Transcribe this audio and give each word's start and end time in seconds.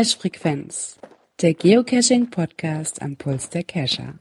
Cache 0.00 0.16
Frequenz, 0.16 0.98
der 1.42 1.52
Geocaching-Podcast 1.52 3.02
am 3.02 3.16
Puls 3.16 3.50
der 3.50 3.64
Cacher. 3.64 4.14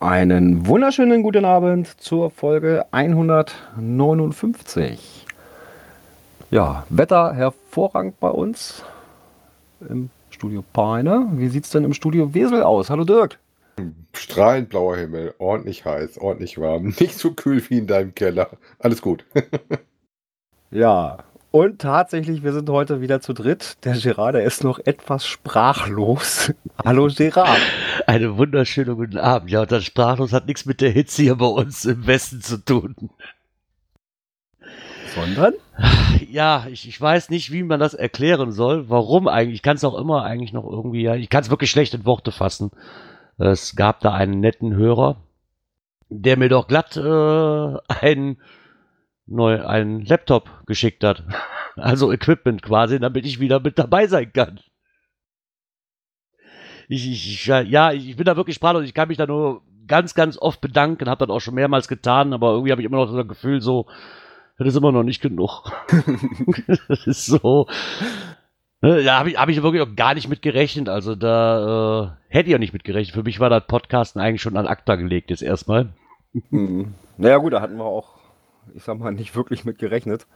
Einen 0.00 0.66
wunderschönen 0.66 1.22
guten 1.22 1.44
Abend 1.44 1.88
zur 2.00 2.30
Folge 2.30 2.86
159. 2.92 5.26
Ja, 6.50 6.86
Wetter 6.88 7.34
hervorragend 7.34 8.18
bei 8.20 8.30
uns 8.30 8.82
im 9.86 10.08
Studio 10.30 10.64
Peine. 10.72 11.28
Wie 11.32 11.48
sieht 11.48 11.64
es 11.64 11.70
denn 11.70 11.84
im 11.84 11.92
Studio 11.92 12.32
Wesel 12.32 12.62
aus? 12.62 12.88
Hallo 12.88 13.04
Dirk. 13.04 13.38
Strahlend 14.14 14.70
blauer 14.70 14.96
Himmel, 14.96 15.34
ordentlich 15.36 15.84
heiß, 15.84 16.16
ordentlich 16.16 16.56
warm, 16.56 16.84
nicht 17.00 17.18
so 17.18 17.34
kühl 17.34 17.62
wie 17.68 17.76
in 17.76 17.86
deinem 17.86 18.14
Keller. 18.14 18.48
Alles 18.78 19.02
gut. 19.02 19.26
ja, 20.70 21.18
und 21.54 21.80
tatsächlich, 21.80 22.42
wir 22.42 22.52
sind 22.52 22.68
heute 22.68 23.00
wieder 23.00 23.20
zu 23.20 23.32
dritt. 23.32 23.76
Der 23.84 23.96
Gerard, 23.96 24.34
der 24.34 24.42
ist 24.42 24.64
noch 24.64 24.80
etwas 24.80 25.24
sprachlos. 25.24 26.52
Hallo 26.84 27.06
Gerard. 27.06 27.60
Einen 28.08 28.36
wunderschönen 28.36 28.96
guten 28.96 29.18
Abend. 29.18 29.52
Ja, 29.52 29.60
und 29.60 29.70
das 29.70 29.84
sprachlos 29.84 30.32
hat 30.32 30.48
nichts 30.48 30.66
mit 30.66 30.80
der 30.80 30.90
Hitze 30.90 31.22
hier 31.22 31.36
bei 31.36 31.46
uns 31.46 31.84
im 31.84 32.08
Westen 32.08 32.42
zu 32.42 32.56
tun. 32.56 32.96
Sondern? 35.14 35.54
Ja, 36.28 36.66
ich, 36.68 36.88
ich 36.88 37.00
weiß 37.00 37.30
nicht, 37.30 37.52
wie 37.52 37.62
man 37.62 37.78
das 37.78 37.94
erklären 37.94 38.50
soll. 38.50 38.88
Warum 38.88 39.28
eigentlich? 39.28 39.54
Ich 39.54 39.62
kann 39.62 39.76
es 39.76 39.84
auch 39.84 39.96
immer 39.96 40.24
eigentlich 40.24 40.52
noch 40.52 40.64
irgendwie, 40.64 41.02
ja, 41.02 41.14
ich 41.14 41.30
kann 41.30 41.42
es 41.44 41.50
wirklich 41.50 41.70
schlecht 41.70 41.94
in 41.94 42.04
Worte 42.04 42.32
fassen. 42.32 42.72
Es 43.38 43.76
gab 43.76 44.00
da 44.00 44.12
einen 44.12 44.40
netten 44.40 44.74
Hörer, 44.74 45.18
der 46.08 46.36
mir 46.36 46.48
doch 46.48 46.66
glatt 46.66 46.96
äh, 46.96 47.76
einen 47.86 48.38
neu 49.26 49.64
einen 49.64 50.04
Laptop 50.04 50.66
geschickt 50.66 51.04
hat. 51.04 51.24
Also 51.76 52.12
Equipment 52.12 52.62
quasi, 52.62 53.00
damit 53.00 53.26
ich 53.26 53.40
wieder 53.40 53.58
mit 53.58 53.80
dabei 53.80 54.06
sein 54.06 54.32
kann. 54.32 54.60
Ich, 56.86 57.10
ich, 57.10 57.46
ja, 57.46 57.90
ich 57.90 58.14
bin 58.14 58.26
da 58.26 58.36
wirklich 58.36 58.54
sprachlos. 58.54 58.84
Ich 58.84 58.94
kann 58.94 59.08
mich 59.08 59.16
da 59.16 59.26
nur 59.26 59.62
ganz, 59.88 60.14
ganz 60.14 60.38
oft 60.38 60.60
bedanken. 60.60 61.08
Habe 61.08 61.26
das 61.26 61.34
auch 61.34 61.40
schon 61.40 61.54
mehrmals 61.54 61.88
getan, 61.88 62.32
aber 62.32 62.52
irgendwie 62.52 62.70
habe 62.70 62.80
ich 62.80 62.86
immer 62.86 62.98
noch 62.98 63.12
das 63.12 63.26
Gefühl, 63.26 63.60
so, 63.60 63.86
das 64.56 64.68
ist 64.68 64.76
immer 64.76 64.92
noch 64.92 65.02
nicht 65.02 65.20
genug. 65.20 65.64
das 66.88 67.08
ist 67.08 67.26
so. 67.26 67.66
Ne, 68.80 69.02
da 69.02 69.18
habe 69.18 69.30
ich, 69.30 69.38
hab 69.38 69.48
ich 69.48 69.62
wirklich 69.62 69.82
auch 69.82 69.96
gar 69.96 70.14
nicht 70.14 70.28
mit 70.28 70.42
gerechnet. 70.42 70.88
Also 70.88 71.14
da 71.14 72.12
äh, 72.28 72.32
hätte 72.32 72.48
ich 72.48 72.52
ja 72.52 72.58
nicht 72.58 72.72
mit 72.72 72.84
gerechnet. 72.84 73.14
Für 73.14 73.22
mich 73.22 73.40
war 73.40 73.50
das 73.50 73.66
Podcasten 73.66 74.20
eigentlich 74.20 74.42
schon 74.42 74.56
an 74.56 74.66
Akta 74.66 74.96
gelegt 74.96 75.30
jetzt 75.30 75.42
erstmal. 75.42 75.88
Hm. 76.50 76.94
Naja 77.16 77.38
gut, 77.38 77.52
da 77.52 77.60
hatten 77.60 77.78
wir 77.78 77.84
auch 77.84 78.13
ich 78.74 78.82
sag 78.82 78.98
mal, 78.98 79.12
nicht 79.12 79.34
wirklich 79.34 79.64
mit 79.64 79.78
gerechnet. 79.78 80.26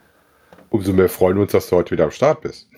Umso 0.71 0.93
mehr 0.93 1.09
freuen 1.09 1.37
wir 1.37 1.43
uns, 1.43 1.53
dass 1.53 1.69
du 1.69 1.77
heute 1.77 1.93
wieder 1.93 2.05
am 2.05 2.11
Start 2.11 2.43
bist. 2.43 2.69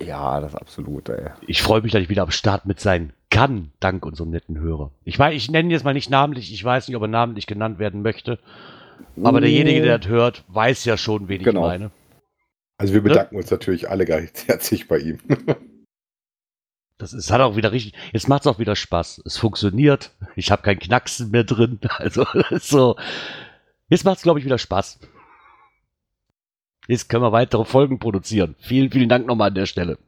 Ja, 0.00 0.40
das 0.40 0.52
ist 0.52 0.60
absolut, 0.60 1.08
ey. 1.08 1.30
Ich 1.46 1.62
freue 1.62 1.80
mich, 1.80 1.92
dass 1.92 2.02
ich 2.02 2.08
wieder 2.08 2.22
am 2.22 2.30
Start 2.30 2.66
mit 2.66 2.80
sein 2.80 3.12
kann, 3.30 3.72
dank 3.80 4.04
unserem 4.04 4.30
netten 4.30 4.58
Hörer. 4.58 4.90
Ich 5.04 5.18
weiß, 5.18 5.34
ich 5.34 5.50
nenne 5.50 5.72
jetzt 5.72 5.84
mal 5.84 5.94
nicht 5.94 6.10
namentlich, 6.10 6.52
ich 6.52 6.62
weiß 6.62 6.88
nicht, 6.88 6.96
ob 6.96 7.02
er 7.02 7.08
namentlich 7.08 7.46
genannt 7.46 7.78
werden 7.78 8.02
möchte. 8.02 8.38
Aber 9.22 9.40
derjenige, 9.40 9.82
der 9.82 9.98
das 9.98 10.08
hört, 10.08 10.44
weiß 10.48 10.84
ja 10.84 10.96
schon, 10.96 11.28
wen 11.28 11.42
genau. 11.42 11.62
ich 11.62 11.66
meine. 11.66 11.90
Also 12.78 12.92
wir 12.92 13.02
bedanken 13.02 13.36
ne? 13.36 13.40
uns 13.40 13.50
natürlich 13.50 13.88
alle 13.88 14.04
ganz 14.04 14.46
herzlich 14.46 14.88
bei 14.88 14.98
ihm. 14.98 15.18
Das 16.98 17.12
ist, 17.12 17.30
hat 17.30 17.40
auch 17.42 17.56
wieder 17.56 17.72
richtig. 17.72 17.92
Jetzt 18.12 18.28
macht 18.28 18.42
es 18.42 18.46
auch 18.46 18.58
wieder 18.58 18.74
Spaß. 18.74 19.22
Es 19.26 19.36
funktioniert. 19.36 20.12
Ich 20.34 20.50
habe 20.50 20.62
kein 20.62 20.78
Knacksen 20.78 21.30
mehr 21.30 21.44
drin. 21.44 21.78
Also 21.98 22.26
so. 22.58 22.96
Jetzt 23.88 24.04
macht 24.04 24.18
es, 24.18 24.22
glaube 24.22 24.38
ich, 24.38 24.44
wieder 24.44 24.58
Spaß. 24.58 24.98
Jetzt 26.88 27.08
können 27.08 27.22
wir 27.22 27.32
weitere 27.32 27.64
Folgen 27.64 27.98
produzieren. 27.98 28.54
Vielen, 28.58 28.90
vielen 28.90 29.08
Dank 29.08 29.26
nochmal 29.26 29.48
an 29.48 29.54
der 29.54 29.66
Stelle. 29.66 29.98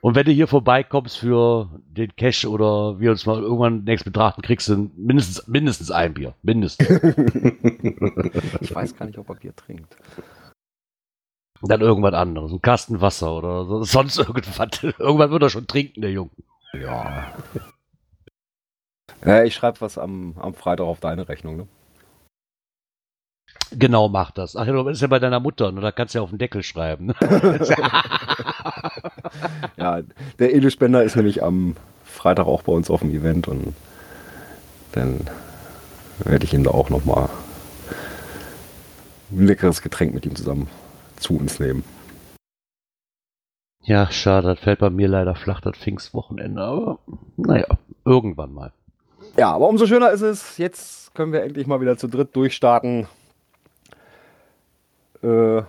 Und 0.00 0.14
wenn 0.16 0.26
du 0.26 0.32
hier 0.32 0.48
vorbeikommst 0.48 1.16
für 1.16 1.80
den 1.86 2.14
Cash 2.14 2.44
oder 2.44 3.00
wir 3.00 3.10
uns 3.10 3.24
mal 3.24 3.40
irgendwann 3.40 3.84
nächst 3.84 4.04
betrachten, 4.04 4.42
kriegst 4.42 4.68
du 4.68 4.90
mindestens, 4.96 5.46
mindestens 5.48 5.90
ein 5.90 6.12
Bier. 6.12 6.34
Mindestens. 6.42 6.88
ich 8.60 8.74
weiß 8.74 8.96
gar 8.96 9.06
nicht, 9.06 9.16
ob 9.16 9.30
er 9.30 9.36
Bier 9.36 9.56
trinkt. 9.56 9.96
Dann 11.62 11.80
irgendwas 11.80 12.12
anderes. 12.12 12.52
Ein 12.52 12.60
Kasten 12.60 13.00
Wasser 13.00 13.34
oder 13.34 13.84
sonst 13.84 14.18
irgendwas. 14.18 14.82
Irgendwann 14.98 15.30
wird 15.30 15.42
er 15.42 15.48
schon 15.48 15.66
trinken, 15.66 16.02
der 16.02 16.10
Junge. 16.10 16.32
Ja. 16.74 17.32
ja 19.24 19.44
ich 19.44 19.54
schreibe 19.54 19.80
was 19.80 19.96
am, 19.96 20.36
am 20.36 20.52
Freitag 20.52 20.84
auf 20.84 21.00
deine 21.00 21.30
Rechnung, 21.30 21.56
ne? 21.56 21.68
Genau, 23.78 24.08
mach 24.08 24.30
das. 24.30 24.56
Ach, 24.56 24.66
das 24.66 24.96
ist 24.96 25.02
ja 25.02 25.08
bei 25.08 25.18
deiner 25.18 25.40
Mutter, 25.40 25.72
ne? 25.72 25.80
da 25.80 25.92
kannst 25.92 26.14
du 26.14 26.18
ja 26.18 26.22
auf 26.22 26.30
den 26.30 26.38
Deckel 26.38 26.62
schreiben. 26.62 27.06
Ne? 27.06 27.14
ja, 29.76 30.00
der 30.38 30.54
Edelspender 30.54 31.02
ist 31.02 31.16
nämlich 31.16 31.42
am 31.42 31.76
Freitag 32.04 32.46
auch 32.46 32.62
bei 32.62 32.72
uns 32.72 32.90
auf 32.90 33.00
dem 33.00 33.10
Event 33.10 33.48
und 33.48 33.74
dann 34.92 35.20
werde 36.20 36.44
ich 36.44 36.54
ihm 36.54 36.64
da 36.64 36.70
auch 36.70 36.90
nochmal 36.90 37.28
ein 39.32 39.46
leckeres 39.46 39.82
Getränk 39.82 40.14
mit 40.14 40.24
ihm 40.26 40.36
zusammen 40.36 40.68
zu 41.16 41.36
uns 41.36 41.58
nehmen. 41.58 41.84
Ja, 43.82 44.10
schade, 44.10 44.48
das 44.48 44.60
fällt 44.60 44.78
bei 44.78 44.90
mir 44.90 45.08
leider 45.08 45.34
flach, 45.34 45.60
das 45.60 45.76
Pfingstwochenende, 45.76 46.62
aber 46.62 46.98
naja, 47.36 47.66
irgendwann 48.04 48.54
mal. 48.54 48.72
Ja, 49.36 49.52
aber 49.52 49.68
umso 49.68 49.86
schöner 49.86 50.10
ist 50.10 50.22
es, 50.22 50.58
jetzt 50.58 51.14
können 51.14 51.32
wir 51.32 51.42
endlich 51.42 51.66
mal 51.66 51.80
wieder 51.80 51.96
zu 51.96 52.08
dritt 52.08 52.34
durchstarten 52.34 53.08
äh, 55.24 55.62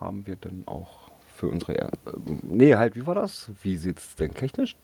haben 0.00 0.26
wir 0.26 0.36
denn 0.36 0.64
auch 0.66 1.10
für 1.34 1.48
unsere. 1.48 1.78
Äh, 1.78 1.90
nee, 2.42 2.74
halt, 2.74 2.96
wie 2.96 3.06
war 3.06 3.14
das? 3.14 3.50
Wie 3.62 3.76
sieht 3.76 3.98
es 3.98 4.16
denn 4.16 4.34
technisch? 4.34 4.76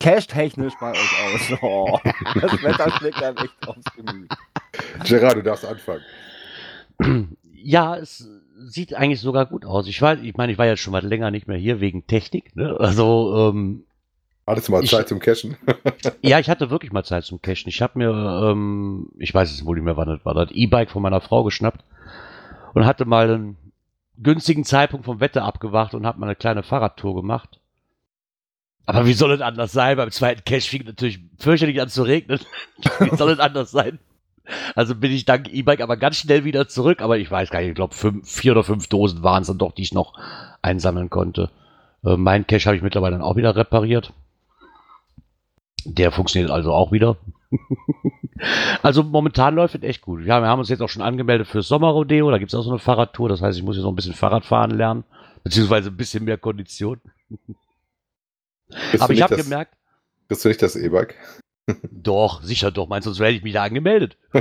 Cash-technisch 0.00 0.72
bei 0.80 0.92
euch 0.92 1.52
aus. 1.52 1.58
Oh, 1.62 1.98
das 2.40 2.62
Wetter 2.62 2.90
schlägt 2.92 3.22
einem 3.22 3.36
echt 3.36 3.68
aufs 3.68 3.84
Gemüt. 3.94 4.30
Gerard, 5.04 5.36
du 5.36 5.42
darfst 5.42 5.66
anfangen. 5.66 6.02
Ja, 7.52 7.96
es 7.96 8.26
sieht 8.56 8.94
eigentlich 8.94 9.20
sogar 9.20 9.46
gut 9.46 9.66
aus. 9.66 9.86
Ich 9.86 10.00
weiß, 10.00 10.20
ich 10.22 10.34
meine, 10.36 10.52
ich 10.52 10.58
war 10.58 10.66
jetzt 10.66 10.80
schon 10.80 10.92
mal 10.92 11.04
länger 11.04 11.30
nicht 11.30 11.46
mehr 11.46 11.58
hier 11.58 11.80
wegen 11.80 12.06
Technik. 12.06 12.56
Ne? 12.56 12.74
Also, 12.78 13.50
ähm, 13.52 13.84
Hattest 14.46 14.68
du 14.68 14.72
mal 14.72 14.84
Zeit 14.84 15.02
ich, 15.02 15.06
zum 15.06 15.20
Cashen? 15.20 15.56
ja, 16.22 16.38
ich 16.38 16.48
hatte 16.48 16.70
wirklich 16.70 16.92
mal 16.92 17.04
Zeit 17.04 17.24
zum 17.24 17.42
Cashen. 17.42 17.68
Ich 17.68 17.82
habe 17.82 17.98
mir, 17.98 18.50
ähm, 18.50 19.08
ich 19.18 19.34
weiß 19.34 19.50
es 19.50 19.64
wohl 19.66 19.76
nicht 19.76 19.84
mehr, 19.84 19.96
wann 19.96 20.08
das 20.08 20.24
war, 20.24 20.34
das 20.34 20.50
E-Bike 20.52 20.90
von 20.90 21.02
meiner 21.02 21.20
Frau 21.20 21.44
geschnappt 21.44 21.84
und 22.74 22.84
hatte 22.84 23.04
mal 23.04 23.30
einen 23.30 23.56
günstigen 24.18 24.64
Zeitpunkt 24.64 25.06
vom 25.06 25.20
Wetter 25.20 25.44
abgewacht 25.44 25.94
und 25.94 26.06
habe 26.06 26.20
mal 26.20 26.26
eine 26.26 26.36
kleine 26.36 26.62
Fahrradtour 26.62 27.14
gemacht. 27.14 27.60
Aber 28.86 29.06
wie 29.06 29.14
soll 29.14 29.32
es 29.32 29.40
anders 29.40 29.72
sein? 29.72 29.96
Beim 29.96 30.10
zweiten 30.10 30.44
Cash 30.44 30.68
fing 30.68 30.84
natürlich 30.84 31.20
fürchterlich 31.38 31.80
an 31.80 31.88
zu 31.88 32.02
regnen. 32.02 32.38
wie 33.00 33.16
soll 33.16 33.30
es 33.30 33.38
anders 33.38 33.70
sein? 33.70 33.98
Also 34.74 34.94
bin 34.94 35.10
ich 35.10 35.24
dank 35.24 35.48
E-Bike 35.50 35.80
aber 35.80 35.96
ganz 35.96 36.16
schnell 36.16 36.44
wieder 36.44 36.68
zurück. 36.68 37.00
Aber 37.00 37.16
ich 37.16 37.30
weiß 37.30 37.48
gar 37.48 37.60
nicht, 37.60 37.70
ich 37.70 37.74
glaube, 37.74 37.94
vier 38.24 38.52
oder 38.52 38.62
fünf 38.62 38.88
Dosen 38.88 39.22
waren 39.22 39.40
es 39.40 39.48
dann 39.48 39.56
doch, 39.56 39.72
die 39.72 39.82
ich 39.82 39.94
noch 39.94 40.18
einsammeln 40.60 41.08
konnte. 41.08 41.50
Äh, 42.04 42.18
mein 42.18 42.46
Cache 42.46 42.66
habe 42.66 42.76
ich 42.76 42.82
mittlerweile 42.82 43.16
dann 43.16 43.24
auch 43.24 43.36
wieder 43.36 43.56
repariert. 43.56 44.12
Der 45.84 46.12
funktioniert 46.12 46.50
also 46.50 46.72
auch 46.72 46.92
wieder. 46.92 47.16
also 48.82 49.02
momentan 49.02 49.54
läuft 49.54 49.74
es 49.74 49.82
echt 49.82 50.02
gut. 50.02 50.24
Ja, 50.24 50.40
wir 50.40 50.48
haben 50.48 50.58
uns 50.58 50.68
jetzt 50.68 50.80
auch 50.80 50.88
schon 50.88 51.02
angemeldet 51.02 51.46
fürs 51.46 51.68
Sommerrodeo. 51.68 52.30
Da 52.30 52.38
gibt 52.38 52.52
es 52.52 52.58
auch 52.58 52.62
so 52.62 52.70
eine 52.70 52.78
Fahrradtour. 52.78 53.28
Das 53.28 53.42
heißt, 53.42 53.58
ich 53.58 53.64
muss 53.64 53.76
jetzt 53.76 53.84
noch 53.84 53.92
ein 53.92 53.96
bisschen 53.96 54.14
Fahrrad 54.14 54.44
fahren 54.44 54.70
lernen. 54.70 55.04
Beziehungsweise 55.42 55.90
ein 55.90 55.96
bisschen 55.96 56.24
mehr 56.24 56.38
Kondition. 56.38 57.00
Aber 58.98 59.12
ich 59.12 59.22
habe 59.22 59.36
gemerkt. 59.36 59.76
Bist 60.28 60.44
du 60.44 60.48
nicht 60.48 60.62
das 60.62 60.76
E-Bike? 60.76 61.16
Doch, 61.90 62.42
sicher 62.42 62.70
doch. 62.70 62.88
Meinst 62.88 63.06
du, 63.06 63.10
sonst 63.12 63.24
hätte 63.24 63.36
ich 63.36 63.42
mich 63.42 63.54
da 63.54 63.62
angemeldet. 63.62 64.18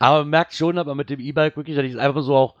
aber 0.00 0.18
man 0.18 0.30
merkt 0.30 0.54
schon, 0.54 0.78
aber 0.78 0.96
mit 0.96 1.10
dem 1.10 1.20
E-Bike 1.20 1.56
wirklich, 1.56 1.76
dass 1.76 1.84
ich 1.84 1.96
einfach 1.96 2.22
so 2.22 2.34
auch 2.34 2.56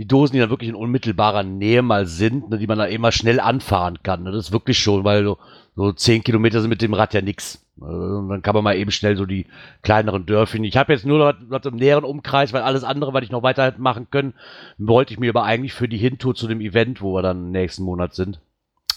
die 0.00 0.06
Dosen, 0.06 0.32
die 0.32 0.38
dann 0.38 0.48
wirklich 0.48 0.70
in 0.70 0.76
unmittelbarer 0.76 1.42
Nähe 1.42 1.82
mal 1.82 2.06
sind, 2.06 2.48
ne, 2.48 2.56
die 2.56 2.66
man 2.66 2.78
da 2.78 2.86
immer 2.86 3.12
schnell 3.12 3.38
anfahren 3.38 4.02
kann. 4.02 4.22
Ne, 4.22 4.32
das 4.32 4.46
ist 4.46 4.52
wirklich 4.52 4.78
schon, 4.78 5.04
weil 5.04 5.24
so, 5.24 5.36
so 5.76 5.92
10 5.92 6.24
Kilometer 6.24 6.62
sind 6.62 6.70
mit 6.70 6.80
dem 6.80 6.94
Rad 6.94 7.12
ja 7.12 7.20
nix. 7.20 7.66
Also, 7.78 8.26
dann 8.26 8.40
kann 8.40 8.54
man 8.54 8.64
mal 8.64 8.76
eben 8.76 8.92
schnell 8.92 9.18
so 9.18 9.26
die 9.26 9.44
kleineren 9.82 10.24
Dörfchen. 10.24 10.64
Ich 10.64 10.78
habe 10.78 10.94
jetzt 10.94 11.04
nur 11.04 11.18
noch 11.18 11.38
was 11.50 11.66
im 11.66 11.76
näheren 11.76 12.04
Umkreis, 12.04 12.54
weil 12.54 12.62
alles 12.62 12.82
andere, 12.82 13.12
was 13.12 13.24
ich 13.24 13.30
noch 13.30 13.42
weiter 13.42 13.66
hätte 13.66 13.82
machen 13.82 14.06
können, 14.10 14.32
wollte 14.78 15.12
ich 15.12 15.20
mir 15.20 15.28
aber 15.28 15.42
eigentlich 15.42 15.74
für 15.74 15.86
die 15.86 15.98
Hintour 15.98 16.34
zu 16.34 16.48
dem 16.48 16.62
Event, 16.62 17.02
wo 17.02 17.12
wir 17.12 17.20
dann 17.20 17.50
nächsten 17.50 17.82
Monat 17.82 18.14
sind, 18.14 18.40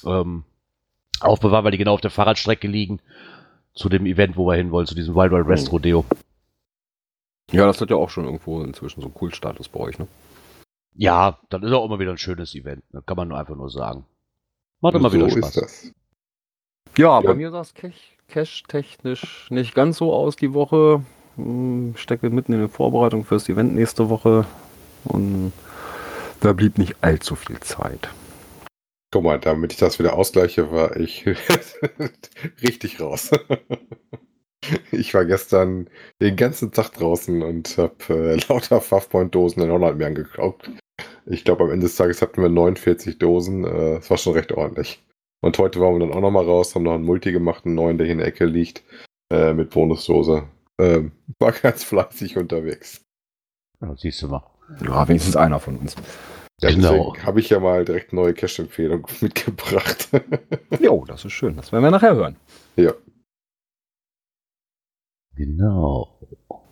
ähm, 0.06 0.46
aufbewahren, 1.20 1.66
weil 1.66 1.72
die 1.74 1.78
genau 1.80 1.96
auf 1.96 2.02
der 2.02 2.12
Fahrradstrecke 2.12 2.70
liegen, 2.70 3.02
zu 3.74 3.90
dem 3.90 4.06
Event, 4.06 4.38
wo 4.38 4.48
wir 4.48 4.56
hin 4.56 4.72
wollen, 4.72 4.88
zu 4.88 4.96
diesem 4.96 5.16
Wild 5.16 5.34
Wild 5.34 5.50
West 5.50 5.70
Rodeo. 5.70 6.06
Ja, 7.52 7.66
das 7.66 7.82
hat 7.82 7.90
ja 7.90 7.98
auch 7.98 8.10
schon 8.10 8.24
irgendwo 8.24 8.62
inzwischen 8.62 9.02
so 9.02 9.08
einen 9.08 9.14
Kultstatus 9.14 9.68
bei 9.68 9.82
euch, 9.82 10.00
ne? 10.00 10.08
Ja, 10.96 11.40
dann 11.50 11.64
ist 11.64 11.72
auch 11.72 11.86
immer 11.86 12.00
wieder 12.00 12.12
ein 12.12 12.18
schönes 12.18 12.56
Event. 12.56 12.84
Ne? 12.94 13.02
Kann 13.06 13.18
man 13.18 13.28
nur 13.28 13.38
einfach 13.38 13.56
nur 13.56 13.70
sagen. 13.70 14.06
Macht 14.82 14.96
immer 14.96 15.10
so 15.10 15.18
wieder 15.18 15.30
Spaß. 15.30 15.92
Ja, 16.98 17.20
ja, 17.20 17.22
bei 17.22 17.34
mir 17.34 17.50
sah 17.52 17.62
es 17.62 17.74
cash-technisch 18.28 19.50
nicht 19.50 19.74
ganz 19.74 19.98
so 19.98 20.14
aus 20.14 20.36
die 20.36 20.54
Woche. 20.54 21.04
Ich 21.38 21.44
hm, 21.44 21.94
stecke 21.98 22.30
mitten 22.30 22.54
in 22.54 22.60
der 22.60 22.70
Vorbereitung 22.70 23.24
fürs 23.24 23.50
Event 23.50 23.74
nächste 23.74 24.10
Woche. 24.10 24.46
Und 25.06 25.52
Da 26.42 26.52
blieb 26.52 26.78
nicht 26.78 26.98
allzu 27.02 27.36
viel 27.36 27.60
Zeit. 27.62 28.10
Guck 29.12 29.24
mal, 29.24 29.40
damit 29.40 29.72
ich 29.72 29.80
das 29.80 29.98
wieder 29.98 30.16
ausgleiche, 30.16 30.72
war 30.72 30.98
ich 30.98 31.26
richtig 32.62 33.00
raus. 33.00 33.32
ich 34.92 35.14
war 35.14 35.24
gestern 35.24 35.90
den 36.22 36.36
ganzen 36.36 36.72
Tag 36.74 36.92
draußen 36.92 37.42
und 37.42 37.78
habe 37.78 37.96
äh, 38.10 38.36
lauter 38.50 38.82
Fafpoint-Dosen 38.82 39.64
in 39.64 39.72
Holland 39.72 39.98
mir 39.98 40.08
angeguckt. 40.08 40.70
Ich 41.26 41.44
glaube, 41.46 41.64
am 41.66 41.72
Ende 41.72 41.86
des 41.86 41.96
Tages 41.96 42.22
hatten 42.22 42.42
wir 42.42 42.50
49 42.50 43.18
Dosen. 43.18 43.64
Äh, 43.66 43.96
das 43.96 44.10
war 44.10 44.18
schon 44.18 44.34
recht 44.34 44.52
ordentlich. 44.52 45.02
Und 45.42 45.58
heute 45.58 45.80
waren 45.82 45.94
wir 45.94 46.00
dann 46.00 46.14
auch 46.14 46.22
nochmal 46.22 46.46
raus, 46.46 46.74
haben 46.76 46.84
noch 46.84 46.94
einen 46.94 47.06
Multi 47.06 47.32
gemacht, 47.32 47.66
einen 47.66 47.76
neuen, 47.76 47.98
der 47.98 48.06
hier 48.06 48.14
in 48.14 48.20
der 48.20 48.28
Ecke 48.28 48.46
liegt, 48.46 48.84
äh, 49.32 49.54
mit 49.54 49.70
Bonusdose. 49.72 50.44
Ähm, 50.80 51.12
war 51.40 51.52
ganz 51.52 51.84
fleißig 51.84 52.38
unterwegs. 52.38 53.02
Ja, 53.82 53.96
siehst 53.98 54.22
du 54.22 54.28
mal. 54.30 54.44
Ja, 54.82 55.08
wenigstens 55.08 55.36
einer 55.36 55.60
von 55.60 55.78
uns. 55.78 55.96
Ja, 56.62 56.70
Genau. 56.70 57.12
deswegen 57.12 57.26
habe 57.26 57.40
ich 57.42 57.50
ja 57.50 57.60
mal 57.60 57.84
direkt 57.84 58.14
neue 58.14 58.34
Cash-Empfehlungen 58.34 59.06
mitgebracht. 59.22 60.10
Jo, 60.80 61.04
das 61.06 61.26
ist 61.26 61.34
schön. 61.34 61.56
Das 61.58 61.72
werden 61.72 61.84
wir 61.84 61.92
nachher 61.92 62.16
hören. 62.16 62.38
ja. 62.78 62.94
Genau. 65.36 66.18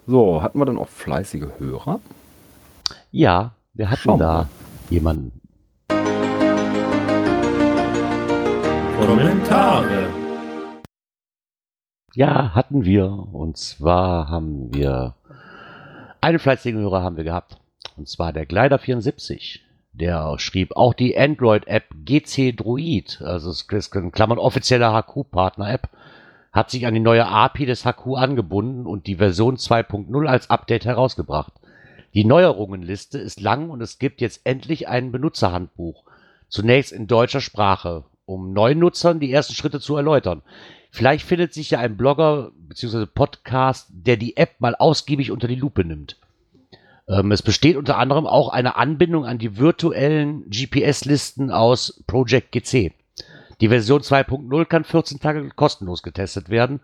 So, 0.08 0.42
hatten 0.42 0.60
wir 0.60 0.66
dann 0.66 0.78
auch 0.78 0.88
fleißige 0.90 1.48
Hörer? 1.60 2.00
Ja, 3.12 3.56
wir 3.74 3.90
hatten 3.90 4.02
Schauen 4.02 4.20
wir 4.20 4.26
da 4.26 4.50
jemanden. 4.90 5.42
Kommentare. 9.00 10.10
Ja, 12.14 12.54
hatten 12.54 12.84
wir. 12.84 13.10
Und 13.10 13.58
zwar 13.58 14.30
haben 14.30 14.74
wir 14.74 15.16
einen 16.20 16.40
fleißigen 16.40 16.82
Hörer 16.82 17.02
haben 17.02 17.18
wir 17.18 17.24
gehabt. 17.24 17.58
Und 17.98 18.10
zwar 18.10 18.34
der 18.34 18.48
Glider74. 18.48 19.60
Der 19.94 20.38
schrieb 20.40 20.76
auch 20.76 20.94
die 20.94 21.18
Android-App 21.18 21.86
GC 22.06 22.56
Druid, 22.56 23.22
also 23.22 23.50
es 23.50 23.68
ist 23.70 23.96
in 23.96 24.12
Klammern 24.12 24.38
offizielle 24.38 24.94
HQ-Partner-App, 24.94 25.90
hat 26.54 26.70
sich 26.70 26.88
an 26.88 26.94
die 26.94 27.02
neue 27.02 27.28
API 27.28 27.66
des 27.66 27.86
HQ 27.86 28.16
angebunden 28.16 28.86
und 28.86 29.08
die 29.08 29.16
Version 29.16 29.58
2.0 29.58 30.28
als 30.28 30.50
Update 30.50 30.86
herausgebracht. 30.86 31.52
Die 32.14 32.26
Neuerungenliste 32.26 33.18
ist 33.18 33.40
lang 33.40 33.70
und 33.70 33.82
es 33.82 33.98
gibt 33.98 34.20
jetzt 34.20 34.42
endlich 34.44 34.88
ein 34.88 35.12
Benutzerhandbuch. 35.12 36.04
Zunächst 36.50 36.92
in 36.92 37.08
deutscher 37.08 37.40
Sprache, 37.40 38.04
um 38.26 38.52
neuen 38.52 38.80
Nutzern 38.80 39.20
die 39.20 39.32
ersten 39.32 39.54
Schritte 39.54 39.80
zu 39.80 39.96
erläutern. 39.96 40.42
Vielleicht 40.90 41.26
findet 41.26 41.54
sich 41.54 41.72
ja 41.72 41.80
ein 41.80 41.96
Blogger 41.96 42.52
bzw. 42.54 43.06
Podcast, 43.06 43.88
der 43.92 44.18
die 44.18 44.36
App 44.36 44.60
mal 44.60 44.76
ausgiebig 44.76 45.32
unter 45.32 45.48
die 45.48 45.56
Lupe 45.56 45.86
nimmt. 45.86 46.18
Ähm, 47.08 47.32
es 47.32 47.42
besteht 47.42 47.78
unter 47.78 47.98
anderem 47.98 48.28
auch 48.28 48.50
eine 48.50 48.76
Anbindung 48.76 49.26
an 49.26 49.38
die 49.38 49.58
virtuellen 49.58 50.50
GPS-Listen 50.50 51.50
aus 51.50 52.04
Project 52.08 52.52
GC. 52.52 52.94
Die 53.62 53.70
Version 53.70 54.02
2.0 54.02 54.66
kann 54.66 54.84
14 54.84 55.20
Tage 55.20 55.50
kostenlos 55.56 56.04
getestet 56.04 56.50
werden. 56.50 56.82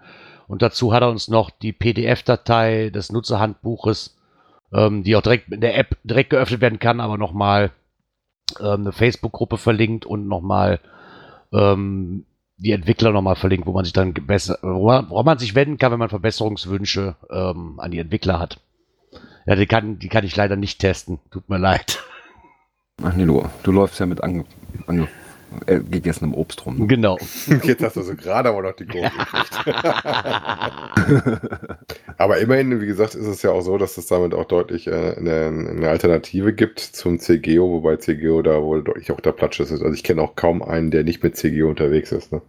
Und 0.47 0.62
dazu 0.62 0.94
hat 0.94 1.01
er 1.01 1.09
uns 1.09 1.27
noch 1.27 1.50
die 1.50 1.74
PDF-Datei 1.74 2.89
des 2.91 3.12
Nutzerhandbuches, 3.12 4.17
ähm, 4.74 5.04
die 5.04 5.16
auch 5.16 5.22
direkt 5.22 5.52
in 5.52 5.62
der 5.62 5.78
App 5.78 5.98
direkt 6.04 6.31
geöffnet 6.31 6.62
werden 6.62 6.80
kann, 6.80 7.00
aber 7.00 7.18
nochmal 7.18 7.72
ähm, 8.60 8.81
eine 8.81 8.92
Facebook-Gruppe 8.92 9.58
verlinkt 9.58 10.06
und 10.06 10.28
nochmal 10.28 10.80
ähm, 11.54 12.25
die 12.58 12.72
Entwickler 12.72 13.12
nochmal 13.12 13.36
verlinkt, 13.36 13.68
wo 13.68 13.72
man 13.72 13.86
sich 13.86 13.94
dann 13.94 14.14
besser, 14.14 14.58
woran 14.62 15.25
man 15.25 15.38
sich 15.38 15.54
wenden 15.54 15.78
kann, 15.78 15.92
wenn 15.92 16.00
man 16.00 16.10
Verbesserungswünsche 16.10 17.16
ähm, 17.30 17.80
an 17.80 17.92
die 17.92 18.00
Entwickler 18.00 18.40
hat. 18.40 18.60
Ja, 19.46 19.56
die 19.56 19.68
kann, 19.68 20.00
die 20.00 20.10
kann 20.10 20.25
ich 20.25 20.36
leider 20.36 20.56
nicht 20.56 20.80
testen. 20.80 21.20
Tut 21.31 21.50
mir 21.50 21.60
leid. 21.60 22.04
Ach 23.04 23.13
nee, 23.13 23.25
du, 23.25 23.46
du 23.63 23.72
läufst 23.72 24.00
ja 24.00 24.08
mit 24.08 24.24
ange, 24.24 24.46
ange, 24.88 25.08
äh, 25.66 25.80
gegessenem 25.80 26.34
Obst 26.34 26.66
rum. 26.66 26.88
Genau. 26.88 27.18
Jetzt 27.64 27.84
hast 27.84 27.96
du 27.96 28.02
so 28.02 28.16
gerade 28.16 28.50
aber 28.50 28.62
noch 28.62 28.76
die 28.76 28.86
Kurve 28.86 29.10
gekriegt. 29.10 29.60
aber 32.18 32.38
immerhin, 32.40 32.82
wie 32.82 32.86
gesagt, 32.86 33.16
ist 33.16 33.28
es 33.28 33.42
ja 33.42 33.52
auch 33.52 33.62
so, 33.62 33.78
dass 33.78 33.98
es 33.98 34.08
damit 34.08 34.34
auch 34.34 34.46
deutlich 34.46 34.88
äh, 34.88 35.16
eine, 35.18 35.48
eine 35.48 35.90
Alternative 35.90 36.54
gibt 36.54 36.80
zum 36.80 37.20
CGO, 37.20 37.70
wobei 37.72 37.98
CGO 37.98 38.42
da 38.42 38.62
wohl 38.62 38.84
deutlich 38.84 39.12
auch 39.12 39.22
der 39.22 39.32
Platsch 39.32 39.60
ist. 39.60 39.72
Also 39.72 39.92
ich 39.92 40.04
kenne 40.04 40.22
auch 40.22 40.36
kaum 40.36 40.62
einen, 40.62 40.92
der 40.92 41.04
nicht 41.04 41.24
mit 41.24 41.38
CGO 41.38 41.70
unterwegs 41.70 42.12
ist. 42.12 42.32
Ne? 42.32 42.42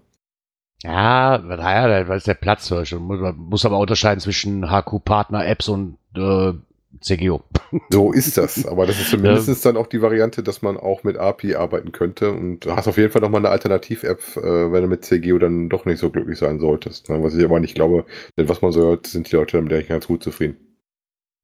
Ja, 0.83 1.39
naja, 1.39 2.05
da 2.05 2.15
ist 2.15 2.29
der 2.29 2.39
muss, 2.99 3.21
man 3.21 3.37
muss 3.37 3.65
aber 3.65 3.79
unterscheiden 3.79 4.21
zwischen 4.21 4.71
HQ-Partner-Apps 4.71 5.69
und 5.69 5.99
äh, 6.17 6.53
CGO. 7.01 7.43
So 7.91 8.13
ist 8.13 8.37
das. 8.39 8.67
Aber 8.67 8.87
das 8.87 9.01
ist 9.01 9.11
zumindest 9.11 9.65
dann 9.65 9.77
auch 9.77 9.87
die 9.87 10.03
Variante, 10.03 10.43
dass 10.43 10.63
man 10.63 10.77
auch 10.77 11.05
mit 11.05 11.17
API 11.17 11.57
arbeiten 11.57 11.93
könnte. 11.93 12.31
Und 12.31 12.61
du 12.61 12.75
hast 12.75 12.89
auf 12.89 12.97
jeden 12.97 13.11
Fall 13.11 13.23
nochmal 13.23 13.41
eine 13.41 13.51
Alternativ-App, 13.51 14.37
äh, 14.37 14.73
wenn 14.73 14.83
du 14.83 14.89
mit 14.89 15.05
CGO 15.05 15.39
dann 15.39 15.69
doch 15.69 15.85
nicht 15.85 15.99
so 15.99 16.11
glücklich 16.11 16.39
sein 16.39 16.59
solltest. 16.61 17.09
Ne? 17.09 17.23
Was 17.23 17.35
ich 17.35 17.45
aber 17.45 17.61
nicht 17.61 17.75
glaube, 17.75 18.05
denn 18.37 18.49
was 18.49 18.63
man 18.63 18.73
so 18.73 18.83
hört, 18.83 19.07
sind 19.07 19.31
die 19.31 19.37
Leute 19.37 19.57
damit 19.57 19.73
eigentlich 19.73 19.89
ganz 19.89 20.07
gut 20.07 20.23
zufrieden. 20.23 20.57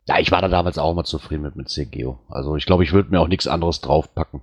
Ja, 0.06 0.18
ich 0.18 0.30
war 0.30 0.42
da 0.42 0.48
damals 0.48 0.78
auch 0.78 0.94
mal 0.94 1.04
zufrieden 1.04 1.42
mit, 1.42 1.56
mit 1.56 1.68
CGO. 1.68 2.18
Also 2.28 2.56
ich 2.56 2.66
glaube, 2.66 2.84
ich 2.84 2.92
würde 2.92 3.10
mir 3.10 3.20
auch 3.20 3.28
nichts 3.28 3.46
anderes 3.46 3.80
draufpacken. 3.80 4.42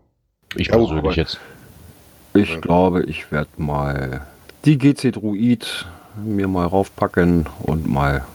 Ich 0.56 0.68
Ja, 0.68 0.78
persönlich 0.78 1.16
jetzt. 1.16 1.40
Ich 2.34 2.62
glaube, 2.62 3.04
ich 3.04 3.31
werde 3.31 3.50
mal 3.58 4.25
die 4.66 4.78
GC 4.78 5.12
Druid 5.12 5.86
mir 6.16 6.48
mal 6.48 6.66
raufpacken 6.66 7.48
und 7.63 7.88
mal 7.88 8.25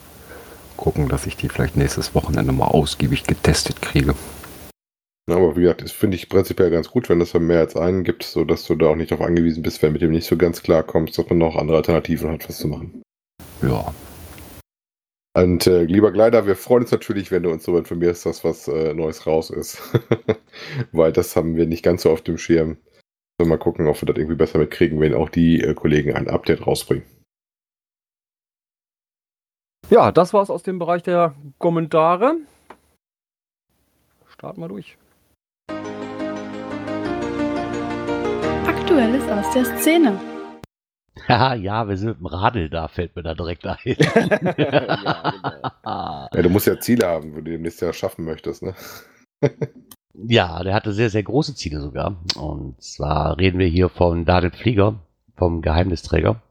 gucken, 0.76 1.08
dass 1.08 1.26
ich 1.26 1.36
die 1.36 1.48
vielleicht 1.48 1.76
nächstes 1.76 2.14
Wochenende 2.14 2.52
mal 2.52 2.66
ausgiebig 2.66 3.24
getestet 3.24 3.82
kriege. 3.82 4.14
Ja, 5.28 5.36
aber 5.36 5.56
wie 5.56 5.62
gesagt, 5.62 5.82
das 5.82 5.90
finde 5.90 6.16
ich 6.16 6.28
prinzipiell 6.28 6.70
ganz 6.70 6.88
gut, 6.88 7.08
wenn 7.08 7.20
es 7.20 7.32
dann 7.32 7.46
mehr 7.46 7.58
als 7.58 7.74
einen 7.74 8.04
gibt, 8.04 8.22
sodass 8.22 8.64
du 8.64 8.76
da 8.76 8.86
auch 8.86 8.94
nicht 8.94 9.10
darauf 9.10 9.26
angewiesen 9.26 9.62
bist, 9.62 9.82
wenn 9.82 9.92
mit 9.92 10.02
dem 10.02 10.12
nicht 10.12 10.26
so 10.26 10.36
ganz 10.36 10.62
klar 10.62 10.84
kommst, 10.84 11.18
dass 11.18 11.28
man 11.28 11.38
noch 11.38 11.56
andere 11.56 11.78
Alternativen 11.78 12.30
hat, 12.30 12.48
was 12.48 12.58
zu 12.58 12.68
machen. 12.68 13.02
Ja. 13.62 13.92
Und 15.36 15.66
äh, 15.66 15.82
lieber 15.82 16.12
Gleiter, 16.12 16.46
wir 16.46 16.56
freuen 16.56 16.84
uns 16.84 16.92
natürlich, 16.92 17.30
wenn 17.30 17.42
du 17.42 17.50
uns 17.50 17.64
so 17.64 17.76
informierst, 17.76 18.24
dass 18.24 18.44
was 18.44 18.68
äh, 18.68 18.94
Neues 18.94 19.26
raus 19.26 19.50
ist. 19.50 19.82
Weil 20.92 21.12
das 21.12 21.34
haben 21.34 21.56
wir 21.56 21.66
nicht 21.66 21.82
ganz 21.82 22.02
so 22.02 22.10
auf 22.10 22.22
dem 22.22 22.38
Schirm. 22.38 22.78
So, 23.38 23.46
mal 23.46 23.58
gucken, 23.58 23.86
ob 23.88 24.00
wir 24.00 24.06
das 24.06 24.16
irgendwie 24.16 24.36
besser 24.36 24.58
mitkriegen, 24.58 24.98
wenn 25.00 25.12
auch 25.12 25.28
die 25.28 25.60
äh, 25.60 25.74
Kollegen 25.74 26.14
ein 26.14 26.30
Update 26.30 26.66
rausbringen. 26.66 27.04
Ja, 29.88 30.10
das 30.10 30.32
war's 30.32 30.50
aus 30.50 30.64
dem 30.64 30.80
Bereich 30.80 31.04
der 31.04 31.34
Kommentare. 31.58 32.38
Starten 34.26 34.60
wir 34.60 34.68
durch. 34.68 34.98
Aktuelles 38.66 39.28
aus 39.30 39.52
der 39.54 39.64
Szene. 39.78 40.18
Ja, 41.28 41.54
ja, 41.54 41.88
wir 41.88 41.96
sind 41.96 42.08
mit 42.08 42.18
dem 42.18 42.26
Radl 42.26 42.68
da, 42.68 42.88
fällt 42.88 43.14
mir 43.14 43.22
da 43.22 43.34
direkt 43.34 43.64
ein. 43.64 43.78
ja, 43.84 45.30
genau. 45.30 46.28
Ja, 46.34 46.42
du 46.42 46.50
musst 46.50 46.66
ja 46.66 46.80
Ziele 46.80 47.06
haben, 47.06 47.32
wo 47.32 47.36
du 47.36 47.52
demnächst 47.52 47.80
ja 47.80 47.92
schaffen 47.92 48.24
möchtest, 48.24 48.64
ne? 48.64 48.74
Ja, 50.14 50.64
der 50.64 50.74
hatte 50.74 50.92
sehr, 50.92 51.10
sehr 51.10 51.22
große 51.22 51.54
Ziele 51.54 51.80
sogar. 51.80 52.16
Und 52.36 52.82
zwar 52.82 53.38
reden 53.38 53.60
wir 53.60 53.68
hier 53.68 53.88
von 53.88 54.24
Daniel 54.24 54.50
Flieger, 54.50 54.96
vom 55.36 55.62
Geheimnisträger. 55.62 56.42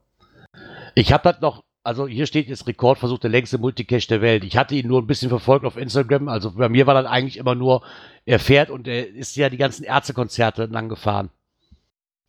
Ich 0.93 1.11
habe 1.11 1.23
das 1.29 1.41
noch, 1.41 1.64
also 1.85 2.07
hier 2.07 2.25
steht 2.25 2.47
jetzt 2.47 2.67
Rekordversuch 2.67 3.19
der 3.19 3.29
längste 3.29 3.57
Multicache 3.57 4.07
der 4.07 4.21
Welt. 4.21 4.43
Ich 4.43 4.57
hatte 4.57 4.75
ihn 4.75 4.87
nur 4.87 5.01
ein 5.01 5.07
bisschen 5.07 5.29
verfolgt 5.29 5.65
auf 5.65 5.77
Instagram. 5.77 6.27
Also 6.27 6.51
bei 6.51 6.67
mir 6.69 6.87
war 6.87 6.93
das 6.95 7.05
eigentlich 7.05 7.37
immer 7.37 7.55
nur, 7.55 7.83
er 8.25 8.39
fährt 8.39 8.69
und 8.69 8.87
er 8.87 9.07
ist 9.07 9.35
ja 9.35 9.49
die 9.49 9.57
ganzen 9.57 9.83
Ärztekonzerte 9.83 10.65
lang 10.65 10.89
gefahren. 10.89 11.29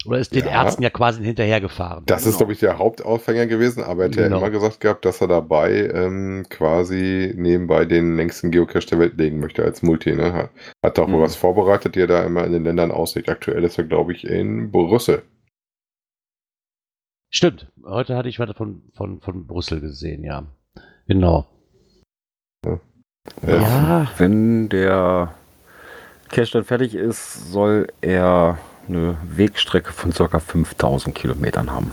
Oder 0.04 0.18
ist 0.18 0.32
den 0.34 0.44
Ja. 0.44 0.62
Ärzten 0.64 0.82
ja 0.84 0.90
quasi 0.90 1.24
hinterher 1.24 1.60
gefahren. 1.60 2.04
Das 2.06 2.20
ist, 2.20 2.26
Genau. 2.26 2.36
glaube 2.38 2.52
ich, 2.52 2.60
der 2.60 2.78
Hauptaufhänger 2.78 3.46
gewesen, 3.46 3.82
aber 3.82 4.04
er 4.04 4.08
hat 4.10 4.16
ja 4.16 4.22
Genau. 4.24 4.38
immer 4.38 4.50
gesagt 4.50 4.78
gehabt, 4.80 5.04
dass 5.04 5.20
er 5.20 5.26
dabei 5.26 5.90
ähm, 5.92 6.46
quasi 6.48 7.32
nebenbei 7.36 7.86
den 7.86 8.14
längsten 8.16 8.52
Geocache 8.52 8.86
der 8.86 8.98
Welt 9.00 9.18
legen 9.18 9.40
möchte 9.40 9.64
als 9.64 9.82
Multi. 9.82 10.14
Ne? 10.14 10.32
Hat- 10.32 10.50
Hat 10.82 10.98
auch 11.00 11.08
wohl 11.08 11.18
Mhm. 11.18 11.22
was 11.22 11.34
vorbereitet, 11.34 11.96
die 11.96 12.00
er 12.02 12.06
da 12.06 12.22
immer 12.22 12.44
in 12.44 12.52
den 12.52 12.62
Ländern 12.62 12.92
auslegt. 12.92 13.28
Aktuell 13.28 13.64
ist 13.64 13.78
er, 13.78 13.84
glaube 13.84 14.12
ich, 14.12 14.24
in 14.24 14.70
Brüssel. 14.70 15.22
Stimmt. 17.36 17.66
Heute 17.84 18.16
hatte 18.16 18.30
ich 18.30 18.38
was 18.38 18.50
von, 18.56 18.80
von, 18.94 19.20
von 19.20 19.46
Brüssel 19.46 19.82
gesehen, 19.82 20.24
ja. 20.24 20.46
Genau. 21.06 21.46
Äh, 22.64 22.78
Ja. 23.46 24.10
Wenn 24.16 24.70
der 24.70 25.34
Cache 26.30 26.52
dann 26.52 26.64
fertig 26.64 26.94
ist, 26.94 27.52
soll 27.52 27.88
er 28.00 28.56
eine 28.88 29.18
Wegstrecke 29.22 29.92
von 29.92 30.12
ca. 30.12 30.40
5000 30.40 31.14
Kilometern 31.14 31.70
haben. 31.70 31.90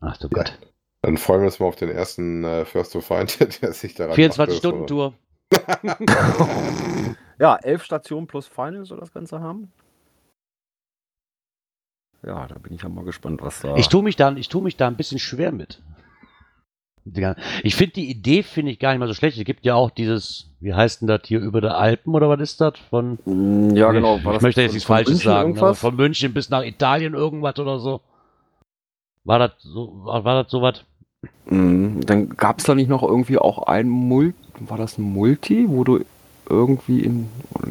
Ach 0.00 0.18
du 0.18 0.28
Gott. 0.28 0.52
Dann 1.00 1.16
freuen 1.16 1.40
wir 1.40 1.46
uns 1.46 1.58
mal 1.58 1.68
auf 1.68 1.76
den 1.76 1.88
ersten 1.88 2.44
äh, 2.44 2.66
First 2.66 2.92
to 2.92 3.00
Find, 3.00 3.40
der 3.62 3.72
sich 3.72 3.94
daran 3.94 4.18
24-Stunden-Tour. 4.18 5.14
ja, 7.38 7.56
11 7.56 7.84
Stationen 7.84 8.26
plus 8.26 8.48
Final 8.48 8.84
soll 8.84 9.00
das 9.00 9.14
Ganze 9.14 9.40
haben. 9.40 9.72
Ja, 12.22 12.46
da 12.46 12.56
bin 12.58 12.74
ich 12.74 12.82
ja 12.82 12.88
mal 12.88 13.04
gespannt, 13.04 13.40
was 13.42 13.60
da. 13.60 13.76
Ich 13.76 13.88
tue 13.88 14.02
mich 14.02 14.16
da, 14.16 14.32
ich 14.32 14.48
tue 14.48 14.62
mich 14.62 14.76
da 14.76 14.86
ein 14.86 14.96
bisschen 14.96 15.18
schwer 15.18 15.52
mit. 15.52 15.80
Ich 17.62 17.76
finde 17.76 17.94
die 17.94 18.10
Idee, 18.10 18.42
finde 18.42 18.70
ich 18.72 18.78
gar 18.78 18.90
nicht 18.90 19.00
mal 19.00 19.08
so 19.08 19.14
schlecht. 19.14 19.38
Es 19.38 19.44
gibt 19.44 19.64
ja 19.64 19.74
auch 19.74 19.90
dieses, 19.90 20.50
wie 20.60 20.74
heißt 20.74 21.00
denn 21.00 21.08
das 21.08 21.22
hier 21.24 21.40
über 21.40 21.60
der 21.60 21.76
Alpen 21.76 22.14
oder 22.14 22.28
was 22.28 22.40
ist 22.40 22.60
das? 22.60 22.74
Von, 22.90 23.18
Mm, 23.24 23.74
Ja, 23.74 23.90
genau. 23.90 24.18
ich, 24.18 24.24
War 24.24 24.32
ich 24.32 24.36
das 24.36 24.42
möchte 24.42 24.62
jetzt 24.62 24.74
nichts 24.74 24.86
Falsches 24.86 25.24
München 25.24 25.56
sagen, 25.56 25.74
von 25.74 25.96
München 25.96 26.34
bis 26.34 26.50
nach 26.50 26.62
Italien 26.62 27.14
irgendwas 27.14 27.58
oder 27.58 27.80
so. 27.80 28.00
War 29.24 29.38
das 29.38 29.52
so, 29.60 30.04
war, 30.04 30.42
das 30.42 30.50
sowas? 30.50 30.84
Mm, 31.46 32.00
Dann 32.02 32.28
gab 32.36 32.58
es 32.58 32.64
da 32.64 32.74
nicht 32.74 32.88
noch 32.88 33.02
irgendwie 33.02 33.38
auch 33.38 33.62
ein 33.62 33.88
Multi, 33.88 34.36
war 34.60 34.76
das 34.76 34.98
ein 34.98 35.02
Multi, 35.02 35.66
wo 35.68 35.84
du 35.84 36.04
irgendwie 36.50 37.00
in, 37.00 37.28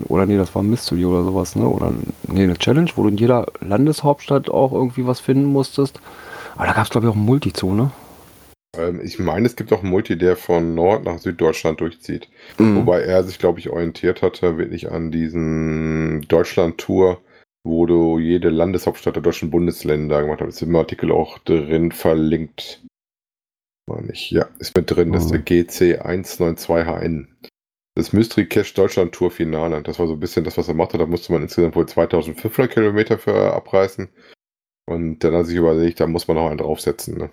oder 0.08 0.26
nee, 0.26 0.38
das 0.38 0.56
war 0.56 0.64
ein 0.64 0.70
Mystery 0.70 1.06
oder 1.06 1.24
sowas, 1.24 1.56
ne? 1.56 1.68
Oder 1.68 1.94
nee, 2.28 2.44
eine 2.44 2.58
Challenge, 2.58 2.90
wo 2.96 3.04
du 3.04 3.10
in 3.10 3.18
jeder 3.18 3.48
Landeshauptstadt 3.60 4.50
auch 4.50 4.72
irgendwie 4.72 5.06
was 5.06 5.20
finden 5.20 5.46
musstest. 5.46 6.00
Aber 6.56 6.66
da 6.66 6.74
gab 6.74 6.86
es 6.86 6.90
glaube 6.90 7.08
ich 7.08 7.12
auch 7.12 7.16
ein 7.16 7.26
Multi 7.26 7.54
zu, 7.54 7.74
ne? 7.74 7.92
Ähm, 8.78 9.02
ich 9.04 9.20
meine, 9.20 9.46
es 9.46 9.56
gibt 9.56 9.74
auch 9.74 9.82
einen 9.82 9.90
Multi, 9.90 10.18
der 10.18 10.36
von 10.36 10.76
Nord 10.76 11.06
nach 11.06 11.20
Süddeutschland 11.20 11.82
durchzieht. 11.82 12.30
Mhm. 12.58 12.78
Wobei 12.78 13.02
er 13.02 13.24
sich, 13.24 13.40
glaube 13.40 13.60
ich, 13.60 13.70
orientiert 13.70 14.22
hatte 14.22 14.58
wirklich 14.58 14.92
an 14.92 15.12
diesen 15.12 16.22
Deutschland-Tour, 16.28 17.22
wo 17.64 17.86
du 17.86 18.20
jede 18.20 18.50
Landeshauptstadt 18.50 19.16
der 19.16 19.24
deutschen 19.24 19.50
Bundesländer 19.50 20.22
gemacht 20.22 20.42
hast. 20.42 20.56
Ist 20.56 20.62
im 20.62 20.76
Artikel 20.76 21.12
auch 21.12 21.40
drin 21.40 21.92
verlinkt. 21.92 22.84
Meine 23.88 24.12
ich. 24.12 24.32
Ja, 24.32 24.48
ist 24.60 24.76
mit 24.76 24.90
drin. 24.90 25.12
Das 25.12 25.26
ist 25.26 25.32
der 25.32 25.46
GC192HN. 25.46 27.28
Das 28.00 28.14
Mystery 28.14 28.46
Cache 28.46 28.74
Deutschland 28.74 29.12
Tour 29.12 29.30
Finale. 29.30 29.82
Das 29.84 30.00
war 30.00 30.08
so 30.08 30.14
ein 30.14 30.22
bisschen 30.22 30.46
das, 30.46 30.58
was 30.58 30.70
er 30.70 30.74
machte. 30.74 30.98
Da 30.98 31.06
musste 31.06 31.34
man 31.34 31.42
insgesamt 31.42 31.76
wohl 31.76 31.86
2500 31.86 32.72
Kilometer 32.72 33.18
für 33.18 33.54
abreißen. 33.54 34.08
Und 34.86 35.20
dann 35.20 35.36
hat 35.36 35.48
sich 35.48 35.58
überlegt, 35.58 36.00
da 36.00 36.08
muss 36.08 36.26
man 36.26 36.38
noch 36.38 36.48
einen 36.48 36.60
draufsetzen. 36.60 37.18
Ne? 37.18 37.30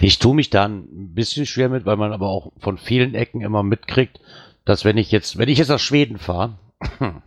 Ich 0.00 0.18
tue 0.18 0.34
mich 0.34 0.50
da 0.50 0.64
ein 0.64 1.14
bisschen 1.14 1.46
schwer 1.46 1.68
mit, 1.68 1.86
weil 1.86 1.96
man 1.96 2.12
aber 2.12 2.28
auch 2.28 2.50
von 2.58 2.76
vielen 2.76 3.14
Ecken 3.14 3.40
immer 3.40 3.62
mitkriegt, 3.62 4.18
dass 4.64 4.84
wenn 4.84 4.98
ich 4.98 5.12
jetzt, 5.12 5.38
wenn 5.38 5.48
ich 5.48 5.58
jetzt 5.58 5.68
nach 5.68 5.78
Schweden 5.78 6.18
fahre 6.18 6.58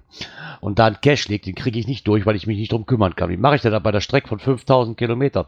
und 0.59 0.79
da 0.79 0.87
ein 0.87 0.99
Cash 0.99 1.29
liegt, 1.29 1.45
den 1.45 1.55
kriege 1.55 1.79
ich 1.79 1.87
nicht 1.87 2.05
durch, 2.05 2.25
weil 2.25 2.35
ich 2.35 2.47
mich 2.47 2.57
nicht 2.57 2.73
drum 2.73 2.85
kümmern 2.85 3.15
kann. 3.15 3.29
Wie 3.29 3.37
mache 3.37 3.55
ich 3.55 3.61
denn 3.61 3.71
da 3.71 3.79
bei 3.79 3.91
der 3.91 4.01
Strecke 4.01 4.27
von 4.27 4.39
5000 4.39 4.97
Kilometern? 4.97 5.45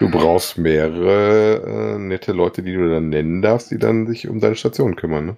Du 0.00 0.10
brauchst 0.10 0.58
mehrere 0.58 1.94
äh, 1.94 1.98
nette 1.98 2.32
Leute, 2.32 2.64
die 2.64 2.72
du 2.72 2.90
dann 2.90 3.10
nennen 3.10 3.42
darfst, 3.42 3.70
die 3.70 3.78
dann 3.78 4.08
sich 4.08 4.28
um 4.28 4.40
deine 4.40 4.56
Station 4.56 4.96
kümmern, 4.96 5.26
ne? 5.26 5.36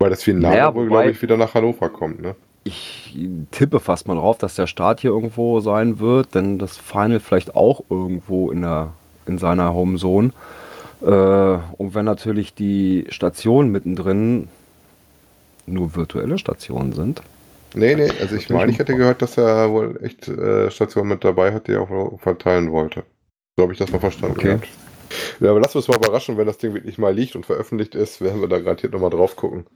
Weil 0.00 0.10
das 0.10 0.22
Finale 0.22 0.54
Naja, 0.54 0.74
wohl, 0.74 0.86
glaube 0.86 1.10
ich, 1.10 1.20
wieder 1.22 1.36
nach 1.36 1.54
Hannover 1.54 1.88
kommt, 1.88 2.22
ne? 2.22 2.36
Ich 2.64 3.16
tippe 3.50 3.80
fast 3.80 4.06
mal 4.06 4.14
drauf, 4.14 4.38
dass 4.38 4.54
der 4.54 4.66
Start 4.66 5.00
hier 5.00 5.10
irgendwo 5.10 5.60
sein 5.60 5.98
wird, 5.98 6.34
denn 6.34 6.58
das 6.58 6.76
Final 6.76 7.18
vielleicht 7.18 7.56
auch 7.56 7.82
irgendwo 7.90 8.50
in, 8.50 8.62
der, 8.62 8.92
in 9.26 9.38
seiner 9.38 9.74
Homezone. 9.74 10.32
Äh, 11.00 11.06
und 11.06 11.94
wenn 11.94 12.04
natürlich 12.04 12.54
die 12.54 13.06
Stationen 13.08 13.72
mittendrin 13.72 14.48
nur 15.66 15.96
virtuelle 15.96 16.38
Stationen 16.38 16.92
sind. 16.92 17.22
Nee, 17.74 17.94
nee, 17.96 18.10
also 18.20 18.36
ich 18.36 18.50
meine, 18.50 18.70
ich 18.70 18.78
hätte 18.78 18.94
gehört, 18.94 19.20
dass 19.20 19.36
er 19.36 19.70
wohl 19.70 19.98
echt 20.02 20.28
äh, 20.28 20.70
Stationen 20.70 21.08
mit 21.08 21.24
dabei 21.24 21.52
hat, 21.52 21.66
die 21.66 21.72
er 21.72 21.82
auch 21.82 22.20
verteilen 22.20 22.72
wollte. 22.72 23.02
So 23.56 23.64
habe 23.64 23.72
ich 23.72 23.78
das 23.78 23.90
mal 23.90 24.00
verstanden. 24.00 24.36
Okay. 24.36 24.46
gehabt. 24.46 24.68
Ja, 25.40 25.50
aber 25.50 25.60
wir 25.60 25.76
uns 25.76 25.88
mal 25.88 25.96
überraschen, 25.96 26.36
wenn 26.36 26.46
das 26.46 26.58
Ding 26.58 26.74
wirklich 26.74 26.98
mal 26.98 27.14
liegt 27.14 27.36
und 27.36 27.46
veröffentlicht 27.46 27.94
ist, 27.94 28.20
werden 28.20 28.40
wir 28.40 28.48
da 28.48 28.58
garantiert 28.58 28.92
nochmal 28.92 29.10
drauf 29.10 29.36
gucken. 29.36 29.66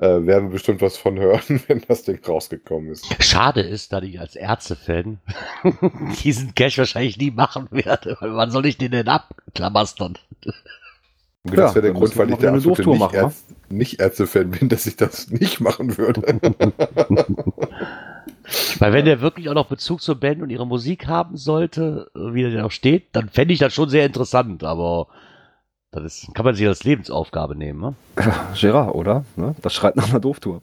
Äh, 0.00 0.24
werden 0.26 0.44
wir 0.48 0.52
bestimmt 0.52 0.80
was 0.80 0.96
von 0.96 1.18
hören, 1.18 1.62
wenn 1.68 1.82
das 1.86 2.04
Ding 2.04 2.24
rausgekommen 2.26 2.90
ist. 2.90 3.06
Schade 3.22 3.60
ist, 3.60 3.92
dass 3.92 4.02
ich 4.02 4.18
als 4.18 4.34
Ärzte-Fan 4.34 5.18
diesen 6.24 6.54
Cash 6.54 6.78
wahrscheinlich 6.78 7.18
nie 7.18 7.30
machen 7.30 7.68
werde. 7.70 8.16
Weil 8.20 8.34
wann 8.34 8.50
soll 8.50 8.64
ich 8.64 8.78
den 8.78 8.92
denn 8.92 9.08
abklamastern? 9.08 10.16
Und 11.42 11.54
Ja, 11.54 11.56
das 11.64 11.74
wäre 11.74 11.82
der 11.82 11.92
Grund, 11.92 12.16
weil 12.16 12.30
ich 12.30 12.36
der 12.38 12.54
absolute 12.54 12.82
Dooftour 12.82 12.96
machen, 12.96 13.18
Nicht-Ärz- 13.18 13.44
Nicht-Ärzte-Fan 13.68 14.50
bin, 14.52 14.68
dass 14.70 14.86
ich 14.86 14.96
das 14.96 15.28
nicht 15.30 15.60
machen 15.60 15.98
würde. 15.98 16.22
Weil 18.78 18.92
wenn 18.94 19.04
der 19.04 19.20
wirklich 19.20 19.50
auch 19.50 19.54
noch 19.54 19.66
Bezug 19.68 20.00
zur 20.00 20.14
Band 20.18 20.40
und 20.40 20.48
ihrer 20.48 20.64
Musik 20.64 21.06
haben 21.08 21.36
sollte, 21.36 22.10
wie 22.14 22.42
der 22.42 22.62
noch 22.62 22.70
steht, 22.70 23.08
dann 23.12 23.28
fände 23.28 23.52
ich 23.52 23.60
das 23.60 23.74
schon 23.74 23.90
sehr 23.90 24.06
interessant, 24.06 24.64
aber 24.64 25.08
das 25.92 26.04
ist, 26.04 26.34
kann 26.34 26.44
man 26.44 26.54
sich 26.54 26.66
als 26.66 26.84
Lebensaufgabe 26.84 27.56
nehmen. 27.56 27.80
Ne? 27.80 27.94
Gerard, 28.58 28.94
oder? 28.94 29.24
Ne? 29.36 29.54
Das 29.62 29.74
schreit 29.74 29.96
nach 29.96 30.08
einer 30.10 30.20
Dooftour. 30.20 30.62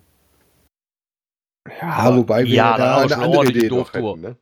Ja, 1.82 2.16
wobei 2.16 2.46
wir 2.46 2.54
Ja, 2.54 2.78
da 2.78 2.98
eine 3.00 3.10
schon 3.10 3.24
andere 3.24 3.46
Idee 3.48 3.68
noch 3.68 3.78
Dooftour. 3.78 4.12
hätten, 4.12 4.22
ne? 4.22 4.36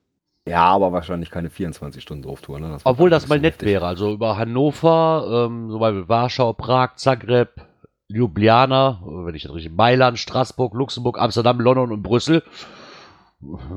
Ja, 0.47 0.65
aber 0.65 0.93
wahrscheinlich 0.93 1.31
keine 1.31 1.49
24-Stunden-Dooftour. 1.49 2.59
Ne? 2.59 2.77
Obwohl 2.83 3.09
das 3.09 3.27
mal 3.27 3.39
nett 3.39 3.53
heftig. 3.55 3.67
wäre. 3.67 3.87
Also 3.87 4.11
über 4.13 4.37
Hannover, 4.37 5.47
ähm, 5.47 5.69
zum 5.71 5.79
Beispiel 5.79 6.07
Warschau, 6.07 6.53
Prag, 6.53 6.97
Zagreb, 6.97 7.65
Ljubljana, 8.09 9.01
wenn 9.03 9.33
ich 9.33 9.41
das 9.41 9.53
richtig, 9.55 9.73
Mailand, 9.75 10.19
Straßburg, 10.19 10.75
Luxemburg, 10.75 11.17
Amsterdam, 11.19 11.59
London 11.59 11.91
und 11.91 12.03
Brüssel. 12.03 12.43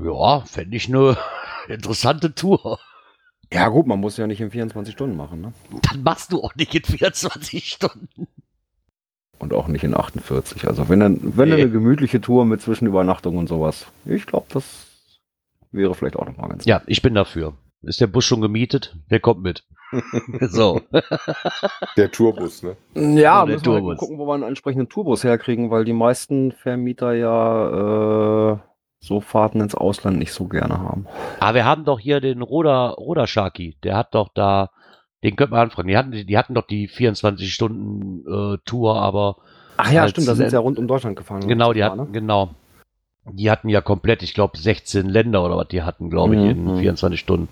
Ja, 0.05 0.41
fände 0.45 0.77
ich 0.77 0.89
eine 0.89 1.17
interessante 1.69 2.35
Tour. 2.35 2.79
Ja 3.53 3.69
gut, 3.69 3.87
man 3.87 3.99
muss 4.01 4.17
ja 4.17 4.27
nicht 4.27 4.41
in 4.41 4.51
24 4.51 4.93
Stunden 4.95 5.17
machen. 5.17 5.41
Ne? 5.41 5.53
Dann 5.91 6.03
machst 6.03 6.33
du 6.33 6.43
auch 6.43 6.55
nicht 6.55 6.75
in 6.75 6.83
24 6.85 7.65
Stunden. 7.71 8.27
Und 9.39 9.55
auch 9.55 9.69
nicht 9.69 9.85
in 9.85 9.95
48. 9.95 10.67
Also 10.67 10.89
wenn 10.89 11.01
dann, 11.01 11.19
wenn 11.37 11.49
dann 11.49 11.59
Nee. 11.59 11.63
eine 11.65 11.71
gemütliche 11.71 12.21
Tour 12.21 12.45
mit 12.45 12.61
Zwischenübernachtung 12.61 13.37
und 13.37 13.49
sowas. 13.49 13.87
Ich 14.05 14.27
glaube, 14.27 14.47
das 14.51 14.87
wäre 15.71 15.95
vielleicht 15.95 16.17
auch 16.17 16.27
nochmal 16.27 16.49
ganz 16.51 16.65
Ja, 16.65 16.83
ich 16.87 17.03
bin 17.03 17.15
dafür. 17.15 17.55
Ist 17.83 18.01
der 18.01 18.09
Bus 18.09 18.25
schon 18.25 18.41
gemietet? 18.41 18.97
Wer 19.09 19.21
kommt 19.21 19.43
mit? 19.43 19.65
so. 20.41 20.81
Der 21.97 22.11
Tourbus, 22.11 22.63
ne? 22.65 22.77
Ja, 22.95 23.45
Oder 23.45 23.53
müssen 23.53 23.87
wir 23.87 23.97
gucken, 23.97 24.19
wo 24.19 24.27
wir 24.27 24.35
einen 24.35 24.43
entsprechenden 24.43 24.89
Tourbus 24.89 25.23
herkriegen, 25.25 25.71
weil 25.71 25.85
die 25.85 25.93
meisten 25.93 26.53
Vermieter 26.53 27.13
ja 27.15 28.53
äh, 28.55 28.59
so 29.01 29.21
Fahrten 29.21 29.61
ins 29.61 29.75
Ausland 29.75 30.19
nicht 30.19 30.33
so 30.33 30.47
gerne 30.47 30.79
haben. 30.81 31.07
Aber 31.41 31.55
wir 31.55 31.65
haben 31.65 31.85
doch 31.85 31.99
hier 32.01 32.21
den 32.21 32.43
Roda, 32.43 32.91
Roda 32.91 33.27
Sharky. 33.27 33.77
Der 33.85 33.97
hat 33.97 34.15
doch 34.15 34.29
da, 34.35 34.71
den 35.23 35.37
könnte 35.37 35.53
man 35.53 35.61
anfragen. 35.63 35.89
Die 35.89 35.97
hatten, 35.97 36.13
die 36.13 36.39
hatten 36.39 36.55
doch 36.55 36.67
die 36.67 36.89
24-Stunden-Tour, 36.89 38.97
aber 39.01 39.37
Ach 39.77 39.93
ja, 39.93 40.09
stimmt, 40.09 40.27
da 40.29 40.35
sind 40.35 40.51
sie 40.51 40.57
ja 40.57 40.61
rund 40.61 40.79
um 40.79 40.89
Deutschland 40.89 41.17
gefahren. 41.17 41.47
genau, 41.47 41.73
die 41.73 41.81
Das 41.81 41.91
war, 41.91 41.99
hatten, 41.99 42.11
ne? 42.13 42.19
genau. 42.19 42.51
Die 43.31 43.51
hatten 43.51 43.69
ja 43.69 43.81
komplett, 43.83 44.23
ich 44.23 44.33
glaube, 44.35 44.57
16 44.59 45.07
Länder 45.09 45.45
oder 45.45 45.57
was 45.57 45.69
die 45.69 45.83
hatten, 45.83 46.11
glaube 46.11 46.35
ich, 46.35 46.41
in 46.43 46.65
Mhm. 46.65 46.79
24 46.79 47.21
Stunden. 47.21 47.49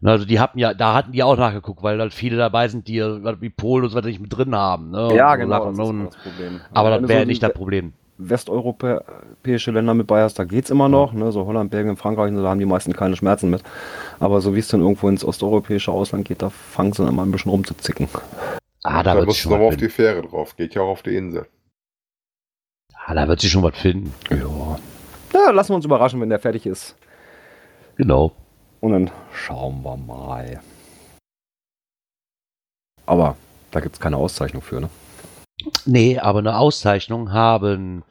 Na, 0.00 0.12
Also 0.12 0.24
die 0.24 0.40
hatten 0.40 0.58
ja, 0.58 0.72
da 0.72 0.94
hatten 0.94 1.12
die 1.12 1.22
auch 1.22 1.36
nachgeguckt, 1.36 1.82
weil 1.82 1.98
dann 1.98 2.10
viele 2.10 2.38
dabei 2.38 2.68
sind, 2.68 2.88
die 2.88 3.00
was 3.02 3.40
wie 3.42 3.50
Polen 3.50 3.84
und 3.84 3.90
so 3.90 3.96
weiter 3.98 4.06
nicht 4.08 4.20
mit 4.20 4.34
drin 4.34 4.54
haben. 4.56 4.90
Ne? 4.90 5.14
Ja, 5.14 5.34
Und 5.34 5.40
so 5.40 5.44
genau, 5.44 5.72
Sachen. 5.74 6.04
das 6.06 6.14
das 6.14 6.22
Problem. 6.22 6.60
aber 6.72 6.88
Also 6.88 7.00
das 7.02 7.08
wäre 7.10 7.20
so 7.20 7.26
nicht 7.26 7.42
das 7.42 7.52
Problem. 7.52 7.92
Westeuropäische 8.28 9.70
Länder 9.70 9.94
mit 9.94 10.06
bei 10.06 10.22
hast, 10.22 10.38
da 10.38 10.44
geht's 10.44 10.70
immer 10.70 10.88
noch, 10.88 11.12
ne? 11.12 11.32
so 11.32 11.46
Holland, 11.46 11.70
Belgien, 11.70 11.96
Frankreich, 11.96 12.32
da 12.34 12.42
haben 12.42 12.60
die 12.60 12.66
meisten 12.66 12.92
keine 12.92 13.16
Schmerzen 13.16 13.50
mit. 13.50 13.62
Aber 14.18 14.40
so 14.40 14.54
wie 14.54 14.58
es 14.58 14.68
dann 14.68 14.80
irgendwo 14.80 15.08
ins 15.08 15.24
osteuropäische 15.24 15.90
Ausland 15.90 16.26
geht, 16.26 16.42
da 16.42 16.50
fangen 16.50 16.92
sie 16.92 17.02
dann 17.02 17.12
immer 17.12 17.24
ein 17.24 17.32
bisschen 17.32 17.50
rumzuzicken. 17.50 18.08
Ah, 18.82 19.02
da 19.02 19.14
Da 19.14 19.24
musst 19.24 19.44
du 19.44 19.50
was 19.50 19.60
auf 19.60 19.76
die. 19.76 19.88
Fähre 19.88 20.22
drauf. 20.22 20.56
Geht 20.56 20.74
ja 20.74 20.82
auch 20.82 20.88
auf 20.88 21.02
die 21.02 21.16
Insel. 21.16 21.46
Ah, 22.94 23.14
da 23.14 23.28
wird 23.28 23.40
sich 23.40 23.50
schon 23.50 23.62
was 23.62 23.76
finden. 23.76 24.14
Ja. 24.30 24.78
Ja, 25.32 25.50
lassen 25.50 25.70
wir 25.70 25.76
uns 25.76 25.84
überraschen, 25.84 26.20
wenn 26.20 26.28
der 26.28 26.38
fertig 26.38 26.66
ist. 26.66 26.96
Genau. 27.96 28.32
Und 28.80 28.92
dann 28.92 29.10
schauen 29.32 29.82
wir 29.82 29.96
mal. 29.96 30.60
Aber 33.06 33.36
da 33.70 33.80
gibt's 33.80 34.00
keine 34.00 34.16
Auszeichnung 34.16 34.62
für, 34.62 34.80
ne? 34.80 34.88
Nee, 35.84 36.18
aber 36.18 36.40
eine 36.40 36.56
Auszeichnung 36.58 37.32
haben 37.32 38.04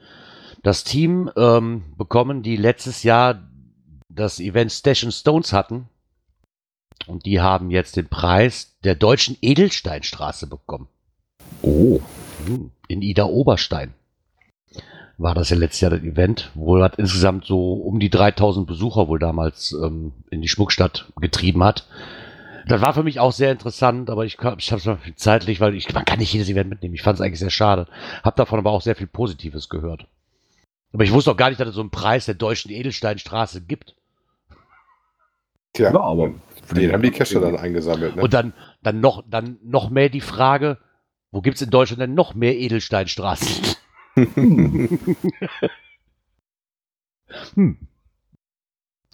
das 0.62 0.84
Team 0.84 1.30
ähm, 1.36 1.84
bekommen, 1.96 2.42
die 2.42 2.56
letztes 2.56 3.02
Jahr 3.02 3.42
das 4.08 4.40
Event 4.40 4.72
Station 4.72 5.12
Stones 5.12 5.52
hatten. 5.52 5.88
Und 7.06 7.24
die 7.24 7.40
haben 7.40 7.70
jetzt 7.70 7.96
den 7.96 8.08
Preis 8.08 8.76
der 8.84 8.94
deutschen 8.94 9.36
Edelsteinstraße 9.40 10.46
bekommen. 10.46 10.88
Oh. 11.62 12.00
Hm, 12.46 12.70
In 12.88 13.02
Ida 13.02 13.24
Oberstein 13.24 13.94
war 15.20 15.34
das 15.34 15.50
ja 15.50 15.56
letztes 15.56 15.80
Jahr 15.80 15.90
das 15.90 16.02
Event. 16.02 16.50
Wohl 16.54 16.82
hat 16.82 16.96
insgesamt 16.96 17.44
so 17.44 17.74
um 17.74 18.00
die 18.00 18.10
3000 18.10 18.66
Besucher 18.66 19.08
wohl 19.08 19.18
damals 19.18 19.72
ähm, 19.72 20.12
in 20.30 20.40
die 20.40 20.48
Schmuckstadt 20.48 21.12
getrieben 21.20 21.62
hat. 21.62 21.86
Das 22.66 22.80
war 22.80 22.94
für 22.94 23.02
mich 23.02 23.20
auch 23.20 23.32
sehr 23.32 23.52
interessant, 23.52 24.10
aber 24.10 24.24
ich, 24.24 24.34
ich 24.34 24.72
habe 24.72 24.80
es 24.80 24.84
mal 24.86 24.98
zeitlich, 25.16 25.60
weil 25.60 25.74
ich, 25.74 25.92
man 25.92 26.04
kann 26.04 26.18
nicht 26.18 26.32
jedes 26.32 26.48
Event 26.48 26.70
mitnehmen. 26.70 26.94
Ich 26.94 27.02
fand 27.02 27.18
es 27.18 27.20
eigentlich 27.20 27.38
sehr 27.38 27.50
schade. 27.50 27.86
Hab 28.22 28.36
davon 28.36 28.58
aber 28.58 28.70
auch 28.70 28.82
sehr 28.82 28.96
viel 28.96 29.06
Positives 29.06 29.68
gehört. 29.68 30.06
Aber 30.92 31.04
ich 31.04 31.12
wusste 31.12 31.30
auch 31.30 31.36
gar 31.36 31.48
nicht, 31.48 31.60
dass 31.60 31.68
es 31.68 31.74
so 31.74 31.80
einen 31.80 31.90
Preis 31.90 32.26
der 32.26 32.34
deutschen 32.34 32.70
Edelsteinstraße 32.70 33.62
gibt. 33.62 33.94
Tja, 35.72 35.92
Ja, 35.92 36.00
aber 36.00 36.34
den 36.74 36.92
haben 36.92 37.02
die 37.02 37.10
Cacher 37.10 37.40
dann 37.40 37.56
eingesammelt, 37.56 38.16
ne? 38.16 38.22
Und 38.22 38.34
dann, 38.34 38.52
dann, 38.82 39.00
noch, 39.00 39.22
dann 39.28 39.58
noch 39.62 39.90
mehr 39.90 40.08
die 40.08 40.20
Frage, 40.20 40.78
wo 41.30 41.40
gibt's 41.42 41.62
in 41.62 41.70
Deutschland 41.70 42.02
denn 42.02 42.14
noch 42.14 42.34
mehr 42.34 42.56
Edelsteinstraßen? 42.56 43.76
hm. 47.54 47.88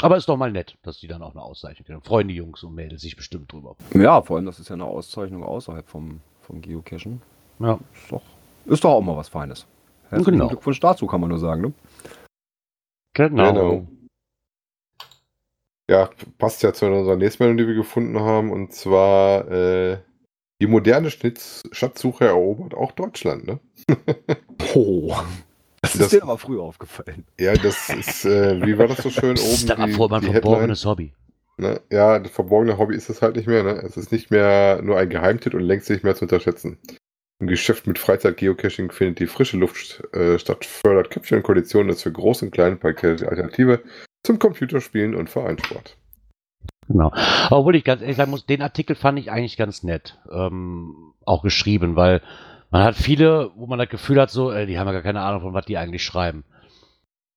Aber 0.02 0.16
ist 0.16 0.28
doch 0.28 0.36
mal 0.36 0.52
nett, 0.52 0.76
dass 0.82 0.98
die 0.98 1.06
dann 1.06 1.22
auch 1.22 1.32
eine 1.32 1.42
Auszeichnung 1.42 1.86
kriegen. 1.86 2.02
Freuen 2.02 2.28
die 2.28 2.34
Jungs 2.34 2.62
und 2.62 2.74
Mädels 2.74 3.00
sich 3.02 3.16
bestimmt 3.16 3.50
drüber. 3.52 3.76
Ja, 3.94 4.20
vor 4.20 4.36
allem, 4.36 4.46
das 4.46 4.60
ist 4.60 4.68
ja 4.68 4.74
eine 4.74 4.84
Auszeichnung 4.84 5.42
außerhalb 5.42 5.88
vom, 5.88 6.20
vom 6.42 6.60
Geocachen. 6.60 7.22
Ja. 7.60 7.78
Ist 7.94 8.12
doch, 8.12 8.22
ist 8.66 8.84
doch 8.84 8.90
auch 8.90 9.00
mal 9.00 9.16
was 9.16 9.28
Feines. 9.30 9.66
Herzlichen 10.10 10.32
Genau. 10.32 10.48
Glückwunsch 10.48 10.80
dazu, 10.80 11.06
kann 11.06 11.20
man 11.20 11.30
nur 11.30 11.38
sagen. 11.38 11.62
Ne? 11.62 11.72
Genau. 13.14 13.52
Genau. 13.52 13.86
Ja, 15.88 16.10
passt 16.38 16.62
ja 16.62 16.72
zu 16.72 16.86
unserer 16.86 17.16
nächsten 17.16 17.44
Meldung, 17.44 17.58
die 17.58 17.66
wir 17.68 17.74
gefunden 17.74 18.20
haben. 18.20 18.52
Und 18.52 18.72
zwar 18.74 19.48
äh, 19.50 19.98
die 20.60 20.66
moderne 20.66 21.10
Schnitz 21.10 21.62
Schatzsuche 21.72 22.26
erobert 22.26 22.74
auch 22.74 22.92
Deutschland, 22.92 23.46
ne? 23.46 23.60
Oh. 24.74 25.14
Das 25.92 25.94
ist 25.94 26.00
Das- 26.02 26.10
dir 26.10 26.22
aber 26.22 26.38
früh 26.38 26.58
aufgefallen. 26.60 27.24
Ja, 27.38 27.54
das 27.54 27.88
ist, 27.90 28.24
äh, 28.24 28.64
wie 28.64 28.76
war 28.78 28.88
das 28.88 28.98
so 28.98 29.10
schön 29.10 29.30
oben? 29.38 29.56
Stell 29.56 29.76
mal 29.76 29.86
die- 29.88 29.96
mein 30.08 30.20
die 30.22 30.32
verborgenes 30.32 30.84
Hobby. 30.84 31.12
Ne? 31.58 31.80
Ja, 31.90 32.18
das 32.18 32.32
verborgene 32.32 32.76
Hobby 32.78 32.94
ist 32.96 33.08
es 33.08 33.22
halt 33.22 33.36
nicht 33.36 33.46
mehr. 33.48 33.62
Ne? 33.62 33.72
Es 33.82 33.96
ist 33.96 34.12
nicht 34.12 34.30
mehr 34.30 34.80
nur 34.82 34.98
ein 34.98 35.08
Geheimtipp 35.08 35.54
und 35.54 35.60
längst 35.62 35.88
nicht 35.88 36.04
mehr 36.04 36.14
zu 36.14 36.24
unterschätzen. 36.26 36.78
Im 37.38 37.46
Geschäft 37.48 37.86
mit 37.86 37.98
Freizeit-Geocaching 37.98 38.90
findet 38.90 39.18
die 39.20 39.26
frische 39.26 39.56
Luft 39.58 40.02
äh, 40.14 40.38
statt, 40.38 40.64
fördert 40.64 41.10
Köpfchen 41.10 41.38
und 41.38 41.42
Konditionen 41.42 41.90
ist 41.90 42.02
für 42.02 42.12
Groß 42.12 42.42
und 42.42 42.50
Klein 42.50 42.78
Pakete 42.78 43.28
Alternative 43.28 43.82
zum 44.24 44.38
Computerspielen 44.38 45.14
und 45.14 45.28
Vereinssport. 45.30 45.96
Genau. 46.88 47.12
Obwohl 47.50 47.76
ich 47.76 47.84
ganz 47.84 48.00
ehrlich 48.00 48.16
sagen 48.16 48.30
muss, 48.30 48.46
den 48.46 48.62
Artikel 48.62 48.94
fand 48.96 49.18
ich 49.18 49.30
eigentlich 49.30 49.56
ganz 49.56 49.82
nett. 49.82 50.18
Ähm, 50.30 51.12
auch 51.24 51.42
geschrieben, 51.42 51.96
weil 51.96 52.22
man 52.70 52.82
hat 52.82 52.96
viele, 52.96 53.50
wo 53.56 53.66
man 53.66 53.78
das 53.78 53.88
Gefühl 53.88 54.20
hat, 54.20 54.30
so, 54.30 54.50
äh, 54.50 54.66
die 54.66 54.78
haben 54.78 54.86
ja 54.86 54.92
gar 54.92 55.02
keine 55.02 55.20
Ahnung, 55.22 55.42
von 55.42 55.54
was 55.54 55.66
die 55.66 55.78
eigentlich 55.78 56.04
schreiben. 56.04 56.44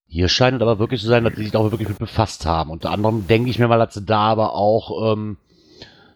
Hier 0.07 0.27
scheint 0.27 0.57
es 0.57 0.61
aber 0.61 0.79
wirklich 0.79 1.01
zu 1.01 1.07
sein, 1.07 1.23
dass 1.23 1.35
die 1.35 1.43
sich 1.43 1.51
da 1.51 1.59
auch 1.59 1.71
wirklich 1.71 1.87
mit 1.87 1.99
befasst 1.99 2.45
haben. 2.45 2.71
Unter 2.71 2.91
anderem 2.91 3.27
denke 3.27 3.49
ich 3.49 3.59
mir 3.59 3.67
mal, 3.67 3.77
dass 3.77 3.93
sie 3.93 4.05
da 4.05 4.21
aber 4.21 4.55
auch 4.55 5.13
ähm, 5.13 5.37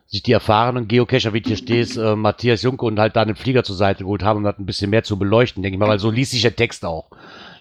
sich 0.07 0.23
die 0.23 0.31
erfahrenen 0.31 0.87
Geocacher, 0.87 1.33
wie 1.33 1.41
du 1.41 1.49
hier 1.49 1.57
stehst, 1.57 1.97
äh, 1.97 2.15
Matthias 2.15 2.63
Junke 2.63 2.85
und 2.85 2.99
halt 2.99 3.15
da 3.15 3.21
einen 3.21 3.35
Flieger 3.35 3.63
zur 3.63 3.75
Seite 3.75 4.03
geholt 4.03 4.23
haben, 4.23 4.37
um 4.37 4.43
das 4.43 4.57
ein 4.57 4.65
bisschen 4.65 4.89
mehr 4.89 5.03
zu 5.03 5.19
beleuchten, 5.19 5.61
denke 5.61 5.75
ich 5.75 5.79
mal, 5.79 5.89
weil 5.89 5.99
so 5.99 6.09
liest 6.09 6.31
sich 6.31 6.41
der 6.41 6.55
Text 6.55 6.85
auch. 6.85 7.09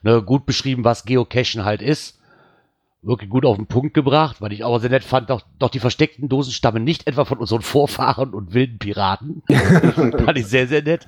Ne, 0.02 0.22
gut 0.22 0.46
beschrieben, 0.46 0.84
was 0.84 1.04
Geocachen 1.04 1.64
halt 1.64 1.82
ist 1.82 2.18
wirklich 3.02 3.30
gut 3.30 3.44
auf 3.44 3.56
den 3.56 3.66
Punkt 3.66 3.94
gebracht, 3.94 4.40
weil 4.40 4.52
ich 4.52 4.62
auch 4.62 4.78
sehr 4.78 4.90
nett 4.90 5.02
fand, 5.02 5.28
doch, 5.28 5.42
doch 5.58 5.70
die 5.70 5.80
versteckten 5.80 6.28
Dosen 6.28 6.52
stammen 6.52 6.84
nicht 6.84 7.08
etwa 7.08 7.24
von 7.24 7.38
unseren 7.38 7.62
Vorfahren 7.62 8.32
und 8.32 8.54
wilden 8.54 8.78
Piraten. 8.78 9.42
fand 10.24 10.38
ich 10.38 10.46
sehr, 10.46 10.68
sehr 10.68 10.82
nett. 10.82 11.06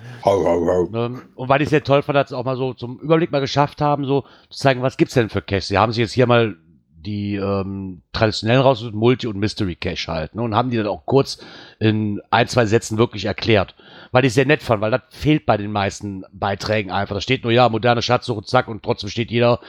Ähm, 0.94 1.22
Und 1.36 1.48
weil 1.48 1.62
ich 1.62 1.68
sehr 1.68 1.84
toll 1.84 2.02
fand, 2.02 2.16
dass 2.16 2.30
sie 2.30 2.36
auch 2.36 2.44
mal 2.44 2.56
so 2.56 2.74
zum 2.74 2.98
Überblick 2.98 3.30
mal 3.30 3.40
geschafft 3.40 3.80
haben, 3.80 4.04
so 4.04 4.22
zu 4.50 4.58
zeigen, 4.58 4.82
was 4.82 4.96
gibt's 4.96 5.14
denn 5.14 5.28
für 5.28 5.40
Caches. 5.40 5.68
Sie 5.68 5.78
haben 5.78 5.92
sich 5.92 6.00
jetzt 6.00 6.12
hier 6.12 6.26
mal 6.26 6.56
die 6.96 7.36
ähm, 7.36 8.02
traditionellen 8.12 8.62
rausgesucht, 8.62 8.94
Multi- 8.94 9.26
und 9.26 9.36
Mystery 9.36 9.76
Cache 9.76 10.10
halt, 10.10 10.34
ne, 10.34 10.42
und 10.42 10.54
haben 10.54 10.70
die 10.70 10.78
dann 10.78 10.86
auch 10.86 11.04
kurz 11.04 11.38
in 11.78 12.20
ein, 12.30 12.48
zwei 12.48 12.66
Sätzen 12.66 12.98
wirklich 12.98 13.26
erklärt. 13.26 13.74
Weil 14.10 14.24
ich 14.24 14.32
sehr 14.32 14.46
nett 14.46 14.62
fand, 14.62 14.80
weil 14.80 14.90
das 14.90 15.02
fehlt 15.10 15.44
bei 15.44 15.56
den 15.56 15.70
meisten 15.70 16.24
Beiträgen 16.32 16.90
einfach. 16.90 17.14
Da 17.14 17.20
steht 17.20 17.44
nur, 17.44 17.52
ja, 17.52 17.68
moderne 17.68 18.02
Schatzsuche, 18.02 18.42
zack, 18.42 18.68
und 18.68 18.82
trotzdem 18.82 19.10
steht 19.10 19.30
jeder 19.30 19.60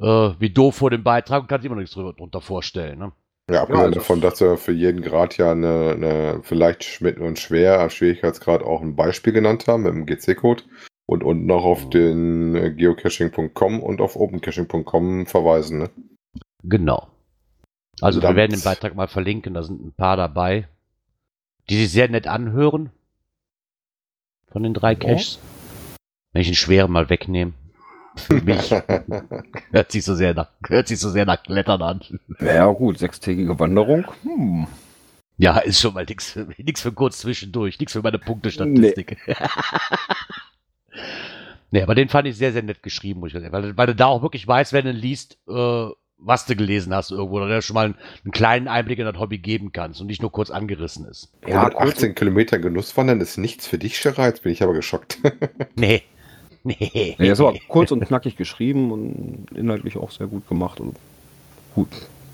äh, 0.00 0.30
wie 0.38 0.50
doof 0.50 0.76
vor 0.76 0.90
dem 0.90 1.02
Beitrag 1.02 1.42
und 1.42 1.48
kann 1.48 1.60
sich 1.60 1.66
immer 1.66 1.76
noch 1.76 1.82
nichts 1.82 1.94
drüber, 1.94 2.12
drunter 2.12 2.40
vorstellen. 2.40 2.98
Ne? 2.98 3.12
Ja, 3.50 3.62
abgesehen 3.62 3.86
also- 3.86 4.00
davon, 4.00 4.20
dass 4.20 4.40
wir 4.40 4.56
für 4.56 4.72
jeden 4.72 5.02
Grad 5.02 5.36
ja 5.36 5.52
eine, 5.52 5.92
eine 5.92 6.40
vielleicht 6.42 7.00
mit 7.00 7.18
und 7.18 7.38
schwer 7.38 7.80
am 7.80 7.90
Schwierigkeitsgrad 7.90 8.62
auch 8.62 8.82
ein 8.82 8.96
Beispiel 8.96 9.32
genannt 9.32 9.66
haben 9.68 9.84
mit 9.84 9.92
dem 9.94 10.06
GC-Code 10.06 10.64
und 11.06 11.22
unten 11.22 11.50
auch 11.50 11.64
auf 11.64 11.88
den 11.90 12.56
äh, 12.56 12.72
geocaching.com 12.72 13.82
und 13.82 14.00
auf 14.00 14.16
opencaching.com 14.16 15.26
verweisen. 15.26 15.78
Ne? 15.78 15.90
Genau. 16.64 17.08
Also 18.00 18.18
wir 18.18 18.22
Verdammt. 18.22 18.36
werden 18.36 18.52
den 18.52 18.64
Beitrag 18.64 18.94
mal 18.94 19.08
verlinken, 19.08 19.54
da 19.54 19.62
sind 19.62 19.80
ein 19.84 19.92
paar 19.92 20.16
dabei, 20.16 20.68
die 21.70 21.76
sich 21.76 21.90
sehr 21.90 22.08
nett 22.08 22.26
anhören. 22.26 22.90
Von 24.48 24.62
den 24.62 24.74
drei 24.74 24.94
Caches. 24.94 25.38
Wenn 26.32 26.42
ich 26.42 26.48
den 26.48 26.54
schweren 26.54 26.90
mal 26.90 27.08
wegnehme. 27.08 27.52
Für 28.16 28.40
mich 28.42 28.70
hört 29.72 29.92
sich 29.92 30.04
so 30.04 30.14
sehr 30.14 30.34
nach, 30.34 30.48
hört 30.68 30.88
sich 30.88 30.98
so 30.98 31.10
sehr 31.10 31.24
nach 31.26 31.42
Klettern 31.42 31.82
an. 31.82 32.00
Ja, 32.40 32.66
gut, 32.66 32.98
sechstägige 32.98 33.58
Wanderung. 33.58 34.06
Hm. 34.22 34.66
Ja, 35.38 35.58
ist 35.58 35.80
schon 35.80 35.92
mal 35.94 36.04
nix 36.06 36.32
für, 36.32 36.48
nix 36.56 36.80
für 36.80 36.92
kurz 36.92 37.18
zwischendurch, 37.18 37.78
nix 37.78 37.92
für 37.92 38.02
meine 38.02 38.18
Punktestatistik. 38.18 39.18
Nee. 41.72 41.82
aber 41.82 41.94
den 41.94 42.08
fand 42.08 42.28
ich 42.28 42.36
sehr, 42.36 42.52
sehr 42.52 42.62
nett 42.62 42.82
geschrieben, 42.82 43.20
muss 43.20 43.34
ich 43.34 43.40
sagen. 43.40 43.52
Weil, 43.52 43.76
weil 43.76 43.86
du 43.88 43.94
da 43.94 44.06
auch 44.06 44.22
wirklich 44.22 44.46
weißt, 44.46 44.72
wenn 44.72 44.84
du 44.86 44.92
liest, 44.92 45.36
äh, 45.48 45.88
was 46.16 46.46
du 46.46 46.56
gelesen 46.56 46.94
hast 46.94 47.10
irgendwo, 47.10 47.36
oder 47.36 47.48
der 47.48 47.60
schon 47.60 47.74
mal 47.74 47.86
einen, 47.86 47.96
einen 48.24 48.30
kleinen 48.32 48.68
Einblick 48.68 48.98
in 48.98 49.04
das 49.04 49.18
Hobby 49.18 49.38
geben 49.38 49.72
kannst 49.72 50.00
und 50.00 50.06
nicht 50.06 50.22
nur 50.22 50.32
kurz 50.32 50.50
angerissen 50.50 51.04
ist. 51.06 51.32
Ja, 51.42 51.64
Ja, 51.64 51.70
kurz- 51.70 51.96
18 51.96 52.14
Kilometer 52.14 52.58
Genusswandern 52.58 53.20
ist 53.20 53.36
nichts 53.36 53.66
für 53.66 53.78
dich, 53.78 54.00
Gerard. 54.00 54.34
Jetzt 54.36 54.42
bin 54.44 54.52
ich 54.52 54.62
aber 54.62 54.72
geschockt. 54.72 55.18
Nee. 55.74 56.02
Nee. 56.66 57.14
Nee, 57.18 57.30
aber 57.30 57.54
kurz 57.68 57.92
und 57.92 58.04
knackig 58.04 58.36
geschrieben 58.36 58.90
und 58.90 59.46
inhaltlich 59.54 59.96
auch 59.96 60.10
sehr 60.10 60.26
gut 60.26 60.48
gemacht. 60.48 60.80
Und 60.80 60.96
gut. 61.74 61.88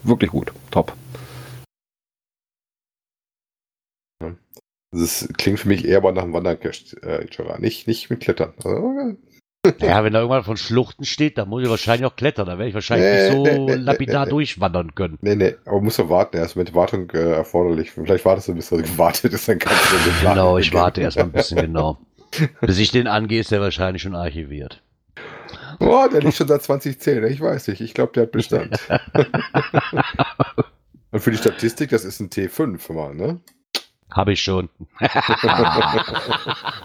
Wirklich 0.04 0.30
gut. 0.30 0.52
Top. 0.70 0.94
Das 4.90 5.28
klingt 5.38 5.60
für 5.60 5.68
mich 5.68 5.84
eher 5.86 5.98
aber 5.98 6.12
nach 6.12 6.22
einem 6.22 6.32
Wandercache, 6.32 6.96
äh. 7.02 7.60
Nicht, 7.60 7.86
nicht 7.86 8.10
mit 8.10 8.20
Klettern. 8.20 8.54
Ja, 9.80 10.02
wenn 10.02 10.12
da 10.12 10.18
irgendwann 10.18 10.42
von 10.42 10.56
Schluchten 10.56 11.04
steht, 11.04 11.38
dann 11.38 11.48
muss 11.48 11.62
ich 11.62 11.70
wahrscheinlich 11.70 12.04
auch 12.04 12.16
klettern. 12.16 12.46
Da 12.46 12.58
werde 12.58 12.70
ich 12.70 12.74
wahrscheinlich 12.74 13.08
Nee, 13.08 13.38
nicht 13.38 13.56
so 13.56 13.64
nee, 13.64 13.74
lapidar 13.76 14.22
nee, 14.22 14.24
nee. 14.24 14.30
durchwandern 14.30 14.94
können. 14.96 15.18
nee, 15.20 15.36
nee, 15.36 15.54
aber 15.64 15.80
musst 15.80 16.00
du 16.00 16.08
warten. 16.08 16.36
Er 16.36 16.46
ist 16.46 16.56
mit 16.56 16.74
Wartung 16.74 17.08
äh, 17.10 17.34
erforderlich. 17.34 17.92
Vielleicht 17.92 18.24
wartest 18.24 18.48
du, 18.48 18.54
bis 18.56 18.72
er 18.72 18.82
gewartet 18.82 19.32
ist, 19.32 19.46
dann 19.46 19.60
kannst 19.60 19.84
du 19.92 20.26
Genau, 20.28 20.58
ich 20.58 20.74
warte 20.74 21.02
erstmal 21.02 21.26
ein 21.26 21.32
bisschen 21.32 21.60
genau. 21.60 21.96
Bis 22.60 22.78
ich 22.78 22.90
den 22.90 23.06
angehe, 23.06 23.40
ist 23.40 23.50
der 23.50 23.60
wahrscheinlich 23.60 24.02
schon 24.02 24.14
archiviert. 24.14 24.82
Oh, 25.80 26.06
der 26.10 26.20
liegt 26.20 26.36
schon 26.36 26.48
seit 26.48 26.62
2010. 26.62 27.24
Ich 27.24 27.40
weiß 27.40 27.68
nicht. 27.68 27.80
Ich 27.80 27.94
glaube, 27.94 28.12
der 28.12 28.24
hat 28.24 28.32
Bestand. 28.32 28.78
Und 31.10 31.20
für 31.20 31.30
die 31.30 31.36
Statistik, 31.36 31.90
das 31.90 32.04
ist 32.04 32.20
ein 32.20 32.30
T5 32.30 32.92
mal, 32.92 33.14
ne? 33.14 33.40
Habe 34.10 34.32
ich 34.32 34.42
schon. 34.42 34.68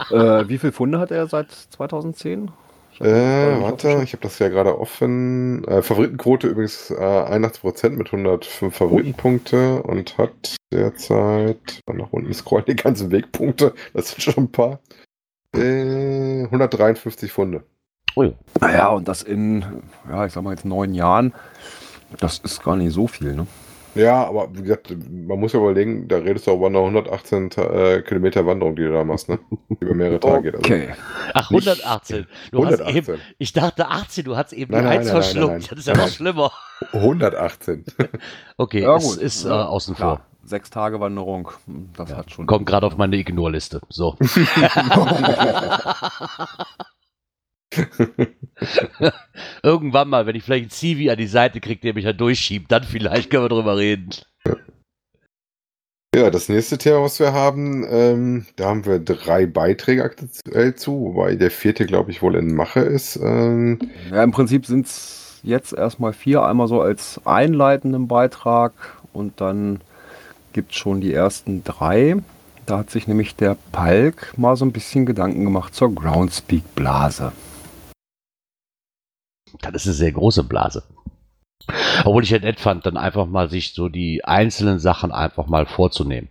Äh, 0.09 0.47
wie 0.47 0.57
viele 0.57 0.71
Funde 0.71 0.99
hat 0.99 1.11
er 1.11 1.27
seit 1.27 1.51
2010? 1.51 2.49
Ich 2.93 3.01
Äh, 3.01 3.61
warte, 3.61 3.99
ich 4.03 4.13
habe 4.13 4.23
das 4.23 4.39
ja 4.39 4.47
gerade 4.47 4.79
offen. 4.79 5.65
Äh, 5.65 5.81
Favoritenquote 5.81 6.47
übrigens 6.47 6.89
äh, 6.91 6.95
81% 6.95 7.89
mit 7.89 8.07
105 8.07 8.73
Favoritenpunkte 8.73 9.83
und 9.83 10.17
hat 10.17 10.55
derzeit, 10.71 11.81
nach 11.91 12.11
unten 12.11 12.33
scrollen 12.33 12.65
die 12.67 12.77
ganzen 12.77 13.11
Wegpunkte, 13.11 13.73
das 13.93 14.11
sind 14.11 14.21
schon 14.21 14.45
ein 14.45 14.51
paar, 14.51 14.79
äh, 15.57 16.43
153 16.45 17.31
Funde. 17.31 17.63
Oh, 18.15 18.31
Naja, 18.59 18.87
und 18.89 19.07
das 19.07 19.21
in, 19.21 19.63
ja, 20.09 20.25
ich 20.25 20.33
sag 20.33 20.43
mal 20.43 20.51
jetzt 20.51 20.65
neun 20.65 20.93
Jahren. 20.93 21.33
Das 22.19 22.39
ist 22.39 22.63
gar 22.63 22.75
nicht 22.75 22.93
so 22.93 23.07
viel, 23.07 23.33
ne? 23.35 23.45
Ja, 23.95 24.27
aber 24.27 24.47
wie 24.53 24.61
gesagt, 24.61 24.95
man 25.11 25.39
muss 25.39 25.53
ja 25.53 25.59
überlegen, 25.59 26.07
da 26.07 26.17
redest 26.17 26.45
du 26.47 26.51
aber 26.51 26.69
noch 26.69 26.81
118 26.85 27.49
äh, 27.57 28.01
Kilometer 28.03 28.45
Wanderung, 28.45 28.75
die 28.75 28.83
du 28.83 28.93
da 28.93 29.03
machst, 29.03 29.27
ne? 29.27 29.39
Über 29.79 29.93
mehrere 29.95 30.19
Tage 30.19 30.51
geht. 30.51 30.55
Also 30.55 30.65
Okay. 30.73 30.89
Ach, 31.33 31.49
Nicht- 31.51 31.67
118. 31.67 32.27
Du 32.51 32.65
hast 32.65 32.79
118. 32.81 32.95
eben, 33.15 33.21
ich 33.39 33.53
dachte 33.53 33.87
18, 33.87 34.23
du 34.25 34.37
hast 34.37 34.53
eben 34.53 34.71
Nein, 34.71 34.83
die 34.83 34.87
nein, 34.89 34.97
1 34.99 35.05
nein, 35.07 35.13
nein, 35.13 35.23
verschluckt. 35.23 35.51
nein, 35.51 35.59
nein. 35.61 35.69
Das 35.71 35.79
ist 35.79 35.87
ja 35.87 35.95
noch 35.97 36.07
schlimmer. 36.09 36.51
118. 36.93 37.85
Okay, 38.57 38.81
Ja, 38.81 38.95
es 38.97 39.03
gut. 39.03 39.17
ist 39.17 39.45
äh, 39.45 39.49
Ja, 39.49 39.65
außen 39.65 39.95
vor. 39.95 40.21
Sechs 40.47 40.69
Tage 40.69 40.99
Wanderung. 40.99 41.51
Das 41.95 42.13
hat 42.13 42.31
schon. 42.31 42.47
Kommt 42.47 42.65
gerade 42.65 42.87
auf 42.87 42.97
meine 42.97 43.17
Ignore-Liste. 43.17 43.81
So. 43.89 44.17
Irgendwann 49.63 50.09
mal, 50.09 50.25
wenn 50.25 50.35
ich 50.35 50.43
vielleicht 50.43 50.63
einen 50.63 50.71
CV 50.71 51.11
an 51.11 51.17
die 51.17 51.27
Seite 51.27 51.59
kriege, 51.59 51.81
der 51.81 51.93
mich 51.93 52.05
da 52.05 52.13
durchschiebt, 52.13 52.71
dann 52.71 52.83
vielleicht 52.83 53.29
können 53.29 53.43
wir 53.43 53.49
drüber 53.49 53.77
reden. 53.77 54.09
Ja, 56.15 56.31
das 56.31 56.49
nächste 56.49 56.77
Thema, 56.77 57.03
was 57.03 57.19
wir 57.19 57.33
haben, 57.33 57.85
ähm, 57.89 58.45
da 58.55 58.69
haben 58.69 58.85
wir 58.85 58.99
drei 58.99 59.45
Beiträge 59.45 60.03
aktuell 60.03 60.73
zu, 60.73 60.99
wobei 61.01 61.35
der 61.35 61.51
vierte, 61.51 61.85
glaube 61.85 62.11
ich, 62.11 62.21
wohl 62.21 62.35
in 62.35 62.55
Mache 62.55 62.79
ist. 62.79 63.17
Ähm, 63.17 63.79
Ja, 64.09 64.23
im 64.23 64.31
Prinzip 64.31 64.65
sind 64.65 64.85
es 64.87 65.39
jetzt 65.43 65.73
erstmal 65.73 66.13
vier, 66.13 66.43
einmal 66.43 66.67
so 66.67 66.81
als 66.81 67.21
einleitenden 67.25 68.07
Beitrag 68.07 68.73
und 69.13 69.41
dann 69.41 69.81
gibt 70.57 70.71
es 70.71 70.77
schon 70.77 71.01
die 71.01 71.13
ersten 71.13 71.63
drei. 71.63 72.15
Da 72.65 72.79
hat 72.79 72.89
sich 72.89 73.07
nämlich 73.07 73.35
der 73.35 73.55
Palk 73.71 74.35
mal 74.39 74.55
so 74.55 74.65
ein 74.65 74.71
bisschen 74.71 75.05
Gedanken 75.05 75.43
gemacht 75.43 75.75
zur 75.75 75.93
Groundspeak-Blase. 75.93 77.31
Das 79.61 79.75
ist 79.75 79.85
eine 79.85 79.93
sehr 79.93 80.11
große 80.13 80.43
Blase. 80.43 80.81
Obwohl 82.03 82.23
ich 82.23 82.31
ja 82.31 82.39
nett 82.39 82.59
fand, 82.59 82.87
dann 82.87 82.97
einfach 82.97 83.27
mal 83.27 83.51
sich 83.51 83.75
so 83.75 83.87
die 83.87 84.25
einzelnen 84.25 84.79
Sachen 84.79 85.11
einfach 85.11 85.45
mal 85.45 85.67
vorzunehmen. 85.67 86.27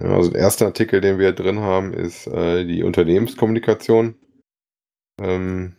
ja, 0.00 0.10
also 0.14 0.30
der 0.30 0.42
erste 0.42 0.66
Artikel, 0.66 1.00
den 1.00 1.18
wir 1.18 1.32
drin 1.32 1.58
haben, 1.58 1.92
ist 1.92 2.28
äh, 2.28 2.64
die 2.64 2.84
Unternehmenskommunikation. 2.84 4.14
Ähm, 5.20 5.74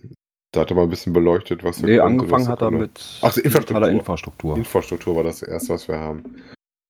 Da 0.55 0.61
hat 0.61 0.71
er 0.71 0.75
mal 0.75 0.83
ein 0.83 0.89
bisschen 0.89 1.13
beleuchtet, 1.13 1.63
was 1.63 1.81
Nee, 1.81 1.97
kommt 1.97 2.13
und 2.13 2.19
angefangen 2.21 2.47
hat 2.47 2.61
er 2.61 2.71
mit 2.71 3.19
Ach, 3.21 3.35
Infrastruktur. 3.35 3.89
Infrastruktur. 3.89 4.57
Infrastruktur 4.57 5.15
war 5.17 5.23
das 5.23 5.41
erste, 5.41 5.73
was 5.73 5.87
wir 5.87 5.99
haben. 5.99 6.23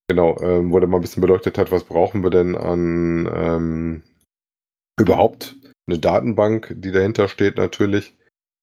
Genau, 0.08 0.39
ähm, 0.41 0.71
wo 0.71 0.78
er 0.78 0.86
mal 0.88 0.97
ein 0.97 1.01
bisschen 1.01 1.21
beleuchtet 1.21 1.58
hat, 1.58 1.71
was 1.71 1.84
brauchen 1.84 2.23
wir 2.23 2.30
denn 2.30 2.56
an 2.56 3.28
ähm, 3.34 4.04
überhaupt 4.99 5.56
eine 5.88 5.97
Datenbank, 5.97 6.75
die 6.78 6.91
dahinter 6.91 7.28
steht 7.28 7.58
natürlich. 7.58 8.13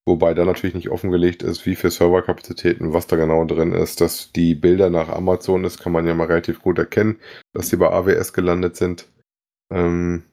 Wobei 0.07 0.35
da 0.35 0.45
natürlich 0.45 0.75
nicht 0.75 0.91
offengelegt 0.91 1.45
ist, 1.45 1.65
wie 1.65 1.77
viel 1.77 1.91
Serverkapazitäten, 1.91 2.93
was 2.93 3.07
da 3.07 3.17
genau 3.17 3.45
drin 3.45 3.73
ist. 3.73 4.01
Dass 4.01 4.33
die 4.33 4.55
Bilder 4.55 4.91
nach 4.91 5.09
Amazon 5.09 5.65
ist, 5.65 5.79
kann 5.79 5.93
man 5.93 6.07
ja 6.07 6.15
mal 6.15 6.27
relativ 6.27 6.61
gut 6.61 6.79
erkennen, 6.79 7.19
dass 7.53 7.69
sie 7.69 7.77
bei 7.77 7.89
AWS 7.89 8.33
gelandet 8.33 8.77
sind. 8.77 9.09
Ähm, 9.73 10.25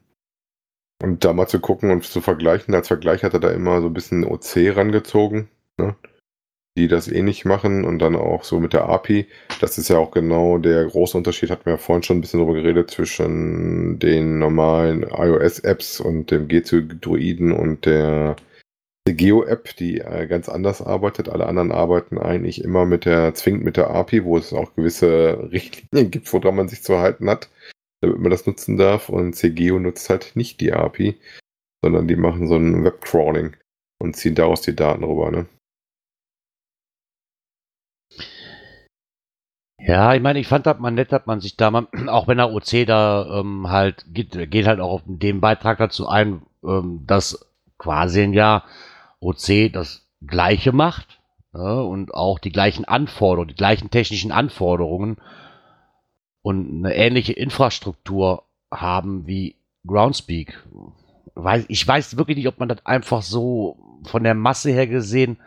und 1.02 1.24
da 1.24 1.32
mal 1.32 1.46
zu 1.46 1.60
gucken 1.60 1.90
und 1.90 2.04
zu 2.04 2.20
vergleichen. 2.20 2.74
Als 2.74 2.88
Vergleich 2.88 3.22
hat 3.22 3.34
er 3.34 3.40
da 3.40 3.50
immer 3.50 3.80
so 3.80 3.88
ein 3.88 3.94
bisschen 3.94 4.24
OC 4.24 4.76
rangezogen, 4.76 5.48
ne? 5.78 5.96
die 6.76 6.88
das 6.88 7.08
ähnlich 7.08 7.44
machen 7.44 7.84
und 7.84 7.98
dann 7.98 8.16
auch 8.16 8.44
so 8.44 8.60
mit 8.60 8.72
der 8.72 8.88
API. 8.88 9.26
Das 9.60 9.78
ist 9.78 9.88
ja 9.88 9.98
auch 9.98 10.10
genau 10.12 10.58
der 10.58 10.84
große 10.84 11.16
Unterschied, 11.16 11.50
hatten 11.50 11.66
wir 11.66 11.74
ja 11.74 11.78
vorhin 11.78 12.02
schon 12.02 12.18
ein 12.18 12.20
bisschen 12.20 12.40
drüber 12.40 12.54
geredet, 12.54 12.90
zwischen 12.90 13.98
den 13.98 14.38
normalen 14.38 15.02
iOS-Apps 15.02 16.00
und 16.00 16.30
dem 16.30 16.48
G2-Druiden 16.48 17.52
und 17.52 17.86
der, 17.86 18.36
der 19.06 19.14
Geo-App, 19.14 19.76
die 19.76 19.98
äh, 19.98 20.26
ganz 20.26 20.48
anders 20.48 20.80
arbeitet. 20.80 21.28
Alle 21.28 21.46
anderen 21.46 21.72
arbeiten 21.72 22.18
eigentlich 22.18 22.62
immer 22.62 22.86
mit 22.86 23.04
der, 23.04 23.34
zwingend 23.34 23.64
mit 23.64 23.76
der 23.76 23.90
API, 23.90 24.24
wo 24.24 24.38
es 24.38 24.52
auch 24.52 24.74
gewisse 24.74 25.50
Richtlinien 25.50 26.10
gibt, 26.10 26.32
woran 26.32 26.56
man 26.56 26.68
sich 26.68 26.82
zu 26.82 26.98
halten 26.98 27.28
hat, 27.28 27.50
damit 28.00 28.18
man 28.18 28.30
das 28.30 28.46
nutzen 28.46 28.76
darf. 28.76 29.08
Und 29.08 29.34
CGeo 29.34 29.78
nutzt 29.78 30.10
halt 30.10 30.32
nicht 30.34 30.60
die 30.60 30.72
API, 30.72 31.18
sondern 31.82 32.08
die 32.08 32.16
machen 32.16 32.48
so 32.48 32.56
ein 32.56 32.84
Webcrawling 32.84 33.56
und 33.98 34.16
ziehen 34.16 34.34
daraus 34.34 34.62
die 34.62 34.76
Daten 34.76 35.04
rüber. 35.04 35.30
Ne? 35.30 35.46
Ja, 39.82 40.14
ich 40.14 40.22
meine, 40.22 40.38
ich 40.38 40.46
fand 40.46 40.66
das 40.66 40.78
mal 40.78 40.90
nett, 40.90 41.10
dass 41.10 41.26
man 41.26 41.40
sich 41.40 41.56
da 41.56 41.70
mal, 41.70 41.88
auch 42.08 42.28
wenn 42.28 42.38
der 42.38 42.52
OC 42.52 42.86
da 42.86 43.40
ähm, 43.40 43.68
halt, 43.70 44.04
geht, 44.08 44.50
geht 44.50 44.66
halt 44.66 44.80
auch 44.80 44.92
auf 44.92 45.02
den 45.06 45.40
Beitrag 45.40 45.78
dazu 45.78 46.08
ein, 46.08 46.42
ähm, 46.64 47.04
dass 47.06 47.46
quasi 47.78 48.22
ein 48.22 48.34
Jahr 48.34 48.64
OC 49.20 49.72
das 49.72 50.06
Gleiche 50.26 50.72
macht 50.72 51.20
ne, 51.52 51.82
und 51.82 52.12
auch 52.14 52.38
die 52.38 52.52
gleichen 52.52 52.84
Anforderungen, 52.84 53.48
die 53.48 53.54
gleichen 53.54 53.90
technischen 53.90 54.32
Anforderungen 54.32 55.16
und 56.42 56.84
eine 56.84 56.94
ähnliche 56.94 57.32
Infrastruktur 57.32 58.44
haben 58.70 59.26
wie 59.26 59.56
Groundspeak. 59.86 60.66
Ich 61.68 61.86
weiß 61.86 62.16
wirklich 62.16 62.36
nicht, 62.36 62.48
ob 62.48 62.58
man 62.58 62.68
das 62.68 62.84
einfach 62.84 63.22
so 63.22 63.76
von 64.04 64.24
der 64.24 64.34
Masse 64.34 64.70
her 64.70 64.86
gesehen 64.86 65.38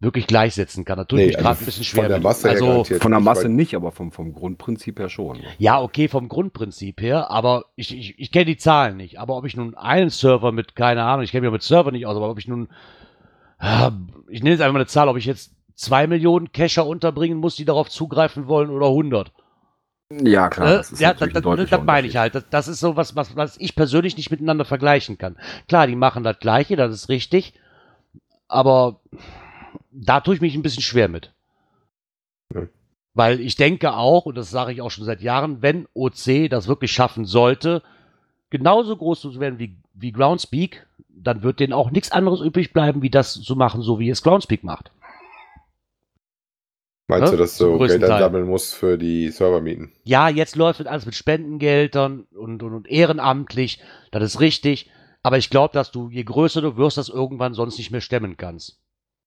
wirklich 0.00 0.26
gleichsetzen 0.26 0.84
kann. 0.84 0.98
Da 0.98 1.04
tue 1.04 1.20
ich 1.20 1.22
Nee, 1.22 1.26
mich 1.28 1.36
gerade 1.36 1.48
also 1.50 1.62
ein 1.62 1.66
bisschen 1.66 1.84
von 1.84 1.90
schwer 2.00 2.08
der 2.08 2.16
mit. 2.18 2.24
Masse 2.24 2.48
her 2.50 2.60
also. 2.60 2.84
Von 2.84 3.10
der 3.12 3.20
nicht, 3.20 3.24
Masse 3.24 3.48
nicht, 3.48 3.74
aber 3.76 3.92
vom, 3.92 4.10
vom 4.10 4.32
Grundprinzip 4.34 4.98
her 4.98 5.08
schon. 5.08 5.38
ja, 5.58 5.80
okay, 5.80 6.08
vom 6.08 6.28
Grundprinzip 6.28 7.00
her, 7.00 7.30
aber 7.30 7.66
ich, 7.76 7.96
ich, 7.96 8.18
ich 8.18 8.32
kenne 8.32 8.46
die 8.46 8.56
Zahlen 8.56 8.96
nicht. 8.96 9.20
Aber 9.20 9.36
ob 9.36 9.44
ich 9.46 9.56
nun 9.56 9.76
einen 9.76 10.10
Server 10.10 10.50
mit, 10.50 10.74
keine 10.74 11.04
Ahnung, 11.04 11.22
ich 11.22 11.30
kenne 11.30 11.42
mich 11.46 11.52
mit 11.52 11.62
Server 11.62 11.92
nicht 11.92 12.06
aus, 12.06 12.16
aber 12.16 12.30
ob 12.30 12.38
ich 12.38 12.48
nun, 12.48 12.68
äh, 13.60 13.90
ich 14.28 14.42
nenne 14.42 14.50
jetzt 14.54 14.60
einfach 14.60 14.72
mal 14.72 14.80
eine 14.80 14.86
Zahl, 14.86 15.08
ob 15.08 15.16
ich 15.16 15.24
jetzt 15.24 15.52
zwei 15.74 16.08
Millionen 16.08 16.50
Cacher 16.50 16.84
unterbringen 16.86 17.38
muss, 17.38 17.54
die 17.54 17.64
darauf 17.64 17.88
zugreifen 17.88 18.48
wollen 18.48 18.70
oder 18.70 18.88
100. 18.88 19.32
Ja, 20.20 20.48
klar. 20.48 20.68
Äh, 20.68 20.76
das 20.78 20.92
ist 20.92 21.00
ja, 21.00 21.08
natürlich 21.08 21.34
das, 21.34 21.42
das, 21.42 21.70
das 21.70 21.82
meine 21.82 22.06
ich 22.06 22.16
halt. 22.16 22.34
Das, 22.34 22.44
das 22.50 22.68
ist 22.68 22.80
so 22.80 22.96
was, 22.96 23.16
was, 23.16 23.36
was 23.36 23.56
ich 23.58 23.74
persönlich 23.74 24.16
nicht 24.16 24.30
miteinander 24.30 24.64
vergleichen 24.64 25.18
kann. 25.18 25.36
Klar, 25.68 25.86
die 25.86 25.96
machen 25.96 26.24
das 26.24 26.38
Gleiche, 26.38 26.76
das 26.76 26.92
ist 26.92 27.08
richtig, 27.08 27.54
aber 28.48 29.00
da 29.90 30.20
tue 30.20 30.34
ich 30.34 30.40
mich 30.40 30.54
ein 30.54 30.62
bisschen 30.62 30.82
schwer 30.82 31.08
mit. 31.08 31.32
Ja. 32.54 32.62
Weil 33.14 33.40
ich 33.40 33.56
denke 33.56 33.94
auch, 33.94 34.26
und 34.26 34.36
das 34.36 34.50
sage 34.50 34.72
ich 34.72 34.80
auch 34.80 34.90
schon 34.90 35.04
seit 35.04 35.20
Jahren, 35.20 35.62
wenn 35.62 35.86
OC 35.94 36.48
das 36.50 36.68
wirklich 36.68 36.92
schaffen 36.92 37.24
sollte, 37.24 37.82
genauso 38.50 38.96
groß 38.96 39.20
zu 39.20 39.40
werden 39.40 39.58
wie, 39.58 39.76
wie 39.94 40.12
Groundspeak, 40.12 40.86
dann 41.08 41.42
wird 41.42 41.60
denen 41.60 41.72
auch 41.72 41.90
nichts 41.90 42.10
anderes 42.10 42.40
übrig 42.40 42.72
bleiben, 42.72 43.02
wie 43.02 43.10
das 43.10 43.34
zu 43.34 43.54
machen, 43.54 43.82
so 43.82 43.98
wie 43.98 44.10
es 44.10 44.22
Groundspeak 44.22 44.64
macht. 44.64 44.90
Meinst 47.20 47.32
Ne? 47.32 47.36
du, 47.38 47.42
dass 47.42 47.56
du 47.58 47.78
Geld 47.78 48.04
einsammeln 48.04 48.46
musst 48.46 48.74
für 48.74 48.98
die 48.98 49.30
Servermieten? 49.30 49.92
Ja, 50.04 50.28
jetzt 50.28 50.56
läuft 50.56 50.80
das 50.80 50.86
alles 50.86 51.06
mit 51.06 51.14
Spendengeldern 51.14 52.26
und, 52.34 52.62
und, 52.62 52.72
und 52.74 52.88
ehrenamtlich, 52.88 53.80
das 54.10 54.22
ist 54.22 54.40
richtig. 54.40 54.90
Aber 55.22 55.38
ich 55.38 55.50
glaube, 55.50 55.72
dass 55.74 55.92
du, 55.92 56.08
je 56.10 56.24
größer 56.24 56.60
du 56.60 56.76
wirst, 56.76 56.96
das 56.98 57.08
irgendwann 57.08 57.54
sonst 57.54 57.78
nicht 57.78 57.90
mehr 57.92 58.00
stemmen 58.00 58.36
kannst. 58.36 58.78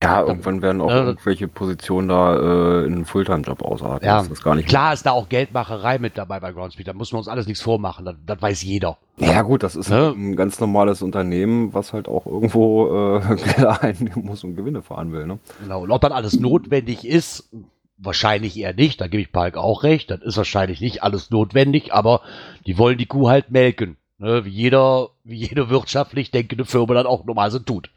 Ja, 0.04 0.22
irgendwann 0.22 0.62
werden 0.62 0.82
auch 0.82 0.90
das- 0.90 1.08
irgendwelche 1.08 1.48
Positionen 1.48 2.10
da 2.10 2.36
äh, 2.36 2.86
in 2.86 2.94
einen 2.96 3.06
Fulltime-Job 3.06 3.62
ausarten. 3.62 4.06
Ja, 4.06 4.18
Das 4.20 4.28
ist 4.28 4.44
gar 4.44 4.54
nicht 4.56 4.68
Klar 4.68 4.92
ist 4.92 5.06
da 5.06 5.12
auch 5.12 5.30
Geldmacherei 5.30 6.00
mit 6.00 6.18
dabei 6.18 6.42
bei 6.42 6.52
Groundspeak, 6.52 6.86
da 6.86 6.92
muss 6.94 7.14
man 7.14 7.20
uns 7.20 7.30
alles 7.30 7.48
nichts 7.48 7.64
vormachen, 7.64 8.04
das, 8.04 8.16
das 8.26 8.42
weiß 8.42 8.62
jeder. 8.64 8.98
Ja 9.18 9.42
gut, 9.42 9.64
das 9.64 9.78
ist 9.78 9.90
Ne? 9.90 10.14
ein 10.16 10.36
ganz 10.36 10.60
normales 10.60 11.02
Unternehmen, 11.02 11.74
was 11.74 11.94
halt 11.94 12.10
auch 12.10 12.26
irgendwo 12.26 13.20
äh, 13.20 13.36
Gelder 13.38 13.82
einnehmen 13.82 14.26
muss 14.26 14.44
und 14.44 14.58
Gewinne 14.58 14.82
fahren 14.82 15.14
will. 15.14 15.26
Ne? 15.26 15.40
Genau. 15.64 15.84
Und 15.84 15.92
ob 15.92 16.02
dann 16.02 16.12
alles 16.12 16.38
notwendig 16.42 17.08
ist, 17.08 17.50
wahrscheinlich 17.98 18.58
eher 18.58 18.74
nicht, 18.74 19.00
da 19.02 19.08
gebe 19.08 19.22
ich 19.22 19.32
Palk 19.32 19.58
auch 19.58 19.84
recht, 19.84 20.12
das 20.12 20.22
ist 20.22 20.38
wahrscheinlich 20.38 20.82
nicht 20.82 21.04
alles 21.04 21.32
notwendig, 21.32 21.94
aber 21.94 22.22
die 22.66 22.78
wollen 22.78 22.98
die 22.98 23.06
Kuh 23.06 23.30
halt 23.30 23.52
melken. 23.52 23.98
Ne? 24.18 24.46
Wie 24.46 24.50
jeder, 24.50 25.10
wie 25.24 25.38
jede 25.38 25.70
wirtschaftlich 25.70 26.32
denkende 26.32 26.66
Firma 26.66 26.94
das 26.94 27.06
auch 27.06 27.26
normal 27.26 27.52
so 27.52 27.60
tut. 27.60 27.90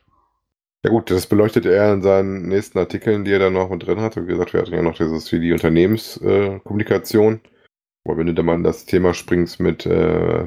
Ja 0.85 0.91
gut, 0.91 1.11
das 1.11 1.27
beleuchtet 1.27 1.67
er 1.67 1.93
in 1.93 2.03
seinen 2.03 2.49
nächsten 2.49 2.79
Artikeln, 2.79 3.25
die 3.25 3.33
er 3.33 3.41
dann 3.41 3.53
noch 3.53 3.69
mit 3.69 3.85
drin 3.85 4.01
hatte. 4.01 4.23
Wie 4.23 4.31
gesagt, 4.31 4.53
wir 4.53 4.61
hatten 4.61 4.75
ja 4.75 4.83
noch 4.83 4.97
dieses 4.97 5.31
wie 5.33 5.41
die 5.41 5.53
Unternehmenskommunikation. 5.53 7.35
Äh. 7.35 7.49
Aber 8.05 8.17
wenn 8.17 8.29
du 8.29 8.35
da 8.35 8.43
mal 8.43 8.55
in 8.55 8.63
das 8.63 8.87
Thema 8.87 9.13
springst 9.13 9.59
mit 9.59 9.87
äh, 9.87 10.47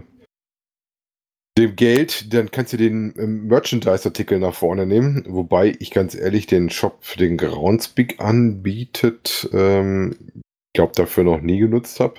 dem 1.58 1.76
Geld, 1.76 2.34
dann 2.34 2.50
kannst 2.52 2.74
du 2.74 2.78
den 2.78 3.14
ähm, 3.18 3.48
Merchandise-Artikel 3.48 4.40
nach 4.40 4.54
vorne 4.54 4.86
nehmen. 4.86 5.26
Wobei 5.28 5.76
ich 5.80 5.92
ganz 5.92 6.16
ehrlich 6.16 6.48
den 6.48 6.70
Shop 6.70 7.00
für 7.02 7.18
den 7.18 7.38
Groundspeak 7.38 8.20
anbietet, 8.20 9.50
ähm, 9.52 10.16
ich 10.36 10.74
glaube 10.74 10.94
dafür 10.96 11.24
noch 11.26 11.42
nie 11.42 11.60
genutzt 11.60 12.00
habe. 12.00 12.16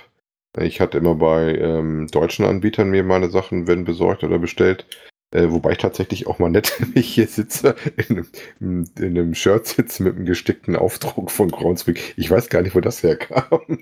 Ich 0.59 0.79
hatte 0.79 0.99
immer 0.99 1.15
bei 1.15 1.55
ähm, 1.55 2.07
deutschen 2.11 2.45
Anbietern 2.45 2.91
mir 2.91 3.03
meine 3.03 3.29
Sachen 3.29 3.67
wenn 3.67 3.85
besorgt 3.85 4.23
oder 4.23 4.37
bestellt. 4.37 4.85
Äh, 5.31 5.49
wobei 5.49 5.71
ich 5.71 5.79
tatsächlich 5.79 6.27
auch 6.27 6.37
mal 6.37 6.49
nett, 6.49 6.73
wenn 6.79 6.91
ich 6.93 7.15
hier 7.15 7.27
sitze, 7.27 7.75
in 7.97 8.27
einem, 8.59 8.85
in 8.99 9.05
einem 9.05 9.33
Shirt 9.33 9.65
sitze 9.65 10.03
mit 10.03 10.15
einem 10.15 10.25
gestickten 10.25 10.75
Aufdruck 10.75 11.31
von 11.31 11.49
Groundspeak. 11.49 12.13
Ich 12.17 12.29
weiß 12.29 12.49
gar 12.49 12.61
nicht, 12.61 12.75
wo 12.75 12.81
das 12.81 13.01
herkam. 13.01 13.61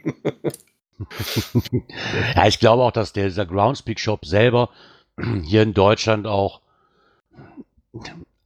Ja, 2.35 2.45
ich 2.45 2.59
glaube 2.59 2.83
auch, 2.83 2.91
dass 2.91 3.11
der, 3.11 3.23
dieser 3.23 3.47
Groundspeak-Shop 3.47 4.23
selber 4.23 4.69
hier 5.43 5.63
in 5.63 5.73
Deutschland 5.73 6.27
auch 6.27 6.61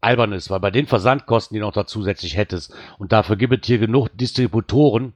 albern 0.02 0.34
ist, 0.34 0.50
weil 0.50 0.60
bei 0.60 0.72
den 0.72 0.86
Versandkosten, 0.86 1.56
die 1.56 1.60
du 1.60 1.66
noch 1.66 1.74
da 1.74 1.86
zusätzlich 1.88 2.38
hättest, 2.38 2.74
und 3.00 3.12
dafür 3.12 3.36
gibt 3.36 3.54
es 3.54 3.68
hier 3.68 3.80
genug 3.80 4.10
Distributoren, 4.14 5.14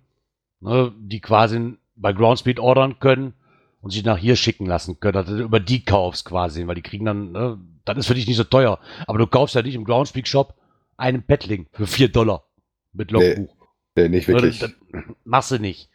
ne, 0.62 0.92
die 0.98 1.20
quasi 1.20 1.78
bei 1.96 2.14
Groundspeak 2.14 2.60
ordern 2.60 3.00
können 3.00 3.34
und 3.82 3.92
sich 3.92 4.04
nach 4.04 4.18
hier 4.18 4.36
schicken 4.36 4.66
lassen 4.66 5.00
können, 5.00 5.14
dass 5.14 5.28
du 5.28 5.38
über 5.38 5.60
die 5.60 5.84
kaufst 5.86 6.26
quasi, 6.26 6.66
weil 6.68 6.76
die 6.76 6.82
kriegen 6.82 7.06
dann, 7.06 7.32
ne, 7.32 7.60
das 7.86 7.98
ist 7.98 8.08
für 8.08 8.16
dich 8.16 8.28
nicht 8.28 8.38
so 8.38 8.44
teuer, 8.44 8.80
aber 9.08 9.20
du 9.20 9.28
kaufst 9.28 9.56
ja 9.56 9.62
nicht 9.62 9.76
im 9.76 9.86
Groundspeak-Shop 9.86 10.54
einen 10.98 11.24
Paddling 11.24 11.68
für 11.72 11.88
4 11.88 12.10
Dollar 12.10 12.44
mit 12.94 13.12
Logbuch. 13.12 13.56
nee, 13.96 14.10
nicht 14.10 14.28
wirklich. 14.28 14.62
Ne, 14.62 14.70
das, 14.70 14.92
das 14.92 15.16
machst 15.24 15.52
du 15.52 15.60
nicht. 15.60 15.90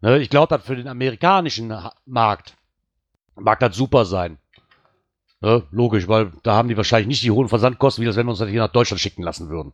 Ne, 0.00 0.18
ich 0.18 0.30
glaube, 0.30 0.56
das 0.56 0.64
für 0.64 0.76
den 0.76 0.88
amerikanischen 0.88 1.74
Markt 2.06 2.54
mag 3.34 3.58
das 3.60 3.76
super 3.76 4.04
sein. 4.04 4.38
Ne, 5.40 5.62
logisch, 5.70 6.08
weil 6.08 6.32
da 6.42 6.54
haben 6.54 6.68
die 6.68 6.76
wahrscheinlich 6.76 7.06
nicht 7.06 7.22
die 7.22 7.30
hohen 7.30 7.48
Versandkosten, 7.48 8.02
wie 8.02 8.06
das, 8.06 8.16
wenn 8.16 8.26
wir 8.26 8.30
uns 8.30 8.40
das 8.40 8.48
hier 8.48 8.60
nach 8.60 8.72
Deutschland 8.72 9.00
schicken 9.00 9.22
lassen 9.22 9.48
würden. 9.48 9.72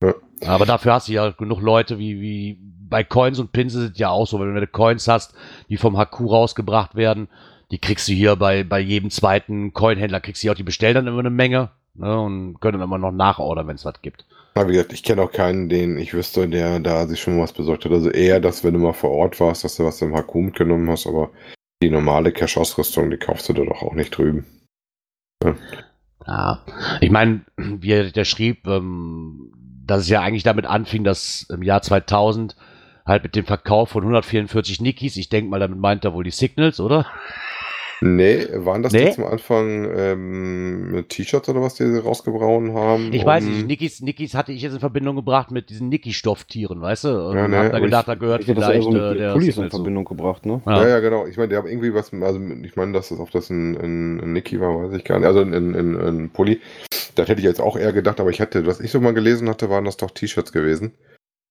Ja. 0.00 0.14
Aber 0.46 0.66
dafür 0.66 0.94
hast 0.94 1.08
du 1.08 1.12
ja 1.12 1.30
genug 1.30 1.60
Leute, 1.60 1.98
wie, 1.98 2.20
wie 2.20 2.58
bei 2.88 3.02
Coins 3.02 3.38
und 3.38 3.52
Pins 3.52 3.74
es 3.74 3.98
ja 3.98 4.10
auch 4.10 4.26
so, 4.26 4.38
wenn 4.38 4.54
du 4.54 4.66
Coins 4.66 5.08
hast, 5.08 5.34
die 5.68 5.76
vom 5.76 5.96
HQ 5.96 6.20
rausgebracht 6.20 6.94
werden, 6.94 7.28
die 7.72 7.78
kriegst 7.78 8.06
du 8.06 8.12
hier 8.12 8.36
bei, 8.36 8.64
bei 8.64 8.78
jedem 8.78 9.10
zweiten 9.10 9.72
Coinhändler, 9.72 10.20
kriegst 10.20 10.42
du 10.42 10.44
hier 10.44 10.52
auch, 10.52 10.56
die 10.56 10.62
bestellen 10.62 10.94
dann 10.94 11.06
immer 11.06 11.20
eine 11.20 11.30
Menge 11.30 11.70
ne, 11.94 12.20
und 12.20 12.60
können 12.60 12.78
dann 12.78 12.86
immer 12.86 12.98
noch 12.98 13.12
nachordern, 13.12 13.66
wenn 13.66 13.76
es 13.76 13.84
was 13.84 14.00
gibt. 14.02 14.26
Ja, 14.54 14.68
wie 14.68 14.72
gesagt, 14.72 14.92
ich 14.92 15.02
kenne 15.02 15.22
auch 15.22 15.32
keinen, 15.32 15.70
den 15.70 15.96
ich 15.96 16.12
wüsste, 16.12 16.46
der 16.46 16.78
da 16.80 17.06
sich 17.06 17.20
schon 17.20 17.40
was 17.40 17.52
besorgt 17.52 17.86
hat. 17.86 17.92
Also 17.92 18.10
eher, 18.10 18.38
dass 18.38 18.62
wenn 18.62 18.74
du 18.74 18.80
mal 18.80 18.92
vor 18.92 19.10
Ort 19.10 19.40
warst, 19.40 19.64
dass 19.64 19.76
du 19.76 19.84
was 19.84 20.02
im 20.02 20.14
HQ 20.14 20.34
mitgenommen 20.34 20.90
hast, 20.90 21.06
aber 21.06 21.30
die 21.82 21.90
normale 21.90 22.32
Cash-Ausrüstung, 22.32 23.10
die 23.10 23.18
kaufst 23.18 23.48
du 23.48 23.52
da 23.52 23.64
doch 23.64 23.82
auch 23.82 23.94
nicht 23.94 24.16
drüben. 24.16 24.46
Ja, 26.26 26.64
ich 27.00 27.10
meine, 27.10 27.42
wie 27.56 27.90
er 27.90 28.24
schrieb, 28.24 28.66
ähm, 28.66 29.52
dass 29.84 30.02
es 30.02 30.08
ja 30.08 30.22
eigentlich 30.22 30.44
damit 30.44 30.66
anfing, 30.66 31.04
dass 31.04 31.46
im 31.50 31.62
Jahr 31.62 31.82
2000 31.82 32.56
halt 33.04 33.24
mit 33.24 33.34
dem 33.34 33.44
Verkauf 33.44 33.90
von 33.90 34.02
144 34.04 34.80
Nikis, 34.80 35.16
ich 35.16 35.28
denke 35.28 35.50
mal, 35.50 35.58
damit 35.58 35.78
meint 35.78 36.04
er 36.04 36.14
wohl 36.14 36.22
die 36.22 36.30
Signals, 36.30 36.78
oder? 36.78 37.06
Nee, 38.02 38.46
waren 38.54 38.82
das 38.82 38.92
Nee? 38.92 39.06
die 39.06 39.10
zum 39.12 39.24
Anfang 39.24 39.88
ähm, 39.96 41.04
T-Shirts 41.08 41.48
oder 41.48 41.62
was, 41.62 41.74
die 41.76 41.86
sie 41.86 42.02
rausgebrauen 42.02 42.74
haben? 42.74 43.12
Ich 43.12 43.24
weiß 43.24 43.44
um- 43.44 43.50
nicht, 43.52 43.66
Nickys, 43.68 44.00
Nickys 44.02 44.34
hatte 44.34 44.52
ich 44.52 44.62
jetzt 44.62 44.72
in 44.74 44.80
Verbindung 44.80 45.16
gebracht 45.16 45.50
mit 45.50 45.70
diesen 45.70 45.88
Nicky-Stofftieren, 45.88 46.80
weißt 46.80 47.04
du? 47.04 47.28
Und 47.28 47.36
Ja, 47.36 47.48
ne, 47.48 47.58
hab 47.58 47.72
da 47.72 47.78
gedacht, 47.78 48.02
ich- 48.02 48.06
da 48.06 48.14
gehört 48.16 48.40
Ich 48.40 48.46
das 48.48 48.56
vielleicht 48.56 48.82
so 48.82 48.90
mit 48.90 49.02
äh, 49.02 49.14
der 49.14 49.32
Pullis 49.32 49.46
in 49.46 49.52
Signal 49.52 49.70
zu. 49.70 49.76
Verbindung 49.76 50.04
gebracht, 50.04 50.44
ne? 50.46 50.60
Ja, 50.66 50.82
Ja. 50.82 50.88
ja, 50.88 51.00
genau. 51.00 51.26
Ich 51.26 51.36
meine, 51.36 51.48
der 51.48 51.58
haben 51.58 51.68
irgendwie 51.68 51.94
was, 51.94 52.12
also 52.12 52.40
ich 52.62 52.76
meine, 52.76 52.92
dass 52.92 53.10
das, 53.10 53.20
ob 53.20 53.30
das 53.30 53.50
ein, 53.50 53.76
ein, 53.76 54.20
ein 54.20 54.32
Niki 54.32 54.60
war, 54.60 54.82
weiß 54.82 54.92
ich 54.98 55.04
gar 55.04 55.18
nicht. 55.18 55.26
Also 55.28 55.40
ein, 55.40 55.54
ein, 55.54 55.74
ein, 55.74 55.96
ein 55.96 56.30
Pulli. 56.30 56.60
Das 57.14 57.28
hätte 57.28 57.40
ich 57.40 57.46
jetzt 57.46 57.60
auch 57.60 57.76
eher 57.76 57.92
gedacht, 57.92 58.20
aber 58.20 58.30
ich 58.30 58.40
hatte, 58.40 58.66
was 58.66 58.80
ich 58.80 58.90
so 58.90 59.00
mal 59.00 59.12
gelesen 59.14 59.48
hatte, 59.48 59.68
waren 59.70 59.84
das 59.84 59.96
doch 59.96 60.10
T-Shirts 60.10 60.50
gewesen. 60.52 60.92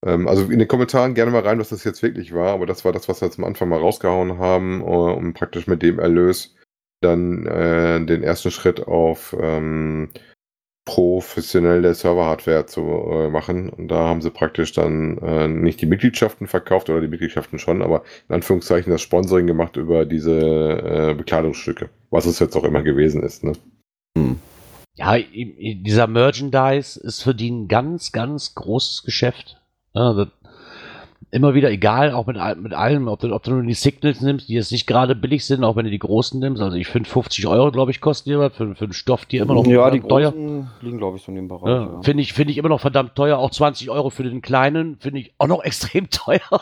Ähm, 0.05 0.27
also 0.27 0.49
in 0.49 0.59
den 0.59 0.67
Kommentaren 0.67 1.13
gerne 1.13 1.31
mal 1.31 1.41
rein, 1.41 1.59
was 1.59 1.69
das 1.69 1.83
jetzt 1.83 2.01
wirklich 2.03 2.33
war, 2.33 2.53
aber 2.53 2.65
das 2.65 2.85
war 2.85 2.91
das, 2.91 3.07
was 3.09 3.21
wir 3.21 3.31
zum 3.31 3.43
Anfang 3.43 3.69
mal 3.69 3.79
rausgehauen 3.79 4.37
haben, 4.39 4.81
äh, 4.81 4.83
um 4.85 5.33
praktisch 5.33 5.67
mit 5.67 5.81
dem 5.81 5.99
Erlös 5.99 6.55
dann 7.01 7.45
äh, 7.47 8.03
den 8.05 8.23
ersten 8.23 8.51
Schritt 8.51 8.87
auf 8.87 9.35
ähm, 9.39 10.09
professionelle 10.85 11.93
Server-Hardware 11.93 12.65
zu 12.65 12.81
äh, 12.81 13.29
machen. 13.29 13.69
Und 13.69 13.87
da 13.89 14.07
haben 14.07 14.21
sie 14.21 14.31
praktisch 14.31 14.73
dann 14.73 15.17
äh, 15.19 15.47
nicht 15.47 15.79
die 15.81 15.85
Mitgliedschaften 15.85 16.47
verkauft 16.47 16.89
oder 16.89 17.01
die 17.01 17.07
Mitgliedschaften 17.07 17.59
schon, 17.59 17.81
aber 17.81 18.03
in 18.27 18.35
Anführungszeichen 18.35 18.91
das 18.91 19.01
Sponsoring 19.01 19.47
gemacht 19.47 19.77
über 19.77 20.05
diese 20.05 20.31
äh, 20.39 21.13
Bekleidungsstücke, 21.13 21.89
was 22.09 22.25
es 22.25 22.39
jetzt 22.39 22.55
auch 22.55 22.63
immer 22.63 22.81
gewesen 22.83 23.23
ist. 23.23 23.43
Ne? 23.43 23.53
Ja, 24.95 25.15
i- 25.15 25.55
i- 25.57 25.83
dieser 25.83 26.07
Merchandise 26.07 26.99
ist 26.99 27.21
für 27.23 27.33
die 27.33 27.49
ein 27.49 27.67
ganz, 27.67 28.11
ganz 28.11 28.55
großes 28.55 29.03
Geschäft. 29.03 29.60
Ja, 29.93 30.13
das, 30.13 30.27
immer 31.31 31.53
wieder, 31.53 31.71
egal, 31.71 32.11
auch 32.11 32.27
mit, 32.27 32.37
mit 32.57 32.73
allem, 32.73 33.07
ob 33.07 33.21
du, 33.21 33.33
ob 33.33 33.43
du 33.43 33.51
nur 33.51 33.63
die 33.63 33.73
Signals 33.73 34.21
nimmst, 34.21 34.49
die 34.49 34.53
jetzt 34.53 34.71
nicht 34.71 34.85
gerade 34.85 35.15
billig 35.15 35.45
sind, 35.45 35.63
auch 35.63 35.75
wenn 35.75 35.85
du 35.85 35.91
die 35.91 35.99
großen 35.99 36.39
nimmst. 36.39 36.61
Also 36.61 36.75
ich 36.75 36.87
finde 36.87 37.09
50 37.09 37.47
Euro, 37.47 37.71
glaube 37.71 37.91
ich, 37.91 38.01
kosten 38.01 38.29
die 38.29 38.35
für, 38.35 38.75
für 38.75 38.83
einen 38.83 38.93
Stoff, 38.93 39.25
die 39.25 39.37
immer 39.37 39.53
noch 39.53 39.65
ja, 39.65 39.89
die 39.89 40.01
teuer. 40.01 40.31
großen 40.31 40.69
liegen, 40.81 40.97
glaube 40.97 41.17
ich, 41.17 41.23
so 41.23 41.31
in 41.31 41.35
dem 41.35 41.47
Bereich. 41.47 41.67
Ja, 41.67 41.83
Ja, 41.83 42.01
Finde 42.01 42.21
ich, 42.21 42.33
finde 42.33 42.51
ich 42.51 42.57
immer 42.57 42.69
noch 42.69 42.81
verdammt 42.81 43.15
teuer. 43.15 43.37
Auch 43.37 43.51
20 43.51 43.89
Euro 43.89 44.09
für 44.09 44.23
den 44.23 44.41
kleinen 44.41 44.97
finde 44.99 45.21
ich 45.21 45.33
auch 45.37 45.47
noch 45.47 45.63
extrem 45.63 46.09
teuer. 46.09 46.61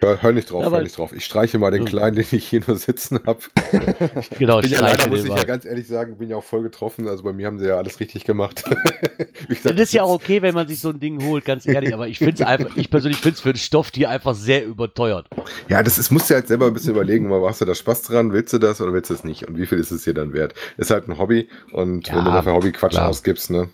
Hör, 0.00 0.22
hör 0.22 0.32
nicht 0.32 0.50
drauf, 0.50 0.64
Aber- 0.64 0.76
hör 0.76 0.82
nicht 0.82 0.96
drauf. 0.96 1.12
Ich 1.12 1.24
streiche 1.24 1.58
mal 1.58 1.70
den 1.70 1.82
Ja. 1.82 1.88
Kleinen, 1.88 2.16
den 2.16 2.24
ich 2.30 2.48
hier 2.48 2.62
nur 2.66 2.76
sitzen 2.76 3.20
habe. 3.26 3.40
genau, 4.38 4.60
Bin 4.60 4.70
ja 4.70 4.80
leider, 4.80 5.04
den 5.04 5.10
muss 5.10 5.22
ich 5.24 5.28
mal. 5.28 5.38
ja 5.38 5.44
ganz 5.44 5.64
ehrlich 5.64 5.86
sagen, 5.86 6.16
bin 6.18 6.30
ja 6.30 6.36
auch 6.36 6.44
voll 6.44 6.62
getroffen. 6.62 7.06
Also 7.08 7.22
bei 7.22 7.32
mir 7.32 7.46
haben 7.46 7.58
sie 7.58 7.66
ja 7.66 7.76
alles 7.76 8.00
richtig 8.00 8.24
gemacht. 8.24 8.64
Gesagt, 9.48 9.78
Das 9.78 9.88
ist 9.88 9.92
ja 9.92 10.02
auch 10.02 10.14
okay, 10.14 10.42
wenn 10.42 10.54
man 10.54 10.68
sich 10.68 10.80
so 10.80 10.90
ein 10.90 11.00
Ding 11.00 11.22
holt, 11.24 11.44
ganz 11.44 11.66
ehrlich. 11.66 11.92
Aber 11.94 12.08
ich 12.08 12.18
finde 12.18 12.34
es 12.34 12.42
einfach, 12.42 12.76
ich 12.76 12.90
persönlich 12.90 13.20
finde 13.20 13.34
es 13.36 13.40
für 13.40 13.50
einen 13.50 13.58
Stofftier 13.58 14.10
einfach 14.10 14.34
sehr 14.34 14.64
überteuert. 14.64 15.26
Ja, 15.68 15.82
das 15.82 15.98
ist, 15.98 16.10
musst 16.10 16.30
du 16.30 16.34
halt 16.34 16.48
selber 16.48 16.66
ein 16.66 16.72
bisschen 16.72 16.94
überlegen, 16.94 17.28
mal 17.28 17.42
hast 17.46 17.60
du 17.60 17.64
da 17.64 17.74
Spaß 17.74 18.02
dran, 18.02 18.32
willst 18.32 18.52
du 18.52 18.58
das 18.58 18.80
oder 18.80 18.92
willst 18.92 19.10
du 19.10 19.14
es 19.14 19.24
nicht? 19.24 19.46
Und 19.48 19.58
wie 19.58 19.66
viel 19.66 19.78
ist 19.78 19.90
es 19.90 20.04
dir 20.04 20.14
dann 20.14 20.32
wert? 20.32 20.54
Ist 20.76 20.90
halt 20.90 21.08
ein 21.08 21.18
Hobby 21.18 21.48
und 21.72 22.08
Ja, 22.08 22.16
wenn 22.16 22.24
du 22.24 22.30
dafür 22.30 22.54
Hobby-Quatsch 22.54 22.96
ausgibst, 22.96 23.50
ne? 23.50 23.68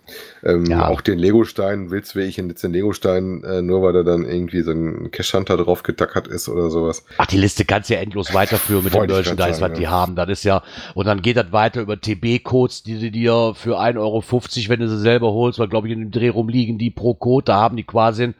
Ähm, 0.45 0.65
Ja. 0.67 0.89
Auch 0.89 1.01
den 1.01 1.19
Lego-Stein 1.19 1.91
willst 1.91 2.15
du 2.15 2.21
ich 2.21 2.37
jetzt 2.37 2.63
den 2.65 2.73
Lego-Stein, 2.73 3.45
äh, 3.45 3.63
nur 3.63 3.83
weil 3.83 3.93
da 3.93 4.03
dann 4.03 4.25
irgendwie 4.25 4.63
so 4.63 4.71
ein 4.73 5.11
Cash-Hunter 5.11 5.57
drauf 5.57 5.76
getackert 5.83 6.29
ist 6.29 6.49
oder 6.49 6.71
sowas. 6.71 7.05
Ach, 7.19 7.27
die 7.27 7.39
Liste 7.39 7.65
kannst 7.65 7.91
du 7.91 7.95
ja 7.95 8.01
endlos 8.01 8.33
weiterführen 8.35 8.85
mit 8.85 8.95
dem 8.95 9.03
ich 9.03 9.09
grad 9.09 9.25
Merchandise, 9.25 9.61
was 9.61 9.73
die 9.73 9.83
ja. 9.83 9.91
haben. 9.91 10.17
Das 10.17 10.29
ist 10.29 10.45
ja, 10.45 10.63
und 10.95 11.07
dann 11.07 11.23
geht 11.23 11.37
das 11.37 11.53
weiter 11.53 11.81
über 11.81 12.01
TB-Codes, 12.01 12.83
die 12.83 12.99
du 12.99 13.11
dir 13.11 13.53
für 13.55 13.79
1,50 13.81 13.99
Euro, 13.99 14.23
wenn 14.69 14.81
du 14.81 14.89
sie 14.89 14.99
selber 14.99 15.33
holst, 15.33 15.59
weil 15.59 15.69
glaube 15.69 15.89
ich 15.89 15.95
in 15.95 16.01
dem 16.01 16.11
Dreh 16.11 16.29
rumliegen 16.29 16.79
die 16.79 16.91
pro 16.91 17.15
Code, 17.15 17.45
da 17.45 17.57
haben 17.57 17.77
die 17.77 17.85
quasi 17.85 18.35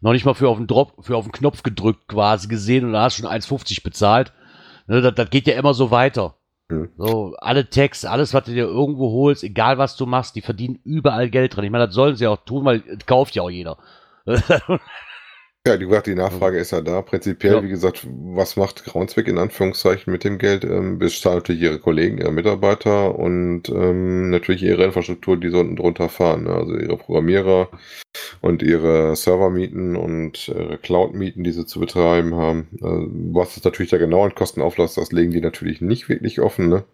noch 0.00 0.12
nicht 0.12 0.24
mal 0.24 0.34
für 0.34 0.48
auf 0.48 0.58
den 0.58 0.66
Drop, 0.66 1.04
für 1.04 1.16
auf 1.16 1.24
den 1.24 1.32
Knopf 1.32 1.62
gedrückt 1.62 2.08
quasi 2.08 2.48
gesehen 2.48 2.84
und 2.84 2.92
da 2.92 3.02
hast 3.02 3.18
du 3.18 3.22
schon 3.22 3.30
1,50 3.30 3.82
bezahlt. 3.82 4.32
Ne, 4.86 5.00
das, 5.00 5.14
das 5.14 5.30
geht 5.30 5.46
ja 5.46 5.54
immer 5.54 5.74
so 5.74 5.90
weiter. 5.90 6.34
So, 6.96 7.36
alle 7.38 7.70
Tags, 7.70 8.04
alles, 8.04 8.34
was 8.34 8.44
du 8.44 8.52
dir 8.52 8.64
irgendwo 8.64 9.12
holst, 9.12 9.44
egal 9.44 9.78
was 9.78 9.96
du 9.96 10.04
machst, 10.04 10.34
die 10.34 10.40
verdienen 10.40 10.80
überall 10.82 11.30
Geld 11.30 11.54
dran. 11.54 11.64
Ich 11.64 11.70
meine, 11.70 11.86
das 11.86 11.94
sollen 11.94 12.16
sie 12.16 12.26
auch 12.26 12.44
tun, 12.44 12.64
weil 12.64 12.82
kauft 13.06 13.36
ja 13.36 13.42
auch 13.42 13.50
jeder. 13.50 13.78
Ja, 15.66 15.80
wie 15.80 15.84
gesagt, 15.86 16.06
die 16.06 16.14
Nachfrage 16.14 16.58
ist 16.58 16.70
ja 16.70 16.80
da. 16.80 17.02
Prinzipiell, 17.02 17.54
Ja. 17.54 17.62
wie 17.64 17.68
gesagt, 17.68 18.06
was 18.08 18.56
macht 18.56 18.84
Groundsweg 18.84 19.26
in 19.26 19.36
Anführungszeichen 19.38 20.12
mit 20.12 20.22
dem 20.22 20.38
Geld? 20.38 20.62
Ähm, 20.64 20.98
bezahlen 20.98 21.38
natürlich 21.38 21.62
ihre 21.62 21.80
Kollegen, 21.80 22.18
ihre 22.18 22.30
Mitarbeiter 22.30 23.18
und 23.18 23.68
ähm, 23.68 24.30
natürlich 24.30 24.62
ihre 24.62 24.84
Infrastruktur, 24.84 25.36
die 25.36 25.50
so 25.50 25.58
unten 25.58 25.74
drunter 25.74 26.08
fahren. 26.08 26.44
Ne? 26.44 26.50
Also 26.50 26.76
ihre 26.76 26.96
Programmierer 26.96 27.68
und 28.40 28.62
ihre 28.62 29.16
Servermieten 29.16 29.96
und 29.96 30.46
ihre 30.48 30.78
Cloud-Mieten, 30.78 31.42
die 31.42 31.52
sie 31.52 31.66
zu 31.66 31.80
betreiben 31.80 32.36
haben. 32.36 32.68
Äh, 32.80 33.32
was 33.34 33.56
es 33.56 33.64
natürlich 33.64 33.90
da 33.90 33.98
genau 33.98 34.24
an 34.24 34.36
Kosten 34.36 34.62
auflässt, 34.62 34.96
das 34.96 35.10
legen 35.10 35.32
die 35.32 35.40
natürlich 35.40 35.80
nicht 35.80 36.08
wirklich 36.08 36.40
offen. 36.40 36.68
Ne? 36.68 36.84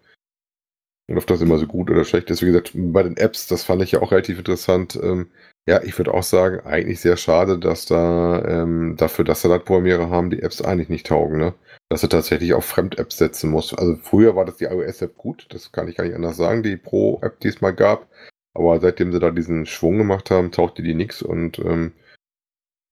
Und 1.09 1.17
ob 1.17 1.27
das 1.27 1.41
immer 1.41 1.59
so 1.59 1.67
gut 1.67 1.91
oder 1.91 2.05
schlecht 2.05 2.31
ist. 2.31 2.41
Wie 2.41 2.47
gesagt, 2.47 2.71
bei 2.73 3.03
den 3.03 3.17
Apps, 3.17 3.45
das 3.47 3.63
fand 3.63 3.83
ich 3.83 3.91
ja 3.91 4.01
auch 4.01 4.11
relativ 4.11 4.39
interessant. 4.39 4.97
Ähm, 5.03 5.27
ja, 5.67 5.81
ich 5.81 5.97
würde 5.97 6.13
auch 6.13 6.23
sagen, 6.23 6.59
eigentlich 6.61 6.99
sehr 6.99 7.15
schade, 7.15 7.57
dass 7.57 7.85
da 7.85 8.43
ähm, 8.45 8.95
dafür, 8.97 9.23
dass 9.23 9.41
sie 9.41 9.47
das 9.47 9.63
Programmierer 9.63 10.09
haben, 10.09 10.29
die 10.29 10.41
Apps 10.41 10.61
eigentlich 10.61 10.89
nicht 10.89 11.07
taugen, 11.07 11.37
ne? 11.37 11.53
Dass 11.89 12.01
du 12.01 12.07
tatsächlich 12.07 12.53
auf 12.53 12.65
Fremd-Apps 12.65 13.17
setzen 13.17 13.49
musst. 13.49 13.77
Also 13.77 13.95
früher 13.95 14.35
war 14.35 14.45
das 14.45 14.57
die 14.57 14.65
iOS-App 14.65 15.15
gut, 15.15 15.47
das 15.49 15.71
kann 15.71 15.87
ich 15.87 15.95
gar 15.95 16.03
nicht 16.03 16.15
anders 16.15 16.35
sagen, 16.35 16.63
die 16.63 16.75
Pro-App, 16.75 17.39
die 17.39 17.47
es 17.47 17.61
mal 17.61 17.73
gab. 17.73 18.09
Aber 18.53 18.79
seitdem 18.79 19.13
sie 19.13 19.19
da 19.19 19.31
diesen 19.31 19.65
Schwung 19.65 19.97
gemacht 19.97 20.29
haben, 20.31 20.51
tauchte 20.51 20.83
die 20.83 20.93
nix 20.95 21.21
und 21.21 21.59
ähm, 21.59 21.93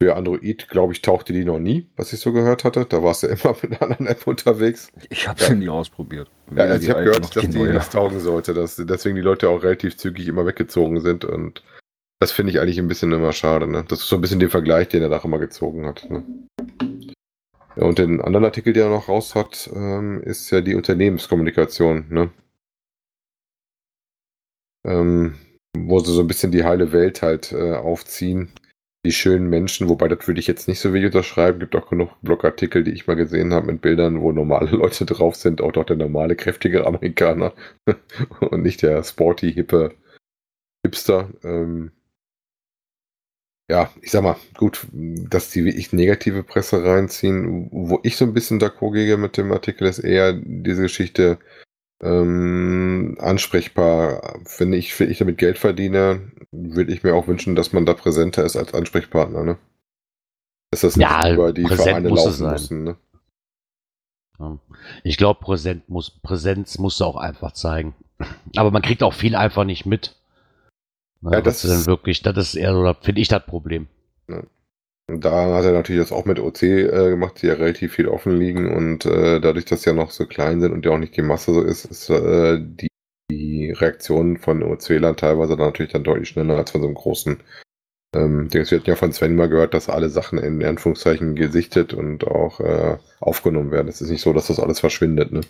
für 0.02 0.16
Android, 0.16 0.68
glaube 0.70 0.94
ich, 0.94 1.04
tauchte 1.04 1.32
die 1.34 1.46
noch 1.46 1.60
nie, 1.60 1.88
was 1.96 2.12
ich 2.12 2.20
so 2.20 2.32
gehört 2.32 2.64
hatte. 2.64 2.86
Da 2.86 3.04
warst 3.04 3.22
du 3.22 3.28
immer 3.28 3.56
mit 3.62 3.72
einer 3.74 3.82
anderen 3.84 4.08
App 4.08 4.26
unterwegs. 4.26 4.92
Ich 5.10 5.28
habe 5.28 5.44
sie 5.44 5.56
nie 5.56 5.70
ausprobiert. 5.70 6.32
Ja, 6.56 6.64
also 6.64 6.84
ich 6.84 6.90
habe 6.90 7.04
gehört, 7.04 7.36
dass 7.36 7.48
die 7.50 7.60
nichts 7.60 7.90
taugen 7.90 8.20
sollte, 8.20 8.54
dass 8.54 8.78
deswegen 8.78 9.16
die 9.16 9.22
Leute 9.22 9.50
auch 9.50 9.62
relativ 9.62 9.98
zügig 9.98 10.28
immer 10.28 10.46
weggezogen 10.46 11.02
sind 11.02 11.26
und 11.26 11.64
das 12.22 12.32
finde 12.32 12.52
ich 12.52 12.60
eigentlich 12.60 12.78
ein 12.78 12.88
bisschen 12.88 13.12
immer 13.12 13.34
schade. 13.34 13.68
Ne? 13.68 13.84
Das 13.88 14.02
ist 14.02 14.08
so 14.08 14.16
ein 14.16 14.22
bisschen 14.22 14.40
der 14.40 14.52
Vergleich, 14.52 14.88
den 14.90 15.02
er 15.02 15.10
da 15.10 15.18
immer 15.18 15.40
gezogen 15.40 15.88
hat. 15.88 16.08
Ne? 16.08 16.24
Ja, 17.76 17.86
und 17.86 17.98
den 17.98 18.22
anderen 18.22 18.46
Artikel, 18.46 18.74
den 18.74 18.84
er 18.84 18.90
noch 18.90 19.10
raus 19.10 19.34
hat, 19.34 19.68
ähm, 19.74 20.22
ist 20.22 20.52
ja 20.52 20.62
die 20.62 20.76
Unternehmenskommunikation. 20.76 22.06
Ne? 22.10 22.30
Ähm, 24.86 25.34
wo 25.76 25.98
sie 25.98 26.14
so 26.14 26.22
ein 26.22 26.28
bisschen 26.28 26.52
die 26.52 26.64
heile 26.64 26.92
Welt 26.92 27.24
halt 27.24 27.54
äh, 27.54 27.74
aufziehen. 27.74 28.52
Die 29.04 29.14
schönen 29.14 29.50
Menschen, 29.50 29.90
wobei 29.90 30.08
das 30.08 30.28
würde 30.28 30.40
ich 30.40 30.46
jetzt 30.46 30.68
nicht 30.68 30.80
so 30.80 30.94
wenig 30.94 31.08
unterschreiben. 31.08 31.60
Gibt 31.60 31.76
auch 31.76 31.90
genug 31.90 32.12
Blogartikel, 32.22 32.84
die 32.84 32.92
ich 32.92 33.08
mal 33.08 33.16
gesehen 33.16 33.52
habe 33.52 33.66
mit 33.66 33.82
Bildern, 33.82 34.22
wo 34.22 34.32
normale 34.32 34.70
Leute 34.78 35.08
drauf 35.08 35.36
sind, 35.36 35.60
auch 35.60 35.72
doch 35.72 35.86
der 35.86 35.98
normale, 35.98 36.36
kräftige 36.36 36.86
Amerikaner 36.86 37.54
und 38.42 38.62
nicht 38.62 38.84
der 38.84 39.04
sporty, 39.04 39.52
hippe 39.52 39.96
Hipster. 40.86 41.32
Ähm, 41.44 41.92
ja, 43.72 43.90
ich 44.02 44.12
sag 44.12 44.24
mal, 44.24 44.36
gut, 44.58 44.86
dass 44.92 45.50
die 45.50 45.64
wirklich 45.64 45.94
negative 45.94 46.44
Presse 46.44 46.84
reinziehen. 46.84 47.70
Wo 47.72 48.02
ich 48.04 48.18
so 48.18 48.26
ein 48.26 48.34
bisschen 48.34 48.60
d'accord 48.60 48.92
gehe 48.92 49.16
mit 49.16 49.38
dem 49.38 49.50
Artikel, 49.54 49.88
ist 49.88 50.00
eher 50.00 50.34
diese 50.34 50.82
Geschichte 50.82 51.40
ähm, 52.04 53.16
ansprechbar. 53.22 54.42
Wenn 54.58 54.74
ich, 54.74 55.00
wenn 55.00 55.10
ich 55.10 55.20
damit 55.20 55.38
Geld 55.38 55.58
verdiene, 55.58 56.34
würde 56.52 56.92
ich 56.92 57.04
mir 57.04 57.16
auch 57.16 57.28
wünschen, 57.28 57.56
dass 57.56 57.72
man 57.72 57.86
da 57.86 57.94
präsenter 57.94 58.44
ist 58.44 58.58
als 58.58 58.74
Ansprechpartner, 58.74 59.46
ne? 59.46 59.58
Dass 60.72 60.82
das 60.82 60.98
nicht 60.98 61.10
Ja, 61.10 61.32
über 61.32 61.54
die 61.54 61.66
Vereine 61.66 62.10
muss 62.10 62.26
laufen 62.26 62.52
müssen, 62.52 62.84
ne? 62.84 62.98
Ich 65.06 65.16
glaube, 65.16 65.40
Präsent 65.40 65.88
muss, 65.88 66.10
Präsenz 66.10 66.78
musst 66.78 67.00
du 67.00 67.06
auch 67.06 67.16
einfach 67.16 67.54
zeigen. 67.54 67.96
Aber 68.58 68.72
man 68.72 68.82
kriegt 68.82 69.02
auch 69.02 69.14
viel 69.14 69.36
einfach 69.36 69.64
nicht 69.64 69.86
mit. 69.86 70.18
Ja, 71.22 71.42
das 71.42 71.62
dann 71.62 71.72
ist- 71.72 71.88
wirklich, 71.88 72.22
das 72.22 72.38
ist 72.38 72.56
eher 72.56 72.74
so, 72.74 72.94
finde 73.02 73.22
ich 73.22 73.28
das 73.28 73.46
Problem. 73.46 73.88
Und 75.10 75.26
da 75.26 75.56
hat 75.56 75.66
er 75.66 75.74
natürlich 75.74 76.02
das 76.02 76.12
auch 76.12 76.26
mit 76.26 76.40
OC 76.40 76.64
äh, 76.64 77.10
gemacht, 77.10 77.42
die 77.42 77.48
ja 77.48 77.56
relativ 77.56 77.94
viel 77.94 78.08
offen 78.08 78.38
liegen 78.38 78.74
und 78.74 79.06
äh, 79.06 79.42
dadurch, 79.42 79.66
dass 79.66 79.82
sie 79.84 79.90
ja 79.90 79.96
noch 79.96 80.12
so 80.12 80.26
klein 80.26 80.62
sind 80.62 80.72
und 80.72 80.86
ja 80.86 80.92
auch 80.92 80.98
nicht 80.98 81.18
die 81.18 81.22
Masse 81.22 81.54
so 81.54 81.62
ist, 81.62 81.84
ist 81.86 82.10
äh, 82.10 82.60
die, 82.62 82.88
die 83.30 83.72
Reaktion 83.72 84.38
von 84.38 84.64
OC-Lern 84.64 85.18
teilweise 85.18 85.58
dann 85.58 85.68
natürlich 85.68 85.92
dann 85.92 86.04
deutlich 86.06 86.30
schneller 86.30 86.56
als 86.58 86.72
von 86.72 86.82
so 86.82 86.88
einem 86.88 86.96
großen 86.96 87.40
ähm. 88.16 88.54
Wir 88.54 88.64
hatten 88.66 88.84
ja 88.86 88.96
von 88.96 89.12
Sven 89.12 89.36
mal 89.36 89.50
gehört, 89.50 89.74
dass 89.74 89.90
alle 89.90 90.10
Sachen 90.10 90.38
in 90.40 90.64
Anführungszeichen 90.64 91.36
gesichtet 91.36 91.94
und 91.94 92.26
auch 92.26 92.60
äh, 92.62 92.98
aufgenommen 93.20 93.72
werden. 93.72 93.88
Es 93.90 94.02
ist 94.02 94.10
nicht 94.12 94.22
so, 94.22 94.32
dass 94.34 94.48
das 94.48 94.60
alles 94.60 94.80
verschwindet, 94.80 95.32
ne? 95.34 95.42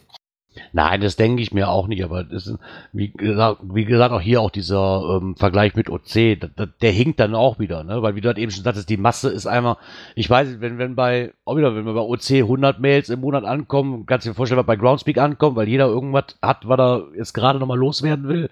Nein, 0.73 0.99
das 0.99 1.15
denke 1.15 1.41
ich 1.41 1.53
mir 1.53 1.69
auch 1.69 1.87
nicht, 1.87 2.03
aber 2.03 2.29
ist, 2.29 2.53
wie, 2.91 3.11
gesagt, 3.11 3.61
wie 3.63 3.85
gesagt, 3.85 4.13
auch 4.13 4.19
hier 4.19 4.41
auch 4.41 4.51
dieser 4.51 5.17
ähm, 5.21 5.37
Vergleich 5.37 5.75
mit 5.75 5.89
OC, 5.89 6.39
da, 6.39 6.49
da, 6.53 6.65
der 6.65 6.91
hinkt 6.91 7.21
dann 7.21 7.35
auch 7.35 7.57
wieder, 7.57 7.85
ne? 7.85 8.01
weil 8.01 8.15
wie 8.15 8.21
du 8.21 8.27
halt 8.27 8.37
eben 8.37 8.51
schon 8.51 8.63
sagtest, 8.63 8.89
die 8.89 8.97
Masse 8.97 9.29
ist 9.29 9.47
einmal, 9.47 9.77
ich 10.15 10.29
weiß 10.29 10.49
nicht, 10.49 10.61
wenn, 10.61 10.77
wenn 10.77 10.95
bei, 10.95 11.33
auch 11.45 11.55
wieder, 11.55 11.73
wenn 11.73 11.85
wir 11.85 11.93
bei 11.93 12.01
OC 12.01 12.31
100 12.31 12.81
Mails 12.81 13.09
im 13.09 13.21
Monat 13.21 13.45
ankommen, 13.45 14.05
kannst 14.05 14.25
du 14.25 14.31
dir 14.31 14.35
vorstellen, 14.35 14.59
was 14.59 14.65
bei 14.65 14.75
Groundspeak 14.75 15.17
ankommt, 15.19 15.55
weil 15.55 15.69
jeder 15.69 15.87
irgendwas 15.87 16.37
hat, 16.41 16.67
was 16.67 16.79
er 16.79 17.07
jetzt 17.15 17.33
gerade 17.33 17.57
nochmal 17.57 17.77
loswerden 17.77 18.27
will, 18.27 18.49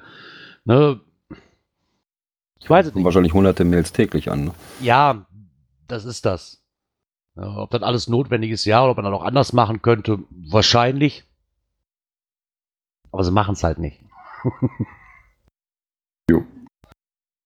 ne? 0.64 1.02
Ich 2.62 2.70
weiß 2.70 2.88
es 2.88 2.96
nicht. 2.96 3.06
wahrscheinlich 3.06 3.34
hunderte 3.34 3.64
Mails 3.64 3.94
täglich 3.94 4.30
an. 4.30 4.46
Ne? 4.46 4.52
Ja, 4.82 5.26
das 5.88 6.06
ist 6.06 6.26
das. 6.26 6.62
Ja, 7.36 7.58
ob 7.58 7.72
das 7.72 7.84
alles 7.84 8.08
notwendig 8.10 8.52
ist, 8.52 8.66
ja, 8.66 8.82
oder 8.82 8.92
ob 8.92 8.98
man 8.98 9.06
das 9.06 9.14
auch 9.14 9.24
anders 9.24 9.54
machen 9.54 9.82
könnte, 9.82 10.20
wahrscheinlich. 10.30 11.24
Aber 13.12 13.24
sie 13.24 13.32
machen 13.32 13.54
es 13.54 13.63
halt 13.63 13.80
nicht. 13.80 14.00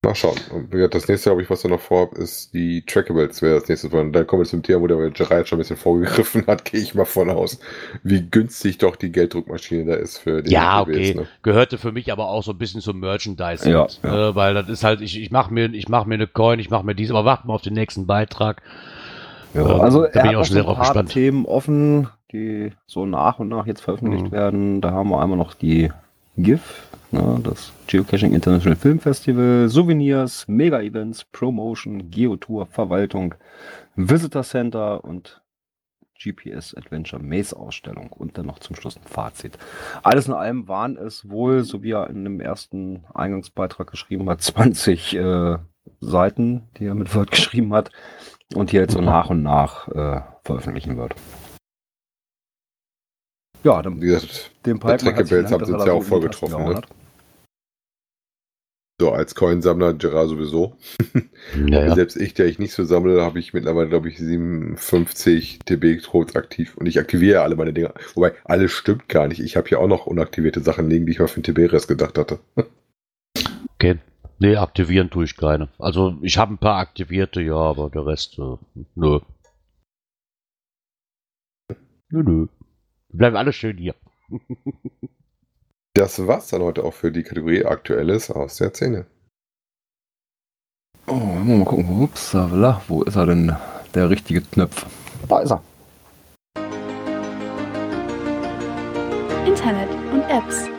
Mal 0.04 0.14
schauen. 0.14 0.38
Und 0.50 0.72
das 0.92 1.08
nächste, 1.08 1.30
glaube 1.30 1.42
ich, 1.42 1.48
was 1.48 1.64
wir 1.64 1.70
noch 1.70 1.80
vorhaben, 1.80 2.16
ist 2.16 2.52
die 2.52 2.84
Trackables 2.84 3.40
wäre 3.40 3.58
das 3.58 3.68
nächste. 3.68 3.88
Und 3.88 4.12
dann 4.12 4.26
kommen 4.26 4.42
wir 4.42 4.48
zum 4.48 4.62
Thema, 4.62 4.82
wo 4.82 4.86
der 4.86 5.10
Gerard 5.10 5.48
schon 5.48 5.56
ein 5.56 5.60
bisschen 5.60 5.78
vorgegriffen 5.78 6.46
hat, 6.46 6.66
gehe 6.66 6.80
ich 6.80 6.94
mal 6.94 7.06
von 7.06 7.30
aus, 7.30 7.58
wie 8.02 8.28
günstig 8.28 8.78
doch 8.78 8.96
die 8.96 9.10
Gelddruckmaschine 9.10 9.84
da 9.86 9.94
ist 9.94 10.18
für 10.18 10.42
die 10.42 10.52
Ja, 10.52 10.84
TBs, 10.84 10.90
okay. 10.90 11.14
ne? 11.14 11.26
Gehörte 11.42 11.78
für 11.78 11.92
mich 11.92 12.12
aber 12.12 12.28
auch 12.28 12.42
so 12.42 12.52
ein 12.52 12.58
bisschen 12.58 12.82
zum 12.82 13.00
Merchandise. 13.00 13.68
Ja, 13.68 13.84
mit, 13.84 14.00
ja. 14.02 14.28
Äh, 14.28 14.34
weil 14.34 14.54
das 14.54 14.68
ist 14.68 14.84
halt, 14.84 15.00
ich, 15.00 15.18
ich 15.18 15.30
mache 15.30 15.52
mir, 15.52 15.72
ich 15.72 15.88
mach 15.88 16.04
mir 16.04 16.14
eine 16.14 16.26
Coin, 16.26 16.58
ich 16.58 16.68
mache 16.70 16.84
mir 16.84 16.94
dies, 16.94 17.10
aber 17.10 17.24
warten 17.24 17.48
wir 17.48 17.54
auf 17.54 17.62
den 17.62 17.74
nächsten 17.74 18.06
Beitrag. 18.06 18.62
Ja, 19.54 19.64
also 19.78 20.06
da 20.06 20.22
bin 20.22 20.30
ich 20.32 20.36
auch 20.36 20.44
schon 20.44 20.54
sehr 20.54 20.62
drauf 20.64 20.78
gespannt. 20.78 21.10
Themen 21.10 21.46
offen, 21.46 22.08
die 22.32 22.72
so 22.86 23.06
nach 23.06 23.38
und 23.38 23.48
nach 23.48 23.66
jetzt 23.66 23.80
veröffentlicht 23.80 24.24
Mhm. 24.26 24.32
werden. 24.32 24.80
Da 24.80 24.90
haben 24.90 25.10
wir 25.10 25.20
einmal 25.20 25.38
noch 25.38 25.54
die 25.54 25.90
GIF, 26.36 26.88
ne, 27.12 27.40
das 27.44 27.72
Geocaching 27.86 28.32
International 28.34 28.76
Film 28.76 28.98
Festival, 28.98 29.68
Souvenirs, 29.68 30.48
Mega-Events, 30.48 31.24
Promotion, 31.26 32.10
Geotour, 32.10 32.66
Verwaltung, 32.66 33.34
Visitor 33.94 34.42
Center 34.42 35.04
und 35.04 35.40
GPS 36.20 36.74
Adventure 36.74 37.22
Maze 37.22 37.56
Ausstellung 37.56 38.08
und 38.10 38.38
dann 38.38 38.46
noch 38.46 38.58
zum 38.58 38.74
Schluss 38.74 38.96
ein 38.96 39.02
Fazit. 39.06 39.58
Alles 40.02 40.26
in 40.26 40.32
allem 40.32 40.66
waren 40.68 40.96
es 40.96 41.28
wohl, 41.28 41.62
so 41.64 41.82
wie 41.82 41.92
er 41.92 42.08
in 42.10 42.24
dem 42.24 42.40
ersten 42.40 43.04
Eingangsbeitrag 43.14 43.90
geschrieben 43.90 44.28
hat, 44.30 44.40
20 44.40 45.14
äh, 45.16 45.58
Seiten, 46.00 46.62
die 46.78 46.86
er 46.86 46.94
mit 46.94 47.14
Word 47.14 47.30
geschrieben 47.30 47.72
hat 47.74 47.90
und 48.56 48.70
hier 48.70 48.82
jetzt 48.82 48.92
so 48.94 49.00
nach 49.00 49.30
und 49.30 49.42
nach 49.42 49.88
äh, 49.88 50.20
veröffentlichen 50.44 50.96
wird. 50.96 51.14
Ja, 53.62 53.80
dann 53.80 54.00
Wie 54.00 54.06
gesagt, 54.06 54.50
den 54.66 54.78
gedankt, 54.78 55.04
haben 55.04 55.26
sie 55.26 55.72
uns 55.72 55.84
ja 55.84 55.92
so 55.92 55.92
auch 55.92 56.02
voll 56.02 56.20
getroffen, 56.20 56.64
ne? 56.64 56.82
so 59.00 59.12
als 59.12 59.34
Coinsammler 59.34 59.94
Gerard 59.94 60.28
sowieso. 60.28 60.76
Ja, 61.66 61.86
ja. 61.86 61.94
Selbst 61.94 62.16
ich, 62.16 62.32
der 62.32 62.46
ich 62.46 62.58
nicht 62.58 62.72
so 62.72 62.84
sammle, 62.84 63.20
habe 63.22 63.38
ich 63.38 63.52
mittlerweile, 63.52 63.88
glaube 63.88 64.08
ich, 64.08 64.16
57 64.18 65.58
TB-Codes 65.66 66.36
aktiv. 66.36 66.74
Und 66.76 66.86
ich 66.86 66.98
aktiviere 66.98 67.42
alle 67.42 67.54
meine 67.54 67.74
Dinger. 67.74 67.92
Wobei, 68.14 68.32
alles 68.44 68.72
stimmt 68.72 69.10
gar 69.10 69.28
nicht. 69.28 69.40
Ich 69.40 69.56
habe 69.56 69.68
hier 69.68 69.78
auch 69.78 69.86
noch 69.86 70.06
unaktivierte 70.06 70.60
Sachen 70.60 70.88
liegen, 70.88 71.04
die 71.04 71.12
ich 71.12 71.18
mal 71.18 71.28
für 71.28 71.42
den 71.42 71.54
TB-Rest 71.54 71.86
gedacht 71.86 72.16
hatte. 72.16 72.38
Okay. 73.74 73.98
Nee, 74.38 74.56
aktivieren 74.56 75.10
tue 75.10 75.24
ich 75.24 75.36
keine. 75.36 75.68
Also 75.78 76.16
ich 76.22 76.38
habe 76.38 76.54
ein 76.54 76.58
paar 76.58 76.78
aktivierte, 76.78 77.40
ja, 77.40 77.56
aber 77.56 77.90
der 77.90 78.06
Rest, 78.06 78.38
äh, 78.38 78.56
nö. 78.94 79.20
Nö, 82.10 82.22
nö. 82.22 82.46
Wir 83.08 83.18
bleiben 83.18 83.36
alle 83.36 83.52
schön 83.52 83.76
hier. 83.78 83.94
Das 85.96 86.26
war's 86.26 86.48
dann 86.48 86.60
heute 86.62 86.82
auch 86.82 86.92
für 86.92 87.12
die 87.12 87.22
Kategorie 87.22 87.64
Aktuelles 87.64 88.28
aus 88.28 88.56
der 88.56 88.70
Szene. 88.70 89.06
Oh, 91.06 91.14
mal 91.14 91.64
gucken. 91.64 92.02
Upsala, 92.02 92.82
wo 92.88 93.04
ist 93.04 93.14
er 93.14 93.26
denn? 93.26 93.56
Der 93.94 94.10
richtige 94.10 94.40
Knopf. 94.40 94.86
Da 95.28 95.38
ist 95.38 95.52
er. 95.52 95.62
Internet 99.46 99.90
und 100.12 100.22
Apps. 100.28 100.73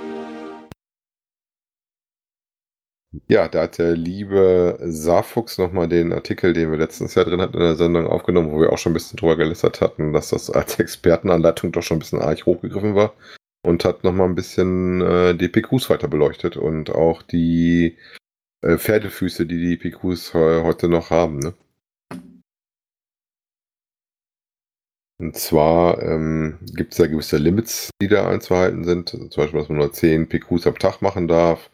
Ja, 3.28 3.48
da 3.48 3.64
hat 3.64 3.78
der 3.78 3.96
liebe 3.96 4.78
Saarfuchs 4.82 5.58
nochmal 5.58 5.88
den 5.88 6.12
Artikel, 6.14 6.54
den 6.54 6.72
wir 6.72 6.78
letztens 6.78 7.16
ja 7.16 7.24
drin 7.24 7.42
hatten 7.42 7.54
in 7.56 7.60
der 7.60 7.76
Sendung 7.76 8.08
aufgenommen, 8.08 8.52
wo 8.52 8.60
wir 8.60 8.72
auch 8.72 8.78
schon 8.78 8.92
ein 8.92 8.96
bisschen 8.96 9.18
drüber 9.18 9.38
gelästert 9.38 9.82
hatten, 9.82 10.14
dass 10.14 10.30
das 10.30 10.50
als 10.50 10.80
Expertenanleitung 10.80 11.72
doch 11.72 11.84
schon 11.84 11.98
ein 11.98 12.00
bisschen 12.00 12.22
arg 12.22 12.46
hochgegriffen 12.46 12.96
war. 12.96 13.14
Und 13.64 13.84
hat 13.86 14.04
nochmal 14.04 14.28
ein 14.28 14.36
bisschen 14.36 15.02
äh, 15.02 15.36
die 15.36 15.48
PQs 15.50 15.90
weiter 15.90 16.08
beleuchtet 16.08 16.56
und 16.58 16.92
auch 16.92 17.24
die 17.24 17.98
äh, 18.62 18.78
Pferdefüße, 18.78 19.46
die 19.46 19.60
die 19.60 19.78
PQs 19.78 20.34
he 20.34 20.62
heute 20.64 20.88
noch 20.88 21.10
haben. 21.10 21.40
Ne? 21.40 21.54
Und 25.18 25.36
zwar 25.38 26.02
ähm, 26.04 26.60
gibt 26.76 26.94
es 26.94 26.98
da 26.98 27.08
gewisse 27.08 27.38
Limits, 27.38 27.90
die 28.02 28.08
da 28.08 28.28
einzuhalten 28.28 28.84
sind. 28.84 29.10
Zum 29.10 29.30
Beispiel, 29.36 29.60
dass 29.60 29.70
man 29.70 29.80
nur 29.80 29.94
10 29.94 30.28
PQs 30.28 30.68
am 30.68 30.78
Tag 30.78 31.02
machen 31.02 31.28
darf 31.28 31.72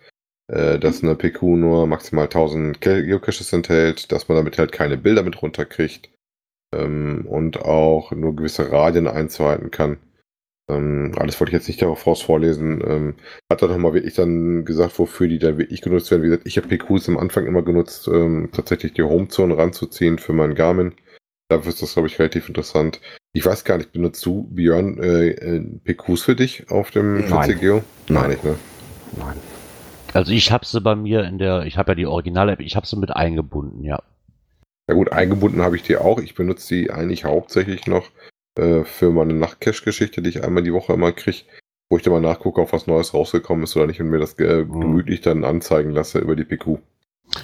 dass 0.79 1.01
eine 1.03 1.15
PQ 1.15 1.41
nur 1.43 1.87
maximal 1.87 2.25
1000 2.25 2.81
Ge- 2.81 3.05
Geocaches 3.05 3.53
enthält, 3.53 4.11
dass 4.11 4.27
man 4.27 4.35
damit 4.37 4.57
halt 4.57 4.71
keine 4.71 4.97
Bilder 4.97 5.23
mit 5.23 5.41
runterkriegt 5.41 6.09
ähm, 6.75 7.25
und 7.29 7.61
auch 7.61 8.11
nur 8.11 8.35
gewisse 8.35 8.71
Radien 8.71 9.07
einzuhalten 9.07 9.71
kann. 9.71 9.97
Ähm, 10.69 11.13
alles 11.17 11.39
wollte 11.39 11.51
ich 11.51 11.59
jetzt 11.59 11.67
nicht 11.67 11.81
darauf 11.81 11.99
voraus 11.99 12.21
vorlesen. 12.21 12.81
Ähm, 12.85 13.15
hat 13.51 13.61
er 13.61 13.69
nochmal 13.69 13.93
wirklich 13.93 14.15
dann 14.15 14.63
gesagt, 14.65 14.99
wofür 14.99 15.27
die 15.27 15.39
dann 15.39 15.57
wirklich 15.57 15.81
genutzt 15.81 16.11
werden. 16.11 16.23
Wie 16.23 16.27
gesagt, 16.27 16.45
ich 16.47 16.57
habe 16.57 16.67
PQs 16.67 17.09
am 17.09 17.17
Anfang 17.17 17.45
immer 17.45 17.61
genutzt, 17.61 18.07
ähm, 18.07 18.49
tatsächlich 18.51 18.93
die 18.93 19.03
Homezone 19.03 19.57
ranzuziehen 19.57 20.19
für 20.19 20.33
meinen 20.33 20.55
Garmin. 20.55 20.93
Dafür 21.49 21.69
ist 21.69 21.81
das, 21.81 21.93
glaube 21.93 22.07
ich, 22.07 22.19
relativ 22.19 22.47
interessant. 22.47 23.01
Ich 23.33 23.45
weiß 23.45 23.63
gar 23.65 23.77
nicht, 23.77 23.91
benutzt 23.91 24.25
du, 24.25 24.43
Björn, 24.51 24.97
äh, 25.01 25.29
äh, 25.29 25.59
PQs 25.83 26.21
für 26.23 26.35
dich 26.35 26.69
auf 26.69 26.91
dem 26.91 27.27
Nein. 27.29 27.59
Geo? 27.59 27.83
Nein. 28.07 28.29
nicht, 28.29 28.43
ne? 28.43 28.55
Nein. 29.17 29.35
Also 30.13 30.31
ich 30.31 30.51
habe 30.51 30.65
sie 30.65 30.81
bei 30.81 30.95
mir 30.95 31.23
in 31.23 31.37
der, 31.37 31.65
ich 31.65 31.77
habe 31.77 31.91
ja 31.91 31.95
die 31.95 32.05
Original-App, 32.05 32.59
ich 32.59 32.75
habe 32.75 32.85
sie 32.85 32.97
mit 32.97 33.11
eingebunden, 33.11 33.83
ja. 33.83 34.01
Ja 34.89 34.95
gut, 34.95 35.11
eingebunden 35.11 35.61
habe 35.61 35.75
ich 35.75 35.83
die 35.83 35.97
auch. 35.97 36.19
Ich 36.19 36.35
benutze 36.35 36.75
die 36.75 36.91
eigentlich 36.91 37.23
hauptsächlich 37.23 37.87
noch 37.87 38.09
äh, 38.57 38.83
für 38.83 39.11
meine 39.11 39.33
Nachtcache-Geschichte, 39.33 40.21
die 40.21 40.29
ich 40.29 40.43
einmal 40.43 40.63
die 40.63 40.73
Woche 40.73 40.93
immer 40.93 41.11
kriege, 41.13 41.43
wo 41.89 41.97
ich 41.97 42.03
dann 42.03 42.13
mal 42.13 42.19
nachgucke, 42.21 42.61
ob 42.61 42.73
was 42.73 42.87
Neues 42.87 43.13
rausgekommen 43.13 43.63
ist 43.63 43.75
oder 43.77 43.87
nicht 43.87 44.01
und 44.01 44.09
mir 44.09 44.19
das 44.19 44.37
äh, 44.39 44.65
Mhm. 44.65 44.81
gemütlich 44.81 45.21
dann 45.21 45.45
anzeigen 45.45 45.91
lasse 45.91 46.19
über 46.19 46.35
die 46.35 46.43
PQ. 46.45 46.79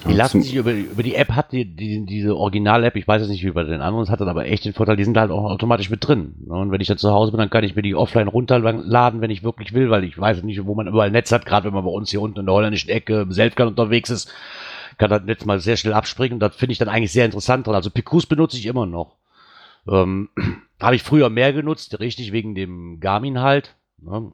Die 0.06 0.12
lassen 0.12 0.42
sich 0.42 0.54
über, 0.54 0.72
über 0.72 1.02
die 1.02 1.14
App 1.14 1.30
hat 1.30 1.52
die, 1.52 1.64
die 1.64 2.04
diese 2.04 2.36
Original-App, 2.36 2.96
ich 2.96 3.08
weiß 3.08 3.22
jetzt 3.22 3.30
nicht 3.30 3.44
wie 3.44 3.50
bei 3.50 3.64
den 3.64 3.80
anderen, 3.80 4.04
es 4.04 4.10
hat 4.10 4.20
dann 4.20 4.28
aber 4.28 4.46
echt 4.46 4.64
den 4.64 4.74
Vorteil, 4.74 4.96
die 4.96 5.04
sind 5.04 5.16
halt 5.16 5.30
auch 5.30 5.44
automatisch 5.44 5.88
mit 5.88 6.06
drin. 6.06 6.34
Ne? 6.46 6.54
Und 6.54 6.70
wenn 6.70 6.80
ich 6.80 6.88
dann 6.88 6.98
zu 6.98 7.10
Hause 7.10 7.32
bin, 7.32 7.38
dann 7.38 7.50
kann 7.50 7.64
ich 7.64 7.74
mir 7.74 7.82
die 7.82 7.94
offline 7.94 8.28
runterladen, 8.28 9.20
wenn 9.20 9.30
ich 9.30 9.42
wirklich 9.42 9.72
will, 9.72 9.88
weil 9.90 10.04
ich 10.04 10.18
weiß 10.18 10.42
nicht, 10.42 10.66
wo 10.66 10.74
man 10.74 10.88
überall 10.88 11.10
Netz 11.10 11.32
hat, 11.32 11.46
gerade 11.46 11.66
wenn 11.66 11.74
man 11.74 11.84
bei 11.84 11.90
uns 11.90 12.10
hier 12.10 12.20
unten 12.20 12.40
in 12.40 12.46
der 12.46 12.54
holländischen 12.54 12.90
Ecke 12.90 13.22
im 13.22 13.32
Selfcan 13.32 13.68
unterwegs 13.68 14.10
ist, 14.10 14.32
kann 14.98 15.10
das 15.10 15.22
Netz 15.22 15.44
mal 15.44 15.60
sehr 15.60 15.76
schnell 15.76 15.94
abspringen 15.94 16.34
und 16.34 16.40
das 16.40 16.56
finde 16.56 16.72
ich 16.72 16.78
dann 16.78 16.88
eigentlich 16.88 17.12
sehr 17.12 17.24
interessant 17.24 17.66
dran. 17.66 17.74
Also 17.74 17.90
PQs 17.90 18.26
benutze 18.26 18.58
ich 18.58 18.66
immer 18.66 18.84
noch. 18.84 19.16
Ähm, 19.88 20.28
Habe 20.80 20.96
ich 20.96 21.02
früher 21.02 21.28
mehr 21.28 21.52
genutzt, 21.52 21.98
richtig 21.98 22.32
wegen 22.32 22.54
dem 22.54 23.00
Garmin 23.00 23.40
halt. 23.40 23.74
Ne? 24.00 24.32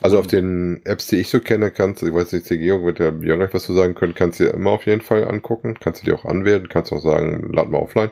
Also 0.00 0.18
auf 0.18 0.26
den 0.26 0.84
Apps, 0.84 1.06
die 1.06 1.16
ich 1.16 1.30
so 1.30 1.40
kenne, 1.40 1.70
kannst 1.70 2.02
du, 2.02 2.06
ich 2.06 2.14
weiß 2.14 2.32
nicht, 2.32 2.46
CGO 2.46 2.84
wird 2.84 2.98
der 2.98 3.12
Björn 3.12 3.38
gleich 3.38 3.54
was 3.54 3.64
zu 3.64 3.72
sagen 3.72 3.94
können, 3.94 4.14
kannst 4.14 4.40
du 4.40 4.44
dir 4.44 4.54
immer 4.54 4.70
auf 4.70 4.86
jeden 4.86 5.00
Fall 5.00 5.26
angucken, 5.28 5.76
kannst 5.78 6.02
du 6.02 6.06
dir 6.06 6.14
auch 6.16 6.24
anwählen, 6.24 6.68
kannst 6.68 6.92
auch 6.92 7.00
sagen, 7.00 7.52
lad 7.52 7.68
mal 7.68 7.78
offline. 7.78 8.10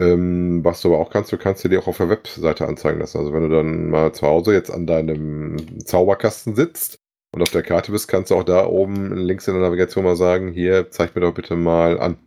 Ähm, 0.00 0.64
was 0.64 0.80
du 0.80 0.88
aber 0.88 0.98
auch 0.98 1.10
kannst, 1.10 1.32
du 1.32 1.38
kannst 1.38 1.64
dir 1.64 1.68
die 1.68 1.78
auch 1.78 1.86
auf 1.86 1.98
der 1.98 2.08
Webseite 2.08 2.66
anzeigen 2.66 2.98
lassen. 2.98 3.18
Also 3.18 3.32
wenn 3.32 3.48
du 3.48 3.56
dann 3.56 3.90
mal 3.90 4.12
zu 4.12 4.26
Hause 4.26 4.52
jetzt 4.52 4.70
an 4.70 4.86
deinem 4.86 5.84
Zauberkasten 5.84 6.56
sitzt 6.56 6.96
und 7.32 7.42
auf 7.42 7.50
der 7.50 7.62
Karte 7.62 7.92
bist, 7.92 8.08
kannst 8.08 8.30
du 8.30 8.34
auch 8.36 8.44
da 8.44 8.66
oben 8.66 9.16
links 9.16 9.46
in 9.46 9.54
der 9.54 9.62
Navigation 9.62 10.04
mal 10.04 10.16
sagen, 10.16 10.52
hier, 10.52 10.90
zeig 10.90 11.14
mir 11.14 11.20
doch 11.20 11.34
bitte 11.34 11.54
mal 11.56 12.00
an. 12.00 12.18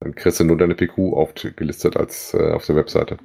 Dann 0.00 0.14
kriegst 0.14 0.40
du 0.40 0.44
nur 0.44 0.58
deine 0.58 0.74
PQ 0.74 1.14
aufgelistet 1.14 1.96
als 1.96 2.34
äh, 2.34 2.52
auf 2.52 2.66
der 2.66 2.76
Webseite. 2.76 3.18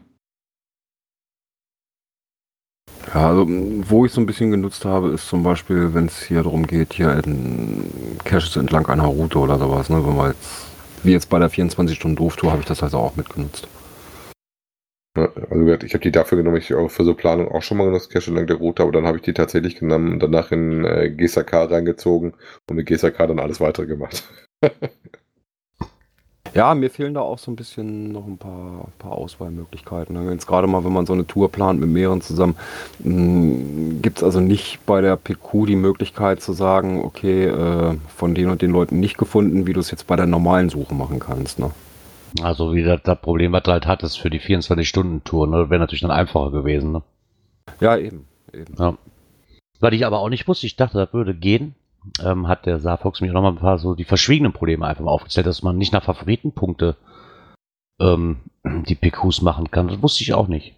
Ja, 3.13 3.29
also 3.29 3.45
wo 3.47 4.05
ich 4.05 4.11
so 4.11 4.19
ein 4.19 4.25
bisschen 4.25 4.51
genutzt 4.51 4.83
habe, 4.83 5.09
ist 5.09 5.27
zum 5.27 5.41
Beispiel, 5.41 5.93
wenn 5.93 6.07
es 6.07 6.21
hier 6.23 6.43
darum 6.43 6.67
geht, 6.67 6.93
hier 6.93 7.21
in 7.23 7.89
Caches 8.25 8.57
entlang 8.57 8.85
einer 8.87 9.05
Route 9.05 9.39
oder 9.39 9.57
sowas, 9.57 9.89
ne? 9.89 10.05
Wenn 10.05 10.17
wir 10.17 10.27
jetzt, 10.27 10.67
wie 11.03 11.11
jetzt 11.13 11.29
bei 11.29 11.39
der 11.39 11.49
24-Stunden-Doof-Tour, 11.49 12.51
habe 12.51 12.61
ich 12.61 12.67
das 12.67 12.83
also 12.83 12.97
auch 12.97 13.15
mitgenutzt. 13.15 13.67
Ja, 15.17 15.29
also 15.49 15.65
ich 15.85 15.93
habe 15.93 16.03
die 16.03 16.11
dafür 16.11 16.37
genommen, 16.37 16.57
ich 16.57 16.73
auch 16.73 16.91
für 16.91 17.05
so 17.05 17.15
Planung 17.15 17.49
auch 17.49 17.63
schon 17.63 17.77
mal 17.77 17.85
genutzt, 17.85 18.11
Cache 18.11 18.27
entlang 18.27 18.47
der 18.47 18.57
Route, 18.57 18.83
aber 18.83 18.91
dann 18.91 19.05
habe 19.05 19.17
ich 19.17 19.23
die 19.23 19.33
tatsächlich 19.33 19.77
genommen 19.77 20.13
und 20.13 20.19
danach 20.19 20.51
in 20.51 20.83
äh, 20.83 21.09
GSAK 21.09 21.53
reingezogen 21.71 22.33
und 22.69 22.75
mit 22.75 22.87
GSAK 22.87 23.17
dann 23.19 23.39
alles 23.39 23.61
weitere 23.61 23.87
gemacht. 23.87 24.29
Ja, 26.53 26.73
mir 26.75 26.89
fehlen 26.89 27.13
da 27.13 27.21
auch 27.21 27.39
so 27.39 27.51
ein 27.51 27.55
bisschen 27.55 28.11
noch 28.11 28.25
ein 28.25 28.37
paar, 28.37 28.87
paar 28.99 29.11
Auswahlmöglichkeiten. 29.11 30.15
ne? 30.15 30.31
Jetzt 30.31 30.47
gerade 30.47 30.67
mal, 30.67 30.83
wenn 30.83 30.93
man 30.93 31.05
so 31.05 31.13
eine 31.13 31.27
Tour 31.27 31.51
plant 31.51 31.79
mit 31.79 31.89
mehreren 31.89 32.21
zusammen, 32.21 32.55
gibt 34.01 34.17
es 34.17 34.23
also 34.23 34.39
nicht 34.39 34.85
bei 34.85 35.01
der 35.01 35.15
PQ 35.17 35.65
die 35.67 35.75
Möglichkeit 35.75 36.41
zu 36.41 36.53
sagen, 36.53 37.03
okay, 37.03 37.45
äh, 37.45 37.97
von 38.07 38.35
den 38.35 38.49
und 38.49 38.61
den 38.61 38.71
Leuten 38.71 38.99
nicht 38.99 39.17
gefunden, 39.17 39.67
wie 39.67 39.73
du 39.73 39.79
es 39.79 39.91
jetzt 39.91 40.07
bei 40.07 40.15
der 40.15 40.27
normalen 40.27 40.69
Suche 40.69 40.93
machen 40.93 41.19
kannst. 41.19 41.59
Ne? 41.59 41.71
Also 42.41 42.73
wie 42.73 42.83
das, 42.83 43.01
das 43.03 43.19
Problem, 43.21 43.51
was 43.51 43.63
du 43.63 43.71
halt 43.71 43.87
hattest 43.87 44.19
für 44.19 44.29
die 44.29 44.39
24-Stunden-Tour, 44.39 45.47
ne? 45.47 45.69
wäre 45.69 45.79
natürlich 45.79 46.01
dann 46.01 46.11
einfacher 46.11 46.51
gewesen. 46.51 46.91
Ne? 46.91 47.03
Ja, 47.79 47.97
eben. 47.97 48.25
eben. 48.53 48.75
Ja. 48.77 48.97
Was 49.79 49.93
ich 49.93 50.05
aber 50.05 50.19
auch 50.19 50.29
nicht 50.29 50.47
wusste, 50.47 50.65
ich 50.65 50.75
dachte, 50.75 50.97
das 50.97 51.13
würde 51.13 51.35
gehen, 51.35 51.75
ähm, 52.23 52.47
hat 52.47 52.65
der 52.65 52.79
Saarfox 52.79 53.21
mir 53.21 53.31
nochmal 53.33 53.51
ein 53.53 53.57
paar 53.57 53.77
so 53.79 53.95
die 53.95 54.03
verschwiegenen 54.05 54.53
Probleme 54.53 54.85
einfach 54.85 55.03
mal 55.03 55.11
aufgezählt, 55.11 55.47
dass 55.47 55.63
man 55.63 55.77
nicht 55.77 55.93
nach 55.93 56.03
Favoritenpunkte 56.03 56.95
ähm, 57.99 58.37
die 58.63 58.95
PQs 58.95 59.41
machen 59.41 59.71
kann. 59.71 59.87
Das 59.87 60.01
wusste 60.01 60.23
ich 60.23 60.33
auch 60.33 60.47
nicht. 60.47 60.75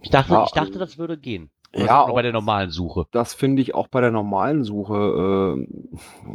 Ich 0.00 0.10
dachte, 0.10 0.32
Ja, 0.32 0.44
ich 0.44 0.52
dachte, 0.52 0.78
das 0.78 0.98
würde 0.98 1.16
gehen. 1.16 1.50
Oder 1.74 1.86
Ja, 1.86 2.04
bei 2.06 2.20
der 2.20 2.32
normalen 2.32 2.68
Suche. 2.70 3.06
Das 3.12 3.32
finde 3.32 3.62
ich 3.62 3.74
auch 3.74 3.88
bei 3.88 4.02
der 4.02 4.10
normalen 4.10 4.62
Suche, 4.62 5.56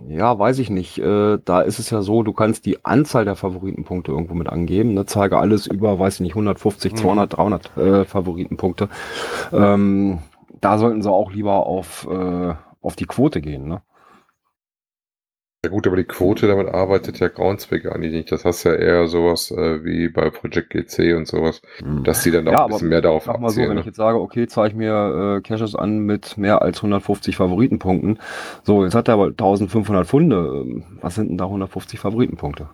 äh, 0.09 0.13
ja, 0.15 0.39
weiß 0.39 0.57
ich 0.59 0.71
nicht. 0.71 0.97
Äh, 0.97 1.37
da 1.45 1.61
ist 1.61 1.77
es 1.77 1.91
ja 1.91 2.01
so, 2.01 2.23
du 2.23 2.33
kannst 2.33 2.65
die 2.65 2.83
Anzahl 2.85 3.23
der 3.25 3.35
Favoritenpunkte 3.35 4.11
irgendwo 4.11 4.33
mit 4.33 4.47
angeben. 4.49 4.95
Ne? 4.95 5.05
Zeige 5.05 5.37
alles 5.37 5.67
über, 5.67 5.99
weiß 5.99 6.15
ich 6.15 6.19
nicht, 6.21 6.31
150, 6.31 6.93
Mhm. 6.93 6.97
200, 6.97 7.37
300 7.37 7.77
äh, 7.77 8.05
Favoritenpunkte. 8.05 8.89
Ähm, 9.53 10.19
da 10.59 10.79
sollten 10.79 11.03
sie 11.03 11.11
auch 11.11 11.31
lieber 11.31 11.67
auf, 11.67 12.07
äh, 12.09 12.55
auf 12.81 12.95
die 12.95 13.05
Quote 13.05 13.39
gehen. 13.41 13.67
Ne? 13.67 13.81
Ja 15.67 15.71
gut, 15.73 15.85
aber 15.85 15.97
die 15.97 16.05
Quote, 16.05 16.47
damit 16.47 16.69
arbeitet 16.69 17.19
ja 17.19 17.27
Groundspeak 17.27 17.85
eigentlich 17.91 18.13
nicht. 18.13 18.31
Das 18.31 18.45
hast 18.45 18.63
ja 18.63 18.73
eher 18.73 19.07
sowas 19.09 19.51
äh, 19.51 19.83
wie 19.83 20.07
bei 20.07 20.29
Project 20.29 20.69
GC 20.69 21.13
und 21.13 21.27
sowas, 21.27 21.61
dass 22.03 22.23
die 22.23 22.31
dann 22.31 22.47
auch 22.47 22.53
Ja, 22.53 22.59
ein 22.61 22.65
aber 22.65 22.67
bisschen 22.67 22.87
mehr 22.87 23.01
darauf 23.01 23.25
Sag 23.25 23.39
mal 23.39 23.51
so, 23.53 23.59
abzielen. 23.59 23.69
wenn 23.69 23.77
ich 23.77 23.85
ne? 23.85 23.85
jetzt 23.85 23.97
sage, 23.97 24.17
okay, 24.19 24.47
zeige 24.47 24.77
mir 24.77 25.37
äh, 25.39 25.41
Caches 25.41 25.75
an 25.75 25.99
mit 25.99 26.37
mehr 26.37 26.61
als 26.61 26.77
150 26.77 27.35
Favoritenpunkten. 27.35 28.19
So, 28.63 28.85
jetzt 28.85 28.95
hat 28.95 29.09
er 29.09 29.15
aber 29.15 29.33
1500 29.33 30.07
Funde. 30.07 30.37
Ähm, 30.65 30.99
Was 31.01 31.15
sind 31.15 31.29
denn 31.29 31.37
da 31.37 31.45
150 31.45 31.99
Favoritenpunkte? 31.99 32.69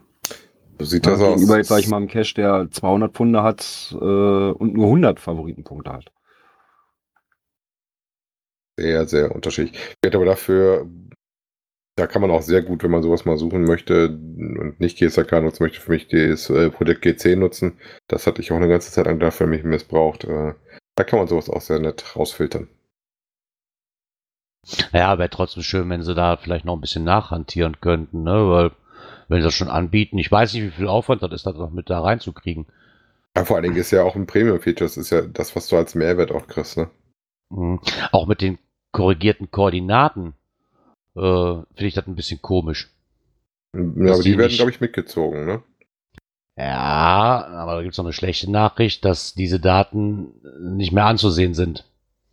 So 0.79 0.85
sieht 0.85 1.05
Ja, 1.05 1.11
das 1.11 1.21
aus. 1.21 1.39
gegenüber 1.39 1.57
jetzt, 1.57 1.69
sag 1.69 1.79
ich 1.79 1.87
mal, 1.87 1.97
einem 1.97 2.07
Cache, 2.07 2.33
der 2.35 2.67
200 2.71 3.13
Pfunde 3.13 3.43
hat 3.43 3.95
äh, 3.99 4.03
und 4.05 4.73
nur 4.73 4.85
100 4.85 5.19
Favoritenpunkte 5.19 5.91
hat. 5.91 6.11
Sehr, 8.79 9.07
sehr 9.07 9.35
unterschiedlich. 9.35 9.75
Ich 9.75 9.97
werde 10.03 10.17
aber 10.17 10.25
dafür, 10.25 10.87
da 11.95 12.07
kann 12.07 12.21
man 12.21 12.31
auch 12.31 12.41
sehr 12.41 12.61
gut, 12.63 12.83
wenn 12.83 12.91
man 12.91 13.03
sowas 13.03 13.25
mal 13.25 13.37
suchen 13.37 13.63
möchte 13.63 14.09
und 14.09 14.79
nicht 14.79 14.97
GSAK 14.97 15.31
nutzen 15.43 15.63
möchte, 15.63 15.79
für 15.79 15.91
mich 15.91 16.07
das 16.07 16.49
äh, 16.49 16.69
Projekt 16.69 17.05
G10 17.05 17.35
nutzen. 17.35 17.77
Das 18.07 18.25
hatte 18.25 18.41
ich 18.41 18.51
auch 18.51 18.57
eine 18.57 18.67
ganze 18.67 18.91
Zeit 18.91 19.05
lang 19.05 19.19
dafür 19.19 19.45
mich 19.45 19.63
missbraucht. 19.63 20.23
Äh, 20.23 20.53
da 20.95 21.03
kann 21.03 21.19
man 21.19 21.27
sowas 21.27 21.49
auch 21.49 21.61
sehr 21.61 21.79
nett 21.79 22.15
rausfiltern. 22.15 22.67
Ja, 24.91 25.17
wäre 25.19 25.29
trotzdem 25.29 25.61
schön, 25.61 25.89
wenn 25.89 26.03
sie 26.03 26.15
da 26.15 26.37
vielleicht 26.37 26.65
noch 26.65 26.75
ein 26.75 26.81
bisschen 26.81 27.03
nachhantieren 27.03 27.79
könnten, 27.81 28.23
ne? 28.23 28.49
Weil, 28.49 28.71
wenn 29.27 29.41
sie 29.41 29.45
das 29.45 29.53
schon 29.53 29.67
anbieten, 29.67 30.17
ich 30.17 30.31
weiß 30.31 30.53
nicht, 30.53 30.63
wie 30.63 30.71
viel 30.71 30.87
Aufwand 30.87 31.21
das 31.21 31.33
ist, 31.33 31.45
das 31.45 31.55
noch 31.55 31.71
mit 31.71 31.89
da 31.89 31.99
reinzukriegen. 31.99 32.65
Ja, 33.35 33.45
vor 33.45 33.57
allen 33.57 33.63
Dingen 33.63 33.75
ist 33.75 33.91
ja 33.91 34.03
auch 34.03 34.15
ein 34.15 34.25
Premium-Feature, 34.25 34.85
das 34.85 34.97
ist 34.97 35.09
ja 35.09 35.21
das, 35.21 35.55
was 35.55 35.67
du 35.67 35.75
als 35.75 35.95
Mehrwert 35.95 36.31
auch 36.31 36.47
kriegst, 36.47 36.77
ne? 36.77 36.89
Mhm. 37.49 37.81
Auch 38.11 38.25
mit 38.25 38.41
den 38.41 38.57
korrigierten 38.91 39.51
Koordinaten 39.51 40.33
äh, 41.15 41.19
finde 41.19 41.87
ich 41.87 41.93
das 41.93 42.07
ein 42.07 42.15
bisschen 42.15 42.41
komisch. 42.41 42.89
Ja, 43.73 44.13
aber 44.13 44.23
die 44.23 44.37
werden, 44.37 44.55
glaube 44.55 44.71
ich, 44.71 44.81
mitgezogen, 44.81 45.45
ne? 45.45 45.63
Ja, 46.55 47.47
aber 47.47 47.75
da 47.75 47.81
gibt 47.81 47.93
es 47.93 47.97
noch 47.97 48.05
eine 48.05 48.13
schlechte 48.13 48.51
Nachricht, 48.51 49.03
dass 49.05 49.33
diese 49.33 49.59
Daten 49.59 50.33
nicht 50.59 50.91
mehr 50.91 51.05
anzusehen 51.05 51.55
sind. 51.55 51.85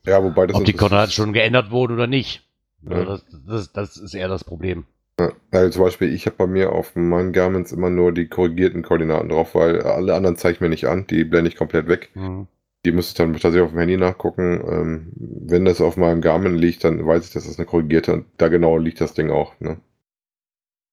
Ja, 0.04 0.22
wobei 0.22 0.46
das 0.46 0.56
Ob 0.56 0.64
die 0.64 0.74
Koordinaten 0.74 1.12
schon 1.12 1.32
geändert 1.32 1.70
wurden 1.70 1.94
oder 1.94 2.06
nicht. 2.06 2.42
Ja. 2.82 2.96
Also 2.96 3.18
Das, 3.46 3.46
das, 3.46 3.72
das 3.72 3.96
ist 3.96 4.14
eher 4.14 4.28
das 4.28 4.44
Problem. 4.44 4.84
Ja, 5.18 5.32
also 5.50 5.70
zum 5.70 5.82
Beispiel, 5.84 6.12
ich 6.14 6.26
habe 6.26 6.36
bei 6.36 6.46
mir 6.46 6.72
auf 6.72 6.96
meinen 6.96 7.32
Garments 7.32 7.72
immer 7.72 7.90
nur 7.90 8.12
die 8.12 8.28
korrigierten 8.28 8.82
Koordinaten 8.82 9.28
drauf, 9.28 9.54
weil 9.54 9.82
alle 9.82 10.14
anderen 10.14 10.36
zeige 10.36 10.54
ich 10.54 10.60
mir 10.60 10.70
nicht 10.70 10.86
an, 10.86 11.06
die 11.06 11.24
blende 11.24 11.50
ich 11.50 11.56
komplett 11.56 11.88
weg. 11.88 12.10
Mhm. 12.14 12.46
Die 12.84 12.92
müsste 12.92 13.10
ich 13.10 13.14
dann 13.14 13.32
tatsächlich 13.34 13.62
auf 13.62 13.70
dem 13.70 13.78
Handy 13.78 13.96
nachgucken. 13.96 14.62
Ähm, 14.66 15.12
wenn 15.16 15.64
das 15.64 15.80
auf 15.80 15.96
meinem 15.96 16.20
Garmin 16.20 16.56
liegt, 16.56 16.84
dann 16.84 17.04
weiß 17.06 17.26
ich, 17.26 17.32
dass 17.32 17.46
das 17.46 17.58
eine 17.58 17.66
korrigierte 17.66 18.12
und 18.12 18.26
da 18.38 18.48
genau 18.48 18.78
liegt 18.78 19.00
das 19.00 19.14
Ding 19.14 19.30
auch. 19.30 19.58
Ne? 19.60 19.80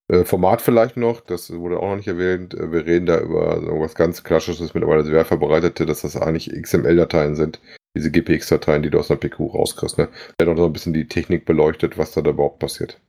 Äh, 0.10 0.24
Format 0.24 0.62
vielleicht 0.62 0.98
noch, 0.98 1.22
das 1.22 1.52
wurde 1.52 1.80
auch 1.80 1.90
noch 1.90 1.98
nicht 1.98 2.08
erwähnt. 2.08 2.54
Äh, 2.54 2.72
Wir 2.72 2.86
reden 2.86 3.06
da 3.06 3.20
über 3.20 3.56
irgendwas 3.58 3.96
ganz 3.96 4.24
Klassisches, 4.24 4.74
mittlerweile 4.74 5.04
sehr 5.04 5.26
verbreitete, 5.26 5.86
dass 5.86 6.02
das 6.02 6.16
eigentlich 6.16 6.50
XML-Dateien 6.50 7.36
sind. 7.36 7.62
Diese 7.96 8.12
GPX-Dateien, 8.12 8.84
die 8.84 8.90
du 8.90 9.00
aus 9.00 9.10
einer 9.12 9.20
PQ 9.20 9.40
rauskriegst. 9.54 9.98
Ne? 9.98 10.10
Der 10.40 10.48
hat 10.48 10.54
auch 10.54 10.58
noch 10.58 10.66
ein 10.68 10.74
bisschen 10.74 10.94
die 10.94 11.08
Technik 11.08 11.46
beleuchtet, 11.46 11.98
was 11.98 12.12
da, 12.12 12.22
da 12.22 12.32
überhaupt 12.32 12.60
passiert. 12.60 13.02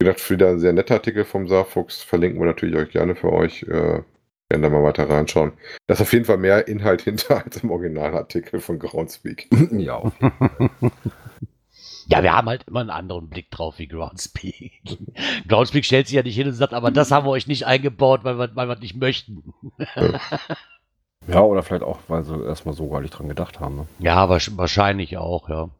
Wie 0.00 0.06
gesagt, 0.06 0.30
wieder 0.30 0.50
ein 0.50 0.58
sehr 0.58 0.72
netter 0.72 0.94
Artikel 0.94 1.24
vom 1.24 1.48
Saarfuchs. 1.48 2.02
Verlinken 2.02 2.40
wir 2.40 2.46
natürlich 2.46 2.76
euch 2.76 2.90
gerne 2.90 3.14
für 3.14 3.32
euch. 3.32 3.64
Äh, 3.64 4.02
werden 4.52 4.62
da 4.62 4.68
mal 4.68 4.82
weiter 4.84 5.08
reinschauen. 5.08 5.52
Da 5.86 5.94
ist 5.94 6.00
auf 6.02 6.12
jeden 6.12 6.24
Fall 6.26 6.36
mehr 6.36 6.68
Inhalt 6.68 7.02
hinter 7.02 7.42
als 7.44 7.56
im 7.62 7.70
Originalartikel 7.70 8.60
von 8.60 8.78
Groundspeak. 8.78 9.48
ja, 9.72 9.94
auf 9.96 10.12
Ja, 12.06 12.22
wir 12.22 12.32
haben 12.34 12.48
halt 12.48 12.64
immer 12.68 12.80
einen 12.80 12.90
anderen 12.90 13.28
Blick 13.28 13.50
drauf 13.50 13.78
wie 13.78 13.86
Groundspeak. 13.88 14.82
Groundspeak 15.48 15.84
stellt 15.84 16.06
sich 16.08 16.16
ja 16.16 16.22
nicht 16.22 16.36
hin 16.36 16.48
und 16.48 16.52
sagt, 16.54 16.74
aber 16.74 16.90
das 16.90 17.10
haben 17.10 17.26
wir 17.26 17.30
euch 17.30 17.46
nicht 17.46 17.66
eingebaut, 17.66 18.20
weil 18.24 18.38
wir, 18.38 18.54
weil 18.54 18.68
wir 18.68 18.78
nicht 18.78 18.96
möchten. 18.96 19.54
ja, 21.28 21.40
oder 21.40 21.62
vielleicht 21.62 21.84
auch, 21.84 21.98
weil 22.08 22.24
sie 22.24 22.44
erstmal 22.44 22.74
so 22.74 22.88
gar 22.90 23.00
nicht 23.00 23.12
dran 23.12 23.28
gedacht 23.28 23.58
haben. 23.60 23.76
Ne? 23.76 23.86
Ja, 24.00 24.26
wahrsch- 24.28 24.56
wahrscheinlich 24.56 25.16
auch, 25.16 25.48
ja. 25.48 25.70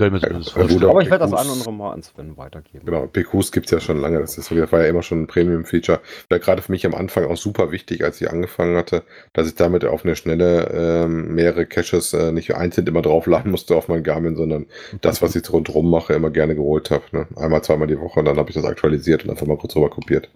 Können 0.00 0.18
wir 0.22 0.34
uns 0.34 0.54
ja, 0.54 0.62
gut, 0.62 0.82
Aber 0.82 1.02
ich 1.02 1.10
werde 1.10 1.24
das 1.28 1.34
an 1.34 1.46
andere 1.46 1.74
mal 1.74 1.92
an 1.92 2.02
Sven 2.02 2.34
weitergeben. 2.38 2.86
Genau, 2.86 3.06
PQs 3.06 3.52
gibt 3.52 3.66
es 3.66 3.72
ja 3.72 3.80
schon 3.80 4.00
lange. 4.00 4.18
Das, 4.18 4.38
ist, 4.38 4.50
das 4.50 4.72
war 4.72 4.80
ja 4.80 4.86
immer 4.86 5.02
schon 5.02 5.24
ein 5.24 5.26
Premium-Feature. 5.26 6.00
War 6.30 6.38
gerade 6.38 6.62
für 6.62 6.72
mich 6.72 6.86
am 6.86 6.94
Anfang 6.94 7.26
auch 7.26 7.36
super 7.36 7.70
wichtig, 7.70 8.02
als 8.02 8.18
ich 8.18 8.30
angefangen 8.30 8.78
hatte, 8.78 9.02
dass 9.34 9.46
ich 9.46 9.56
damit 9.56 9.84
auf 9.84 10.02
eine 10.06 10.16
schnelle 10.16 10.70
ähm, 10.72 11.34
mehrere 11.34 11.66
Caches 11.66 12.14
äh, 12.14 12.32
nicht 12.32 12.54
einzeln 12.54 12.86
immer 12.86 13.02
draufladen 13.02 13.50
musste 13.50 13.76
auf 13.76 13.88
mein 13.88 14.02
Garmin, 14.02 14.36
sondern 14.36 14.64
das, 15.02 15.20
was 15.20 15.36
ich 15.36 15.52
rundherum 15.52 15.90
mache, 15.90 16.14
immer 16.14 16.30
gerne 16.30 16.54
geholt 16.54 16.90
habe. 16.90 17.04
Ne? 17.12 17.26
Einmal, 17.36 17.62
zweimal 17.62 17.86
die 17.86 18.00
Woche 18.00 18.20
und 18.20 18.24
dann 18.24 18.38
habe 18.38 18.48
ich 18.48 18.54
das 18.54 18.64
aktualisiert 18.64 19.24
und 19.24 19.30
einfach 19.30 19.46
mal 19.46 19.58
kurz 19.58 19.76
rüber 19.76 19.90
kopiert. 19.90 20.30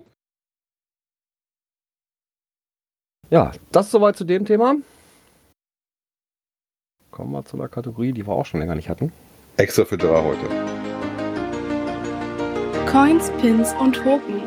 Ja, 3.30 3.52
das 3.72 3.90
soweit 3.90 4.16
zu 4.16 4.24
dem 4.24 4.44
Thema. 4.44 4.74
Kommen 7.10 7.32
wir 7.32 7.46
zu 7.46 7.56
der 7.56 7.68
Kategorie, 7.68 8.12
die 8.12 8.26
wir 8.26 8.34
auch 8.34 8.44
schon 8.44 8.60
länger 8.60 8.74
nicht 8.74 8.90
hatten. 8.90 9.10
Extra 9.56 9.84
für 9.84 9.96
Jara 9.98 10.22
heute. 10.24 10.46
Coins, 12.90 13.30
Pins 13.40 13.72
und 13.80 13.94
Token. 13.96 14.42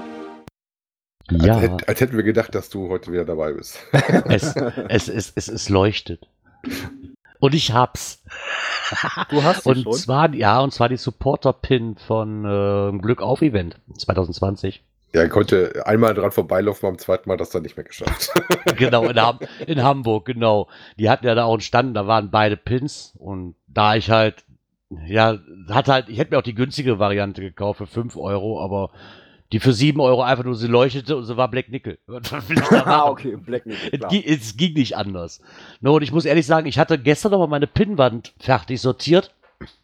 Ja, 1.29 1.55
Als, 1.55 1.61
hätt- 1.63 1.87
als 1.89 2.01
hätten 2.01 2.15
wir 2.17 2.23
gedacht, 2.23 2.55
dass 2.55 2.69
du 2.69 2.89
heute 2.89 3.11
wieder 3.11 3.25
dabei 3.25 3.53
bist. 3.53 3.79
es, 4.29 4.55
es, 4.89 5.09
es, 5.09 5.33
es, 5.35 5.47
es 5.49 5.69
leuchtet. 5.69 6.27
Und 7.39 7.53
ich 7.53 7.71
hab's. 7.73 8.23
Du 9.29 9.43
hast 9.43 9.63
sie 9.63 9.69
Und 9.69 9.83
schon. 9.83 9.93
zwar, 9.93 10.33
ja, 10.33 10.59
und 10.61 10.73
zwar 10.73 10.87
die 10.89 10.95
Supporter-Pin 10.97 11.97
von 11.97 12.45
äh, 12.45 12.97
Glück 12.99 13.21
auf 13.21 13.41
Event 13.41 13.79
2020. 13.97 14.83
Ja, 15.13 15.23
ich 15.23 15.29
konnte 15.29 15.83
einmal 15.85 16.13
dran 16.13 16.31
vorbeilaufen, 16.31 16.87
beim 16.89 16.97
zweiten 16.97 17.29
Mal 17.29 17.37
das 17.37 17.49
dann 17.49 17.63
nicht 17.63 17.75
mehr 17.77 17.85
geschafft. 17.85 18.29
genau, 18.77 19.05
in, 19.05 19.19
Ham 19.21 19.39
in 19.65 19.83
Hamburg, 19.83 20.25
genau. 20.25 20.67
Die 20.97 21.09
hatten 21.09 21.25
ja 21.25 21.35
da 21.35 21.45
auch 21.45 21.53
einen 21.53 21.61
Stand, 21.61 21.95
da 21.95 22.07
waren 22.07 22.31
beide 22.31 22.55
Pins 22.57 23.13
und 23.17 23.55
da 23.67 23.95
ich 23.95 24.09
halt, 24.09 24.43
ja, 25.05 25.37
hat 25.69 25.87
halt, 25.89 26.09
ich 26.09 26.17
hätte 26.17 26.31
mir 26.33 26.39
auch 26.39 26.43
die 26.43 26.55
günstigere 26.55 26.99
Variante 26.99 27.41
gekauft 27.41 27.79
für 27.79 27.87
5 27.87 28.15
Euro, 28.15 28.61
aber 28.63 28.91
die 29.51 29.59
für 29.59 29.73
7 29.73 29.99
Euro 29.99 30.21
einfach 30.23 30.43
nur, 30.43 30.55
sie 30.55 30.67
leuchtete 30.67 31.15
und 31.17 31.25
sie 31.25 31.37
war 31.37 31.49
Black 31.49 31.69
Nickel. 31.69 31.97
Ah, 32.71 33.09
okay, 33.09 33.35
Black 33.35 33.65
Nickel, 33.65 33.89
Es 33.91 33.99
klar. 33.99 34.09
ging, 34.11 34.23
es 34.25 34.57
ging 34.57 34.73
nicht 34.73 34.95
anders. 34.95 35.41
No, 35.81 35.95
und 35.95 36.01
ich 36.03 36.11
muss 36.11 36.25
ehrlich 36.25 36.45
sagen, 36.45 36.67
ich 36.67 36.79
hatte 36.79 36.97
gestern 36.97 37.31
noch 37.31 37.39
mal 37.39 37.47
meine 37.47 37.67
Pinnwand 37.67 38.33
fertig 38.39 38.81
sortiert. 38.81 39.33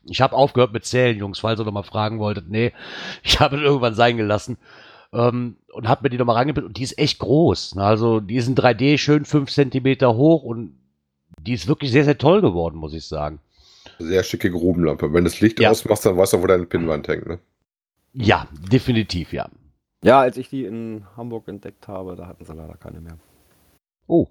Ich 0.06 0.22
habe 0.22 0.36
aufgehört 0.36 0.72
mit 0.72 0.86
Zählen, 0.86 1.18
Jungs, 1.18 1.40
falls 1.40 1.60
ihr 1.60 1.66
noch 1.66 1.72
mal 1.72 1.84
fragen 1.84 2.20
wolltet. 2.20 2.50
Nee, 2.50 2.72
ich 3.24 3.40
habe 3.40 3.58
es 3.58 3.62
irgendwann 3.62 3.96
sein 3.96 4.18
gelassen. 4.18 4.58
Ähm, 5.12 5.58
und 5.72 5.88
habe 5.88 6.04
mir 6.04 6.10
die 6.10 6.18
noch 6.18 6.26
mal 6.26 6.34
rangepinnt 6.34 6.66
und 6.66 6.78
die 6.78 6.84
ist 6.84 6.98
echt 6.98 7.20
groß. 7.20 7.76
Ne? 7.76 7.84
Also 7.84 8.20
die 8.20 8.36
ist 8.36 8.48
in 8.48 8.56
3D 8.56 8.98
schön 8.98 9.26
5 9.26 9.52
Zentimeter 9.52 10.16
hoch 10.16 10.44
und 10.44 10.76
die 11.40 11.54
ist 11.54 11.68
wirklich 11.68 11.92
sehr, 11.92 12.04
sehr 12.06 12.18
toll 12.18 12.42
geworden, 12.42 12.78
muss 12.78 12.94
ich 12.94 13.06
sagen. 13.06 13.40
Sehr 14.00 14.24
schicke 14.24 14.50
Grubenlampe. 14.52 15.14
Wenn 15.14 15.24
du 15.24 15.30
das 15.30 15.42
Licht 15.42 15.60
Ja. 15.60 15.70
ausmachst, 15.72 16.06
dann 16.06 16.18
weißt 16.18 16.34
du, 16.34 16.42
wo 16.42 16.48
deine 16.48 16.66
Pinnwand 16.66 17.08
hängt. 17.08 17.26
Ne? 17.28 17.40
Ja, 18.14 18.48
definitiv, 18.72 19.34
ja. 19.34 19.50
Ja, 20.04 20.20
als 20.20 20.38
ich 20.38 20.50
die 20.50 20.66
in 20.66 21.06
Hamburg 21.16 21.48
entdeckt 21.48 21.88
habe, 21.88 22.16
da 22.16 22.28
hatten 22.28 22.46
sie 22.46 22.54
leider 22.54 22.76
keine 22.76 23.02
mehr. 23.02 23.18
Oh. 24.08 24.28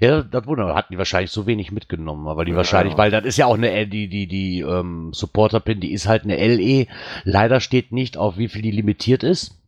Ja, 0.00 0.22
das 0.22 0.46
wundert, 0.46 0.74
hatten 0.76 0.92
die 0.92 0.98
wahrscheinlich 0.98 1.30
so 1.32 1.46
wenig 1.46 1.72
mitgenommen, 1.72 2.28
aber 2.28 2.44
die 2.44 2.52
Ja. 2.52 2.56
wahrscheinlich, 2.58 2.96
weil 2.96 3.10
das 3.10 3.24
ist 3.24 3.36
ja 3.36 3.46
auch 3.46 3.54
eine, 3.56 3.70
L- 3.70 3.88
die, 3.88 4.08
die, 4.08 4.26
die 4.28 4.60
ähm, 4.60 5.12
Supporter-Pin, 5.12 5.80
die 5.80 5.92
ist 5.92 6.06
halt 6.06 6.22
eine 6.24 6.36
LE. 6.36 6.86
Leider 7.24 7.60
steht 7.60 7.90
nicht 7.92 8.16
auf, 8.16 8.38
wie 8.38 8.48
viel 8.48 8.62
die 8.62 8.70
limitiert 8.70 9.22
ist. 9.24 9.60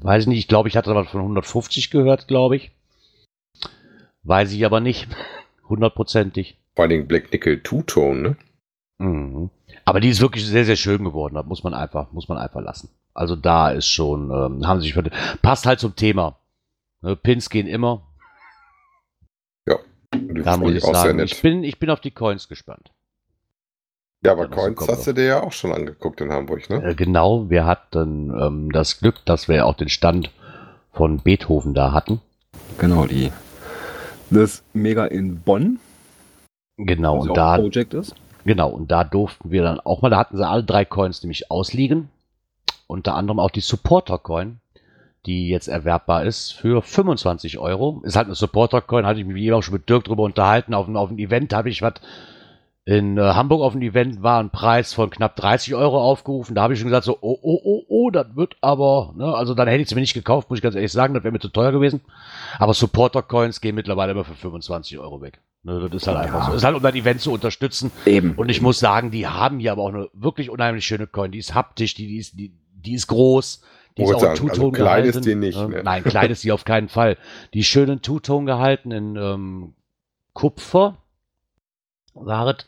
Weiß 0.00 0.22
ich 0.24 0.28
nicht, 0.28 0.38
ich 0.38 0.48
glaube, 0.48 0.68
ich 0.68 0.76
hatte 0.76 0.90
aber 0.90 1.04
von 1.04 1.20
150 1.20 1.90
gehört, 1.90 2.26
glaube 2.28 2.56
ich. 2.56 2.72
Weiß 4.24 4.52
ich 4.52 4.64
aber 4.64 4.80
nicht. 4.80 5.08
Hundertprozentig. 5.68 6.56
Vor 6.74 6.84
allen 6.84 6.90
Dingen 6.90 7.08
Black 7.08 7.32
Nickel 7.32 7.62
Two-Tone, 7.62 8.20
ne? 8.20 8.36
Mhm. 8.98 9.50
Aber 9.84 10.00
die 10.00 10.08
ist 10.08 10.20
wirklich 10.20 10.46
sehr, 10.46 10.64
sehr 10.64 10.76
schön 10.76 11.04
geworden. 11.04 11.34
Das 11.34 11.46
muss 11.46 11.64
man 11.64 11.74
einfach, 11.74 12.12
muss 12.12 12.28
man 12.28 12.38
einfach 12.38 12.60
lassen. 12.60 12.90
Also 13.14 13.36
da 13.36 13.70
ist 13.70 13.88
schon, 13.88 14.30
ähm, 14.30 14.66
haben 14.66 14.80
sie 14.80 14.90
sich, 14.90 15.10
passt 15.42 15.66
halt 15.66 15.80
zum 15.80 15.96
Thema. 15.96 16.38
Ne, 17.02 17.16
Pins 17.16 17.50
gehen 17.50 17.66
immer. 17.66 18.02
Die 20.14 20.42
Da 20.42 20.56
muss 20.56 20.72
ich 20.72 20.84
auch 20.84 20.88
sehr 20.88 20.94
sagen, 20.94 21.16
nett. 21.16 21.32
ich 21.32 21.40
bin, 21.40 21.64
ich 21.64 21.78
bin 21.78 21.90
auf 21.90 22.00
die 22.00 22.10
Coins 22.10 22.48
gespannt. 22.48 22.90
Ja, 24.24 24.32
aber 24.32 24.42
Ja, 24.42 24.48
Coins 24.48 24.86
hast 24.88 25.06
du 25.06 25.12
dir 25.14 25.24
ja 25.24 25.42
auch 25.42 25.52
schon 25.52 25.72
angeguckt 25.72 26.20
in 26.20 26.30
Hamburg, 26.30 26.68
ne? 26.70 26.82
Äh, 26.84 26.94
genau, 26.94 27.50
wir 27.50 27.64
hatten 27.64 28.30
ähm, 28.38 28.72
das 28.72 29.00
Glück, 29.00 29.24
dass 29.24 29.48
wir 29.48 29.66
auch 29.66 29.74
den 29.74 29.88
Stand 29.88 30.30
von 30.92 31.18
Beethoven 31.18 31.74
da 31.74 31.92
hatten. 31.92 32.20
Genau, 32.78 33.06
die. 33.06 33.32
Das 34.30 34.62
Mega 34.72 35.06
in 35.06 35.40
Bonn. 35.40 35.80
Genau, 36.76 37.20
und 37.20 37.36
da, 37.36 37.56
Project 37.56 37.94
ist. 37.94 38.14
genau, 38.44 38.70
und 38.70 38.90
da 38.90 39.04
durften 39.04 39.50
wir 39.50 39.62
dann 39.62 39.80
auch 39.80 40.02
mal, 40.02 40.10
da 40.10 40.18
hatten 40.18 40.36
sie 40.36 40.46
alle 40.46 40.64
drei 40.64 40.84
Coins 40.84 41.22
nämlich 41.22 41.50
ausliegen. 41.50 42.08
Unter 42.86 43.14
anderem 43.14 43.38
auch 43.38 43.50
die 43.50 43.60
Supporter-Coin, 43.60 44.60
die 45.26 45.48
jetzt 45.48 45.68
erwerbbar 45.68 46.24
ist 46.24 46.52
für 46.52 46.82
25 46.82 47.58
Euro. 47.58 48.00
Ist 48.04 48.16
halt 48.16 48.26
eine 48.26 48.34
Supporter-Coin, 48.34 49.06
hatte 49.06 49.20
ich 49.20 49.26
mich 49.26 49.52
auch 49.52 49.62
schon 49.62 49.74
mit 49.74 49.88
Dirk 49.88 50.04
drüber 50.04 50.24
unterhalten. 50.24 50.74
Auf, 50.74 50.88
auf 50.88 51.10
ein 51.10 51.18
Event 51.18 51.54
habe 51.54 51.70
ich 51.70 51.82
was 51.82 51.94
in 52.84 53.16
äh, 53.16 53.20
Hamburg 53.20 53.62
auf 53.62 53.74
dem 53.74 53.82
Event 53.82 54.22
war 54.22 54.40
ein 54.40 54.50
Preis 54.50 54.92
von 54.92 55.08
knapp 55.10 55.36
30 55.36 55.74
Euro 55.74 56.02
aufgerufen. 56.02 56.54
Da 56.54 56.62
habe 56.62 56.74
ich 56.74 56.80
schon 56.80 56.88
gesagt, 56.88 57.04
so, 57.04 57.16
oh, 57.20 57.38
oh, 57.40 57.60
oh, 57.62 57.82
oh, 57.88 58.10
das 58.10 58.34
wird 58.34 58.56
aber, 58.60 59.14
ne, 59.16 59.32
also 59.34 59.54
dann 59.54 59.68
hätte 59.68 59.82
ich 59.82 59.88
es 59.88 59.94
mir 59.94 60.00
nicht 60.00 60.14
gekauft, 60.14 60.50
muss 60.50 60.58
ich 60.58 60.62
ganz 60.62 60.74
ehrlich 60.74 60.90
sagen, 60.90 61.14
das 61.14 61.22
wäre 61.22 61.32
mir 61.32 61.38
zu 61.38 61.48
teuer 61.48 61.70
gewesen. 61.70 62.00
Aber 62.58 62.74
Supporter-Coins 62.74 63.60
gehen 63.60 63.76
mittlerweile 63.76 64.12
immer 64.12 64.24
für 64.24 64.34
25 64.34 64.98
Euro 64.98 65.20
weg. 65.20 65.40
Ne, 65.64 65.78
das 65.88 66.02
ist 66.02 66.06
halt 66.08 66.18
einfach 66.18 66.40
Ja. 66.40 66.44
so. 66.46 66.50
Das 66.52 66.56
ist 66.62 66.64
halt, 66.64 66.76
um 66.76 66.82
das 66.82 66.94
Event 66.94 67.20
zu 67.20 67.32
unterstützen. 67.32 67.92
Eben. 68.04 68.32
Und 68.34 68.48
ich 68.48 68.60
muss 68.60 68.80
sagen, 68.80 69.10
die 69.10 69.26
haben 69.28 69.60
hier 69.60 69.72
aber 69.72 69.82
auch 69.82 69.88
eine 69.94 70.08
wirklich 70.12 70.50
unheimlich 70.50 70.84
schöne 70.84 71.06
Coin. 71.06 71.30
Die 71.30 71.38
ist 71.38 71.54
haptisch, 71.54 71.94
die, 71.94 72.06
die, 72.08 72.16
ist, 72.18 72.38
die, 72.38 72.52
die 72.74 72.94
ist 72.94 73.06
groß. 73.06 73.62
Die 73.96 74.02
ist 74.02 74.08
auch 74.08 74.14
in 74.14 74.20
sagen, 74.20 74.30
also 74.32 74.48
Two-Tone 74.48 74.72
klein 74.72 74.86
gehalten. 75.02 75.18
ist 75.18 75.24
die 75.26 75.34
nicht, 75.36 75.58
Ähm, 75.58 75.70
ne? 75.70 75.82
Nein, 75.84 76.02
klein 76.02 76.30
ist 76.30 76.42
die 76.42 76.50
auf 76.52 76.64
keinen 76.64 76.88
Fall. 76.88 77.16
Die 77.54 77.60
ist 77.60 77.66
schön 77.66 77.88
in 77.88 78.02
Two-Tone 78.02 78.46
gehalten, 78.46 78.90
in 78.90 79.16
ähm, 79.16 79.74
Kupfer. 80.32 80.96
Waret 82.14 82.66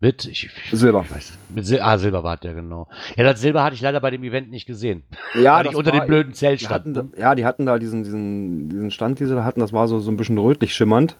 mit, 0.00 0.24
ich, 0.24 0.50
Silber. 0.72 1.04
ich 1.16 1.32
mit 1.54 1.64
Sil 1.68 1.78
ah, 1.80 1.96
Silber 1.96 2.24
war 2.24 2.36
der, 2.36 2.54
genau. 2.54 2.88
Ja, 3.16 3.22
das 3.22 3.40
Silber 3.40 3.62
hatte 3.62 3.76
ich 3.76 3.80
leider 3.82 4.00
bei 4.00 4.10
dem 4.10 4.24
Event 4.24 4.50
nicht 4.50 4.66
gesehen. 4.66 5.04
Ja, 5.40 5.58
weil 5.58 5.66
ich 5.66 5.76
unter 5.76 5.92
dem 5.92 6.06
blöden 6.06 6.34
Zelt 6.34 6.60
stand. 6.60 6.74
hatten, 6.74 6.94
da- 6.94 7.18
Ja, 7.20 7.34
die 7.36 7.44
hatten 7.44 7.66
da 7.66 7.78
diesen, 7.78 8.02
diesen, 8.02 8.68
diesen 8.68 8.90
Stand, 8.90 9.20
die 9.20 9.26
sie 9.26 9.34
da 9.34 9.44
hatten, 9.44 9.60
das 9.60 9.72
war 9.72 9.86
so, 9.86 10.00
so 10.00 10.10
ein 10.10 10.16
bisschen 10.16 10.38
rötlich 10.38 10.74
schimmernd. 10.74 11.16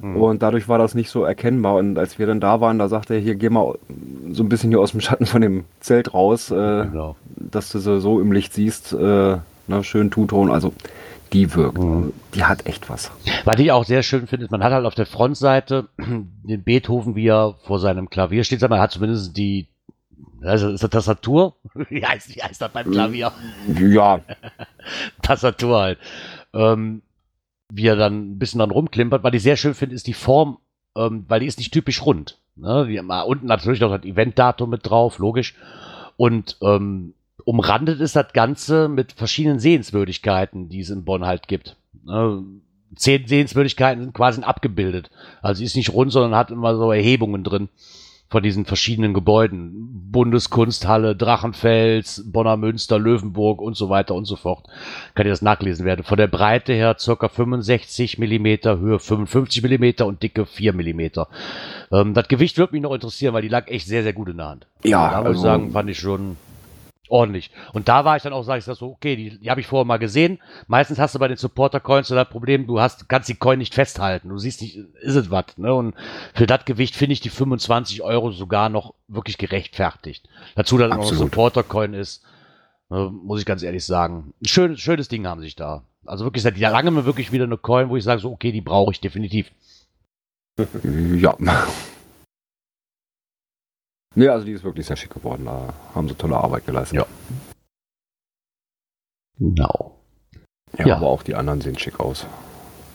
Mhm. 0.00 0.16
Und 0.16 0.42
dadurch 0.42 0.68
war 0.68 0.78
das 0.78 0.94
nicht 0.94 1.10
so 1.10 1.24
erkennbar. 1.24 1.76
Und 1.76 1.98
als 1.98 2.18
wir 2.18 2.26
dann 2.26 2.40
da 2.40 2.60
waren, 2.60 2.78
da 2.78 2.88
sagte 2.88 3.14
er, 3.14 3.20
hier 3.20 3.34
geh 3.34 3.48
mal 3.50 3.74
so 4.32 4.42
ein 4.42 4.48
bisschen 4.48 4.70
hier 4.70 4.80
aus 4.80 4.92
dem 4.92 5.00
Schatten 5.00 5.26
von 5.26 5.40
dem 5.42 5.64
Zelt 5.80 6.12
raus, 6.14 6.50
äh, 6.50 6.54
Genau. 6.54 7.16
dass 7.36 7.70
du 7.70 7.78
sie 7.78 8.00
so 8.00 8.20
im 8.20 8.32
Licht 8.32 8.52
siehst. 8.52 8.92
Äh, 8.92 9.38
na, 9.66 9.82
schön 9.82 10.10
Two-Ton. 10.10 10.50
Also 10.50 10.72
die 11.32 11.54
wirkt. 11.54 11.78
Mhm. 11.78 12.12
Die 12.34 12.44
hat 12.44 12.66
echt 12.66 12.88
was. 12.90 13.10
Was 13.44 13.58
ich 13.58 13.72
auch 13.72 13.84
sehr 13.84 14.02
schön 14.02 14.26
finde, 14.26 14.44
ist, 14.44 14.50
man 14.50 14.62
hat 14.62 14.72
halt 14.72 14.86
auf 14.86 14.94
der 14.94 15.06
Frontseite 15.06 15.88
den 15.98 16.62
Beethoven, 16.62 17.16
wie 17.16 17.26
er 17.28 17.54
vor 17.64 17.78
seinem 17.80 18.08
Klavier 18.10 18.44
steht. 18.44 18.62
Er 18.62 18.80
hat 18.80 18.92
zumindest 18.92 19.36
die, 19.36 19.66
also 20.42 20.68
ist 20.70 20.82
das 20.84 20.90
Tastatur? 20.90 21.54
Wie 21.88 22.04
heißt, 22.04 22.36
wie 22.36 22.42
heißt 22.42 22.60
das 22.60 22.70
beim 22.70 22.90
Klavier? 22.90 23.32
Ja, 23.80 24.20
Tastatur 25.22 25.80
halt. 25.80 25.98
Ähm, 26.52 27.02
wie 27.74 27.86
er 27.86 27.96
dann 27.96 28.32
ein 28.32 28.38
bisschen 28.38 28.60
dann 28.60 28.70
rumklimpert. 28.70 29.24
Was 29.24 29.34
ich 29.34 29.42
sehr 29.42 29.56
schön 29.56 29.74
finde, 29.74 29.96
ist 29.96 30.06
die 30.06 30.12
Form, 30.12 30.58
ähm, 30.96 31.24
weil 31.28 31.40
die 31.40 31.46
ist 31.46 31.58
nicht 31.58 31.72
typisch 31.72 32.04
rund. 32.06 32.38
Ne? 32.56 32.86
Haben 32.96 33.06
mal 33.06 33.22
unten 33.22 33.46
natürlich 33.46 33.80
noch 33.80 33.90
das 33.90 34.04
Eventdatum 34.04 34.70
mit 34.70 34.88
drauf, 34.88 35.18
logisch. 35.18 35.56
Und 36.16 36.56
ähm, 36.62 37.14
umrandet 37.44 38.00
ist 38.00 38.14
das 38.14 38.32
Ganze 38.32 38.88
mit 38.88 39.12
verschiedenen 39.12 39.58
Sehenswürdigkeiten, 39.58 40.68
die 40.68 40.80
es 40.80 40.90
in 40.90 41.04
Bonn 41.04 41.26
halt 41.26 41.48
gibt. 41.48 41.76
Ne? 42.04 42.44
Zehn 42.94 43.26
Sehenswürdigkeiten 43.26 44.04
sind 44.04 44.14
quasi 44.14 44.42
abgebildet. 44.42 45.10
Also 45.42 45.58
sie 45.58 45.64
ist 45.64 45.74
nicht 45.74 45.92
rund, 45.92 46.12
sondern 46.12 46.38
hat 46.38 46.52
immer 46.52 46.76
so 46.76 46.92
Erhebungen 46.92 47.42
drin 47.42 47.68
von 48.34 48.42
diesen 48.42 48.64
verschiedenen 48.64 49.14
Gebäuden. 49.14 50.10
Bundeskunsthalle, 50.10 51.14
Drachenfels, 51.14 52.24
Bonner 52.26 52.56
Münster, 52.56 52.98
Löwenburg 52.98 53.60
und 53.60 53.76
so 53.76 53.90
weiter 53.90 54.16
und 54.16 54.24
so 54.24 54.34
fort. 54.34 54.66
Kann 55.14 55.24
ihr 55.24 55.30
das 55.30 55.40
nachlesen 55.40 55.86
werden. 55.86 56.02
Von 56.02 56.18
der 56.18 56.26
Breite 56.26 56.72
her 56.72 56.96
circa 56.98 57.28
65 57.28 58.18
Millimeter, 58.18 58.80
Höhe 58.80 58.98
55 58.98 59.62
Millimeter 59.62 60.06
und 60.06 60.20
Dicke 60.24 60.46
4 60.46 60.72
Millimeter. 60.72 61.28
Ähm, 61.92 62.12
das 62.12 62.26
Gewicht 62.26 62.58
würde 62.58 62.72
mich 62.72 62.82
noch 62.82 62.92
interessieren, 62.92 63.34
weil 63.34 63.42
die 63.42 63.48
lag 63.48 63.68
echt 63.68 63.86
sehr, 63.86 64.02
sehr 64.02 64.12
gut 64.12 64.28
in 64.28 64.38
der 64.38 64.48
Hand. 64.48 64.66
Ja, 64.82 65.10
da 65.10 65.18
muss 65.18 65.26
also- 65.26 65.38
ich 65.38 65.42
sagen, 65.44 65.70
fand 65.70 65.90
ich 65.90 65.98
schon 66.00 66.36
ordentlich. 67.08 67.50
Und 67.72 67.88
da 67.88 68.04
war 68.04 68.16
ich 68.16 68.22
dann 68.22 68.32
auch, 68.32 68.42
sag 68.42 68.58
ich 68.58 68.64
das 68.64 68.78
so, 68.78 68.88
okay, 68.88 69.16
die, 69.16 69.38
die 69.38 69.50
habe 69.50 69.60
ich 69.60 69.66
vorher 69.66 69.84
mal 69.84 69.98
gesehen. 69.98 70.38
Meistens 70.66 70.98
hast 70.98 71.14
du 71.14 71.18
bei 71.18 71.28
den 71.28 71.36
Supporter-Coins 71.36 72.08
so 72.08 72.14
das 72.14 72.28
Problem, 72.28 72.66
du 72.66 72.80
hast, 72.80 73.08
kannst 73.08 73.28
die 73.28 73.34
Coin 73.34 73.58
nicht 73.58 73.74
festhalten. 73.74 74.28
Du 74.28 74.38
siehst 74.38 74.62
nicht, 74.62 74.76
ist 74.76 75.14
es 75.14 75.30
was. 75.30 75.56
Ne? 75.56 75.72
Und 75.74 75.94
für 76.34 76.46
das 76.46 76.64
Gewicht 76.64 76.96
finde 76.96 77.12
ich 77.12 77.20
die 77.20 77.30
25 77.30 78.02
Euro 78.02 78.30
sogar 78.30 78.68
noch 78.68 78.94
wirklich 79.08 79.38
gerechtfertigt. 79.38 80.28
Dazu, 80.54 80.78
dass 80.78 80.86
es 80.86 80.90
noch 80.90 80.96
ein 80.96 81.02
Absolut. 81.02 81.30
Supporter-Coin 81.30 81.94
ist, 81.94 82.24
ne, 82.88 83.10
muss 83.12 83.40
ich 83.40 83.46
ganz 83.46 83.62
ehrlich 83.62 83.84
sagen. 83.84 84.32
Ein 84.42 84.46
schön, 84.46 84.76
schönes 84.76 85.08
Ding 85.08 85.26
haben 85.26 85.40
sich 85.40 85.56
da. 85.56 85.82
Also 86.06 86.24
wirklich 86.24 86.42
seit 86.42 86.58
langem 86.58 87.04
wirklich 87.04 87.32
wieder 87.32 87.44
eine 87.44 87.56
Coin, 87.56 87.88
wo 87.88 87.96
ich 87.96 88.04
sage, 88.04 88.20
so, 88.20 88.30
okay, 88.30 88.52
die 88.52 88.60
brauche 88.60 88.92
ich 88.92 89.00
definitiv. 89.00 89.50
ja. 91.16 91.36
Nee, 94.14 94.28
also 94.28 94.44
die 94.46 94.52
ist 94.52 94.64
wirklich 94.64 94.86
sehr 94.86 94.96
schick 94.96 95.12
geworden. 95.12 95.44
Da 95.46 95.74
haben 95.94 96.08
sie 96.08 96.14
tolle 96.14 96.36
Arbeit 96.36 96.66
geleistet. 96.66 96.98
Ja. 96.98 97.06
Genau. 99.38 99.98
Ja, 100.78 100.86
Ja. 100.86 100.96
aber 100.96 101.08
auch 101.08 101.22
die 101.22 101.34
anderen 101.34 101.60
sehen 101.60 101.78
schick 101.78 101.98
aus. 102.00 102.26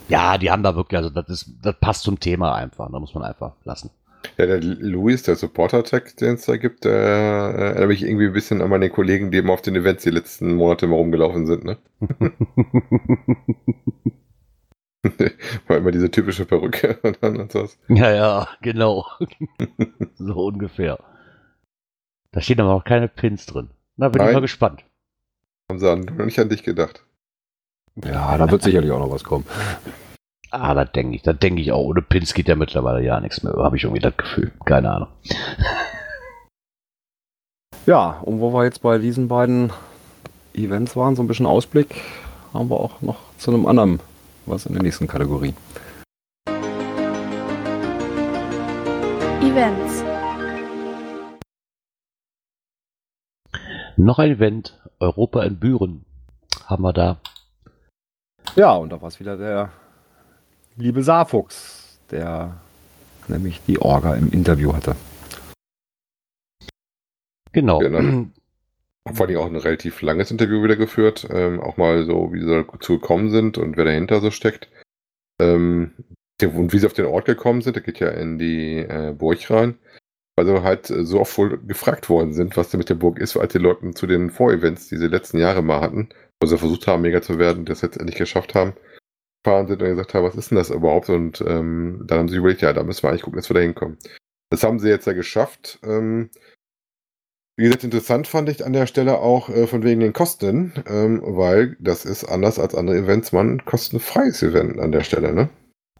Ja, 0.08 0.38
die 0.38 0.50
haben 0.50 0.64
da 0.64 0.76
wirklich, 0.76 0.98
also 0.98 1.10
das 1.10 1.28
ist, 1.30 1.52
das 1.62 1.76
passt 1.80 2.04
zum 2.04 2.20
Thema 2.20 2.56
einfach. 2.56 2.90
Da 2.92 3.00
muss 3.00 3.14
man 3.14 3.24
einfach 3.24 3.54
lassen. 3.64 3.92
Ja, 4.38 4.46
der 4.48 4.60
Luis, 4.62 5.24
der 5.24 5.36
Supporter-Tag, 5.38 6.18
den 6.18 6.36
es 6.36 6.46
da 6.46 6.58
gibt, 6.58 6.84
der 6.84 6.94
äh, 6.94 7.62
erinnert 7.68 7.88
mich 7.88 8.04
irgendwie 8.04 8.26
ein 8.28 8.34
bisschen 8.34 8.62
an 8.62 8.70
meine 8.70 8.90
Kollegen, 8.90 9.32
die 9.32 9.38
immer 9.38 9.54
auf 9.54 9.62
den 9.62 9.76
Events 9.78 10.04
die 10.04 10.10
letzten 10.10 10.56
Monate 10.56 10.88
mal 10.88 10.96
rumgelaufen 10.98 11.46
sind, 11.48 11.64
ne? 11.64 11.78
War 15.68 15.78
immer 15.78 15.92
diese 15.92 16.12
typische 16.12 16.46
Perücke 16.46 17.00
und 17.04 17.20
dann 17.22 17.38
und 17.38 17.52
sowas. 17.52 17.78
Ja, 17.88 18.12
ja, 18.12 18.48
genau. 18.62 19.06
so 20.16 20.34
ungefähr. 20.48 21.00
Da 22.32 22.42
stehen 22.42 22.60
aber 22.60 22.74
noch 22.74 22.84
keine 22.84 23.08
Pins 23.08 23.46
drin. 23.46 23.70
Na, 23.98 24.10
bin 24.10 24.22
ich 24.22 24.26
Nein. 24.26 24.34
mal 24.36 24.42
gespannt. 24.42 24.84
Haben 25.70 25.80
sie 25.80 25.92
an, 25.92 26.02
noch 26.02 26.26
nicht 26.26 26.40
an 26.40 26.50
dich 26.50 26.64
gedacht. 26.64 27.04
Ja, 27.96 28.38
da 28.38 28.50
wird 28.50 28.64
sicherlich 28.64 28.92
auch 28.92 29.00
noch 29.00 29.12
was 29.12 29.24
kommen. 29.24 29.46
Ah, 30.52 30.74
das 30.74 30.92
denke 30.94 31.16
ich, 31.16 31.22
das 31.22 31.38
denke 31.38 31.62
ich 31.62 31.72
auch. 31.72 31.84
Ohne 31.84 32.02
Pins 32.02 32.34
geht 32.34 32.48
ja 32.48 32.56
mittlerweile 32.56 33.04
ja 33.04 33.20
nichts 33.20 33.44
mehr. 33.44 33.54
Habe 33.54 33.78
ich 33.78 33.84
irgendwie 33.84 34.02
das 34.02 34.18
Gefühl. 34.18 34.52
Keine 34.66 34.92
Ahnung. 34.92 35.10
Ja, 37.86 38.20
und 38.22 38.40
wo 38.40 38.54
wir 38.54 38.64
jetzt 38.64 38.82
bei 38.82 38.98
diesen 38.98 39.28
beiden 39.28 39.72
Events 40.54 40.96
waren, 40.96 41.16
so 41.16 41.24
ein 41.24 41.28
bisschen 41.28 41.46
Ausblick, 41.46 42.02
haben 42.54 42.70
wir 42.70 42.80
auch 42.80 43.02
noch 43.02 43.18
zu 43.38 43.52
einem 43.52 43.66
anderen, 43.66 44.00
was 44.46 44.66
in 44.66 44.74
der 44.74 44.84
nächsten 44.84 45.08
Kategorie. 45.08 45.54
Events. 49.42 50.04
Noch 54.00 54.18
ein 54.18 54.32
Event. 54.32 54.80
Europa 55.02 55.44
in 55.44 55.60
Büren. 55.60 56.06
Haben 56.68 56.84
wir 56.84 56.94
da. 56.94 57.20
Ja, 58.56 58.74
und 58.76 58.92
da 58.92 59.02
war 59.02 59.10
es 59.10 59.20
wieder 59.20 59.36
der 59.36 59.74
liebe 60.78 61.04
Saarfuchs, 61.04 62.00
der 62.10 62.62
nämlich 63.28 63.60
die 63.68 63.82
Orga 63.82 64.16
im 64.16 64.32
Interview 64.32 64.74
hatte. 64.74 64.96
Genau. 67.52 67.80
Genau. 67.80 68.28
Vor 69.14 69.28
allem 69.28 69.38
auch 69.38 69.48
ein 69.48 69.58
relativ 69.58 70.02
langes 70.02 70.32
Interview 70.32 70.64
wieder 70.64 70.78
geführt. 70.78 71.28
Ähm, 71.30 71.60
auch 71.60 71.76
mal 71.76 72.06
so, 72.06 72.32
wie 72.32 72.40
sie 72.40 72.66
dazu 72.72 73.00
gekommen 73.00 73.30
sind 73.32 73.58
und 73.58 73.76
wer 73.76 73.84
dahinter 73.84 74.22
so 74.22 74.32
steckt. 74.32 74.70
Ähm, 75.42 75.92
und 76.42 76.72
wie 76.72 76.80
sie 76.80 76.86
auf 76.86 76.94
den 76.94 77.06
Ort 77.06 77.26
gekommen 77.26 77.62
sind, 77.62 77.76
da 77.76 77.82
geht 77.82 78.00
ja 78.00 78.12
in 78.12 78.38
die 78.40 78.78
äh, 78.78 79.14
Burg 79.14 79.52
rein. 79.52 79.78
Also 80.40 80.64
halt 80.64 80.90
äh, 80.90 81.06
so 81.06 81.20
oft 81.20 81.38
wohl 81.38 81.58
gefragt 81.60 82.10
worden 82.10 82.34
sind, 82.34 82.58
was 82.58 82.70
da 82.70 82.78
mit 82.78 82.90
der 82.90 82.96
Burg 82.96 83.20
ist, 83.20 83.38
als 83.38 83.54
die 83.54 83.60
Leute 83.60 83.92
zu 83.92 84.08
den 84.08 84.30
Vorevents, 84.30 84.88
die 84.90 84.98
sie 84.98 85.08
letzten 85.08 85.38
Jahre 85.38 85.62
mal 85.62 85.82
hatten, 85.82 86.10
wo 86.42 86.48
sie 86.48 86.58
versucht 86.58 86.88
haben, 86.88 87.02
mega 87.02 87.22
zu 87.22 87.40
werden, 87.40 87.66
das 87.66 87.82
jetzt 87.82 87.98
endlich 87.98 88.18
geschafft 88.18 88.56
haben, 88.56 88.74
gefahren 89.44 89.68
sind 89.68 89.82
und 89.82 89.90
gesagt 89.90 90.14
haben, 90.14 90.24
was 90.24 90.36
ist 90.36 90.52
denn 90.52 90.58
das 90.58 90.70
überhaupt? 90.70 91.10
Und 91.10 91.42
ähm, 91.42 92.04
dann 92.06 92.20
haben 92.20 92.30
sie 92.30 92.38
überlegt, 92.38 92.62
ja, 92.62 92.74
da 92.74 92.84
müssen 92.84 93.04
wir 93.04 93.10
eigentlich 93.10 93.24
gucken, 93.24 93.38
dass 93.38 93.50
wir 93.50 93.56
da 93.56 93.62
hinkommen. 93.62 93.98
Das 94.50 94.64
haben 94.64 94.80
sie 94.80 94.90
jetzt 94.90 95.06
ja 95.06 95.14
geschafft. 95.14 95.80
Ähm, 95.84 96.30
wie 97.60 97.64
gesagt, 97.64 97.84
interessant 97.84 98.26
fand 98.26 98.48
ich 98.48 98.66
an 98.66 98.72
der 98.72 98.88
Stelle 98.88 99.20
auch 99.20 99.50
äh, 99.50 99.68
von 99.68 99.84
wegen 99.84 100.00
den 100.00 100.14
Kosten, 100.14 100.74
ähm, 100.88 101.22
weil 101.26 101.76
das 101.80 102.06
ist 102.06 102.24
anders 102.24 102.58
als 102.58 102.74
andere 102.74 102.98
Events, 102.98 103.34
man 103.34 103.66
kostenfreies 103.66 104.42
Event 104.44 104.80
an 104.80 104.94
der 104.94 105.02
Stelle, 105.02 105.34
ne? 105.34 105.50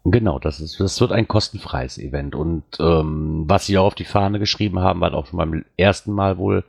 Genau, 0.04 0.38
das, 0.38 0.60
ist, 0.60 0.80
das 0.80 1.00
wird 1.00 1.12
ein 1.12 1.28
kostenfreies 1.28 1.98
Event. 1.98 2.34
Und 2.34 2.64
ähm, 2.78 3.44
was 3.46 3.66
sie 3.66 3.76
auch 3.76 3.86
auf 3.86 3.94
die 3.94 4.04
Fahne 4.04 4.38
geschrieben 4.38 4.80
haben, 4.80 5.00
was 5.00 5.12
auch 5.12 5.26
schon 5.26 5.38
beim 5.38 5.64
ersten 5.76 6.12
Mal 6.12 6.38
wohl 6.38 6.64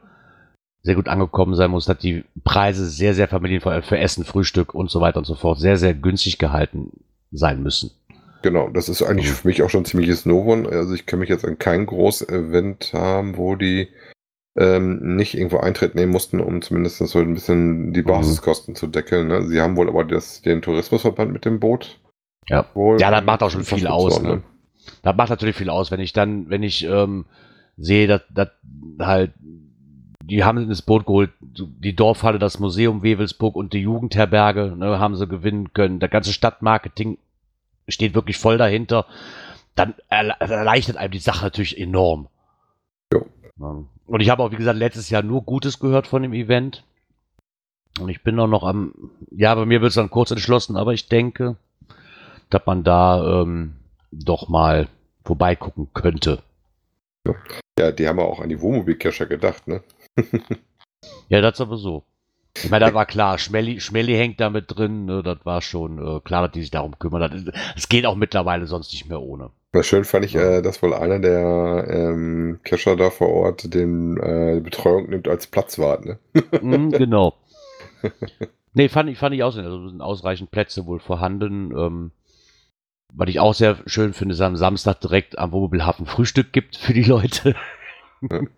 sehr 0.84 0.95
gut 0.95 1.07
angekommen 1.07 1.55
sein 1.55 1.71
muss, 1.71 1.86
dass 1.86 1.97
die 1.97 2.23
Preise 2.43 2.88
sehr, 2.88 3.13
sehr 3.13 3.27
familienvoll 3.27 3.84
für 3.84 3.99
Essen, 3.99 4.25
Frühstück 4.25 4.73
und 4.73 4.89
so 4.89 4.99
weiter 4.99 5.19
und 5.19 5.25
so 5.25 5.36
fort 5.36 5.59
sehr, 5.59 5.77
sehr 5.77 5.93
günstig 5.93 6.39
gehalten 6.39 6.91
sein 7.32 7.61
müssen. 7.61 7.91
Genau, 8.41 8.69
das 8.69 8.89
ist 8.89 9.03
eigentlich 9.03 9.29
für 9.29 9.47
mich 9.47 9.61
auch 9.61 9.69
schon 9.69 9.86
ziemliches 9.86 10.25
Novum. 10.25 10.65
Also 10.65 10.93
ich 10.95 11.05
kann 11.05 11.19
mich 11.19 11.29
jetzt 11.29 11.45
an 11.45 11.59
kein 11.59 11.86
großes 11.86 12.29
Event 12.29 12.91
haben, 12.93 13.38
wo 13.38 13.55
die 13.55 13.89
ähm, 14.57 15.15
nicht 15.15 15.36
irgendwo 15.36 15.57
Eintritt 15.57 15.95
nehmen 15.95 16.11
mussten, 16.11 16.41
um 16.41 16.61
zumindest 16.61 16.97
so 16.97 17.19
ein 17.19 17.36
bisschen 17.36 17.93
die 17.93 18.01
Basiskosten 18.01 18.75
zu 18.75 18.88
deckeln. 18.88 19.27
Ne? 19.27 19.47
Sie 19.47 19.61
haben 19.61 19.77
wohl 19.77 19.88
aber 19.88 20.03
das, 20.03 20.41
den 20.41 20.61
Tourismusverband 20.61 21.32
mit 21.32 21.45
dem 21.45 21.59
Boot. 21.59 22.01
Ja. 22.50 22.66
Wohl 22.74 23.00
Ja, 23.00 23.12
das 23.12 23.24
macht 23.24 23.44
auch 23.44 23.52
schon 23.52 23.64
viel 23.64 23.88
aus, 23.88 24.18
Infrastruktur, 24.18 24.36
ne? 24.38 24.44
das 25.04 25.16
macht 25.16 25.30
natürlich 25.30 25.56
viel 25.56 25.70
aus, 25.70 25.92
wenn 25.92 26.00
ich 26.00 26.14
dann, 26.14 26.50
wenn 26.50 26.64
ich 26.64 26.84
ähm, 26.84 27.26
sehe, 27.78 28.08
dass, 28.08 28.22
dass 28.30 28.50
halt, 29.00 29.32
die 30.24 30.44
haben 30.44 30.58
ins 30.58 30.82
Boot 30.82 31.06
geholt, 31.06 31.32
die 31.42 31.96
Dorfhalle, 31.96 32.39
das 32.39 32.60
Museum 32.60 33.04
Wewelsburg 33.04 33.56
und 33.56 33.74
die 33.74 33.80
Jugendherberge, 33.80 34.76
ne, 34.78 35.00
haben 35.00 35.16
sie 35.16 35.28
gewinnen 35.28 35.74
können. 35.74 36.00
Der 36.00 36.10
ganze 36.10 36.34
Stadtmarketing 36.34 37.18
steht 37.88 38.14
wirklich 38.14 38.38
voll 38.38 38.58
dahinter. 38.58 39.06
Dann 39.76 39.96
erle 40.10 40.36
erleichtert 40.39 40.98
einem 40.98 41.12
die 41.12 41.20
Sache 41.20 41.46
natürlich 41.46 41.80
enorm. 41.80 42.28
Jo. 43.14 43.26
Und 44.06 44.20
ich 44.20 44.30
habe 44.30 44.44
auch, 44.44 44.52
wie 44.52 44.58
gesagt, 44.58 44.78
letztes 44.78 45.10
Jahr 45.10 45.24
nur 45.24 45.44
Gutes 45.44 45.80
gehört 45.80 46.08
von 46.08 46.22
dem 46.22 46.34
Event. 46.34 46.84
Und 48.00 48.10
ich 48.10 48.24
bin 48.24 48.39
auch 48.39 48.48
noch 48.48 48.64
am, 48.64 48.94
ja, 49.32 49.54
bei 49.56 49.66
mir 49.66 49.82
wird 49.82 49.89
es 49.89 49.96
dann 49.96 50.10
kurz 50.10 50.32
entschlossen, 50.32 50.78
aber 50.78 50.94
ich 50.94 51.08
denke, 51.08 51.58
dass 52.52 52.66
man 52.66 52.84
da 52.84 53.41
ähm, 53.41 53.76
doch 54.12 54.49
mal 54.49 54.88
vorbeigucken 55.24 55.89
könnte. 55.93 56.43
Ja, 57.80 57.91
die 57.91 58.08
haben 58.08 58.20
ja 58.20 58.26
auch 58.26 58.39
an 58.39 58.49
die 58.49 58.62
Wohnmobilcacher 58.62 59.26
gedacht, 59.26 59.68
ne? 59.68 59.82
Ja, 61.30 61.41
das 61.41 61.58
sowieso. 61.58 62.04
Ich 62.58 62.70
meine, 62.70 62.86
da 62.86 62.93
war 62.93 63.06
klar, 63.06 63.38
Schmelly, 63.38 63.80
Schmelly 63.80 64.14
hängt 64.14 64.41
da 64.41 64.49
mit 64.49 64.66
drin, 64.68 65.06
ne, 65.06 65.24
das 65.24 65.38
war 65.45 65.62
schon 65.62 65.97
äh, 65.97 66.20
klar, 66.20 66.43
dass 66.43 66.52
die 66.52 66.62
sich 66.62 66.72
darum 66.72 66.99
kümmern. 66.99 67.52
Es 67.78 67.88
geht 67.88 68.06
auch 68.06 68.16
mittlerweile 68.16 68.68
sonst 68.68 68.91
nicht 68.91 69.08
mehr 69.08 69.22
ohne. 69.22 69.52
Na, 69.72 69.84
schön 69.84 70.04
fand 70.04 70.26
ich, 70.26 70.36
äh, 70.36 70.62
dass 70.62 70.84
wohl 70.84 70.93
einer 70.93 71.20
der 71.20 71.88
ähm, 71.89 72.60
Cacher 72.64 72.97
da 72.97 73.10
vor 73.10 73.30
Ort 73.30 73.74
den 73.74 74.18
äh, 74.18 74.56
die 74.56 74.62
Betreuung 74.62 75.10
nimmt 75.10 75.30
als 75.30 75.47
Platzwart, 75.47 76.06
ne? 76.06 76.20
Mhm, 76.62 76.91
genau. 76.91 77.36
Nee, 78.74 78.88
fand 78.88 79.10
ich, 79.10 79.18
fand 79.18 79.36
ich 79.36 79.43
auch, 79.43 79.54
also 79.54 79.89
sind 79.89 79.99
ausreichend 79.99 80.49
Plätze 80.49 80.86
wohl 80.86 81.02
vorhanden. 81.02 81.78
Ähm, 81.78 82.12
was 83.14 83.30
ich 83.30 83.39
auch 83.39 83.53
sehr 83.53 83.78
schön 83.86 84.14
finde, 84.14 84.34
ist 84.34 84.41
am 84.41 84.55
Samstag 84.55 85.01
direkt 85.01 85.38
am 85.38 85.51
Wohnmobilhafen 85.51 86.05
Frühstück 86.05 86.53
gibt 86.53 86.78
für 86.78 86.93
die 86.93 87.03
Leute. 87.03 87.55
Ja. 88.22 88.41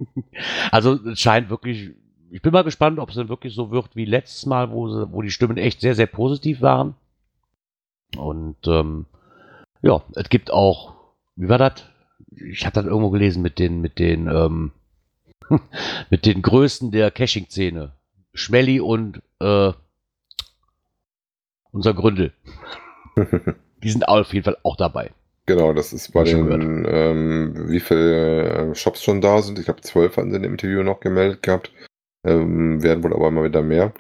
Also 0.71 0.95
es 1.07 1.21
scheint 1.21 1.49
wirklich, 1.49 1.91
ich 2.29 2.41
bin 2.41 2.51
mal 2.51 2.63
gespannt, 2.63 2.99
ob 2.99 3.09
es 3.09 3.15
dann 3.15 3.29
wirklich 3.29 3.53
so 3.53 3.71
wird 3.71 3.95
wie 3.95 4.03
letztes 4.03 4.45
Mal, 4.45 4.71
wo, 4.71 4.89
sie, 4.89 5.11
wo 5.13 5.21
die 5.21 5.31
Stimmen 5.31 5.57
echt 5.57 5.79
sehr, 5.79 5.95
sehr 5.95 6.07
positiv 6.07 6.61
waren. 6.61 6.95
Und 8.17 8.57
ähm, 8.65 9.05
ja, 9.81 10.01
es 10.15 10.29
gibt 10.29 10.51
auch, 10.51 10.95
wie 11.35 11.47
war 11.47 11.57
das? 11.57 11.85
Ich 12.35 12.65
hatte 12.65 12.81
das 12.81 12.85
irgendwo 12.89 13.09
gelesen 13.09 13.41
mit 13.41 13.57
den, 13.59 13.79
mit 13.79 13.99
den, 13.99 14.27
ähm, 14.27 14.71
mit 16.09 16.25
den 16.25 16.41
Größten 16.41 16.91
der 16.91 17.11
Caching-Szene. 17.11 17.93
Schmelly 18.33 18.79
und 18.79 19.21
äh, 19.39 19.71
unser 21.71 21.93
Gründel. 21.93 22.33
Die 23.83 23.91
sind 23.91 24.07
auf 24.07 24.33
jeden 24.33 24.45
Fall 24.45 24.57
auch 24.63 24.77
dabei. 24.77 25.11
Genau, 25.45 25.73
das 25.73 25.91
ist 25.91 26.13
bei 26.13 26.23
den, 26.23 26.85
ähm, 26.87 27.69
wie 27.69 27.81
viele 27.81 28.71
äh, 28.71 28.75
Shops 28.75 29.03
schon 29.03 29.19
da 29.19 29.41
sind. 29.41 29.59
Ich 29.59 29.65
glaube, 29.65 29.81
zwölf 29.81 30.15
hatten 30.15 30.31
sie 30.31 30.37
im 30.37 30.43
Interview 30.45 30.83
noch 30.83 31.01
gemeldet 31.01 31.43
gehabt. 31.43 31.71
Ähm, 32.25 32.81
werden 32.81 33.03
wohl 33.03 33.13
aber 33.13 33.27
immer 33.27 33.43
wieder 33.43 33.61
mehr. 33.61 33.93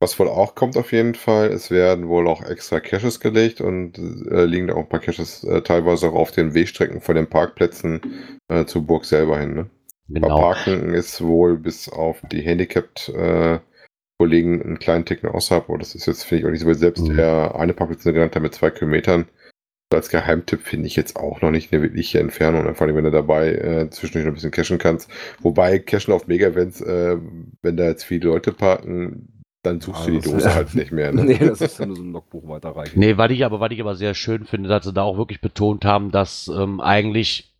Was 0.00 0.18
wohl 0.18 0.26
auch 0.26 0.56
kommt 0.56 0.76
auf 0.76 0.90
jeden 0.90 1.14
Fall, 1.14 1.46
es 1.52 1.70
werden 1.70 2.08
wohl 2.08 2.26
auch 2.26 2.42
extra 2.42 2.80
Caches 2.80 3.20
gelegt 3.20 3.60
und 3.60 3.96
äh, 3.98 4.44
liegen 4.46 4.66
da 4.66 4.74
auch 4.74 4.78
ein 4.78 4.88
paar 4.88 4.98
Caches 4.98 5.44
äh, 5.44 5.62
teilweise 5.62 6.08
auch 6.08 6.14
auf 6.14 6.32
den 6.32 6.54
Wegstrecken 6.54 7.00
von 7.00 7.14
den 7.14 7.28
Parkplätzen 7.28 8.00
äh, 8.48 8.64
zur 8.64 8.82
Burg 8.82 9.04
selber 9.04 9.38
hin. 9.38 9.54
Ne? 9.54 9.70
Bei 10.08 10.20
Genau. 10.20 10.40
Parken 10.40 10.92
ist 10.92 11.22
wohl 11.22 11.56
bis 11.56 11.88
auf 11.88 12.20
die 12.32 12.40
Handicapped-Kollegen 14.22 14.62
einen 14.62 14.78
kleinen 14.78 15.04
Ticken 15.04 15.28
außerhalb, 15.28 15.68
aber 15.68 15.78
das 15.78 15.94
ist 15.94 16.06
jetzt, 16.06 16.24
finde 16.24 16.40
ich, 16.42 16.46
auch 16.46 16.50
nicht 16.50 16.60
so 16.60 16.66
wild. 16.66 16.78
Selbst 16.78 17.08
Mhm. 17.08 17.16
der 17.16 17.54
eine 17.56 17.72
Parkplatz, 17.72 18.02
den 18.02 18.14
genannt 18.14 18.34
hat, 18.34 18.42
mit 18.42 18.54
zwei 18.54 18.70
Kilometern, 18.70 19.26
als 19.92 20.08
Geheimtipp 20.08 20.62
finde 20.62 20.86
ich 20.86 20.96
jetzt 20.96 21.16
auch 21.16 21.42
noch 21.42 21.50
nicht 21.50 21.70
eine 21.72 21.82
wirkliche 21.82 22.18
Entfernung. 22.18 22.74
Vor 22.74 22.86
allem, 22.86 22.96
wenn 22.96 23.04
du 23.04 23.10
dabei 23.10 23.52
äh, 23.52 23.90
zwischendurch 23.90 24.24
noch 24.24 24.32
ein 24.32 24.34
bisschen 24.36 24.50
cashen 24.50 24.78
kannst. 24.78 25.10
Wobei 25.40 25.78
Cashen 25.80 26.14
auf 26.14 26.26
Mega-Events, 26.26 26.80
äh, 26.80 27.18
wenn 27.60 27.76
da 27.76 27.84
jetzt 27.84 28.04
viele 28.04 28.28
Leute 28.28 28.52
parken, 28.52 29.28
dann 29.62 29.80
suchst 29.82 30.06
du 30.08 30.16
Ah, 30.16 30.20
die 30.20 30.30
Dose 30.30 30.54
halt 30.54 30.74
nicht 30.74 30.92
mehr. 30.92 31.12
Ne? 31.12 31.24
Nee, 31.24 31.38
das 31.38 31.60
ist 31.60 31.78
ja 31.78 31.84
nur 31.86 31.96
so 31.96 32.02
ein 32.02 32.12
Logbuch 32.12 32.48
weiterreichen. 32.48 32.98
Nee, 32.98 33.18
was 33.18 33.30
ich 33.30 33.44
aber, 33.44 33.60
was 33.60 33.70
ich 33.70 33.80
aber 33.82 33.94
sehr 33.94 34.14
schön 34.14 34.44
finde, 34.46 34.70
dass 34.70 34.84
sie 34.84 34.94
da 34.94 35.02
auch 35.02 35.18
wirklich 35.18 35.42
betont 35.42 35.84
haben, 35.84 36.10
dass 36.10 36.48
ähm, 36.48 36.80
eigentlich 36.80 37.54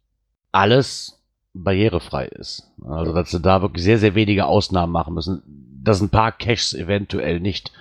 alles 0.53 1.23
barrierefrei 1.53 2.27
ist. 2.29 2.73
Also, 2.83 3.13
dass 3.13 3.31
sie 3.31 3.41
da 3.41 3.61
wirklich 3.61 3.85
sehr, 3.85 3.99
sehr 3.99 4.15
wenige 4.15 4.47
Ausnahmen 4.47 4.91
machen 4.93 5.13
müssen. 5.15 5.43
Dass 5.83 6.01
ein 6.01 6.11
paar 6.11 6.33
Caches 6.33 6.75
eventuell 6.75 7.41
nicht 7.41 7.73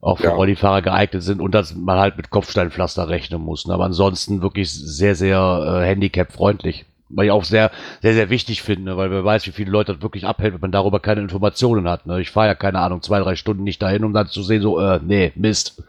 auch 0.00 0.18
für 0.18 0.24
Ja. 0.24 0.34
Rollifahrer 0.34 0.82
geeignet 0.82 1.22
sind 1.22 1.40
und 1.40 1.52
dass 1.52 1.74
man 1.74 1.98
halt 1.98 2.16
mit 2.16 2.30
Kopfsteinpflaster 2.30 3.08
rechnen 3.08 3.40
muss. 3.40 3.68
Aber 3.68 3.84
ansonsten 3.84 4.42
wirklich 4.42 4.70
sehr, 4.70 5.14
sehr 5.14 5.80
äh, 5.82 5.86
handicap-freundlich. 5.86 6.84
Weil 7.08 7.26
ich 7.26 7.30
auch 7.32 7.44
sehr, 7.44 7.70
sehr, 8.02 8.14
sehr 8.14 8.30
wichtig 8.30 8.62
finde, 8.62 8.96
weil 8.96 9.10
wer 9.12 9.24
weiß, 9.24 9.46
wie 9.46 9.52
viele 9.52 9.70
Leute 9.70 9.94
das 9.94 10.02
wirklich 10.02 10.26
abhält, 10.26 10.54
wenn 10.54 10.60
man 10.60 10.72
darüber 10.72 10.98
keine 10.98 11.20
Informationen 11.20 11.88
hat. 11.88 12.06
Ne? 12.06 12.20
Ich 12.20 12.30
fahre 12.30 12.48
ja, 12.48 12.54
keine 12.54 12.80
Ahnung, 12.80 13.00
zwei, 13.02 13.20
drei 13.20 13.36
Stunden 13.36 13.62
nicht 13.62 13.80
dahin, 13.80 14.04
um 14.04 14.12
dann 14.12 14.26
zu 14.26 14.42
sehen, 14.42 14.60
so, 14.60 14.80
äh, 14.80 14.98
nee, 15.02 15.32
Mist. 15.36 15.82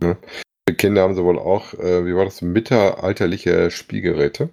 Für 0.00 0.16
Kinder 0.76 1.02
haben 1.02 1.14
sie 1.14 1.24
wohl 1.24 1.38
auch, 1.38 1.74
äh, 1.74 2.06
wie 2.06 2.14
war 2.14 2.24
das, 2.24 2.40
mittelalterliche 2.40 3.70
Spielgeräte. 3.72 4.48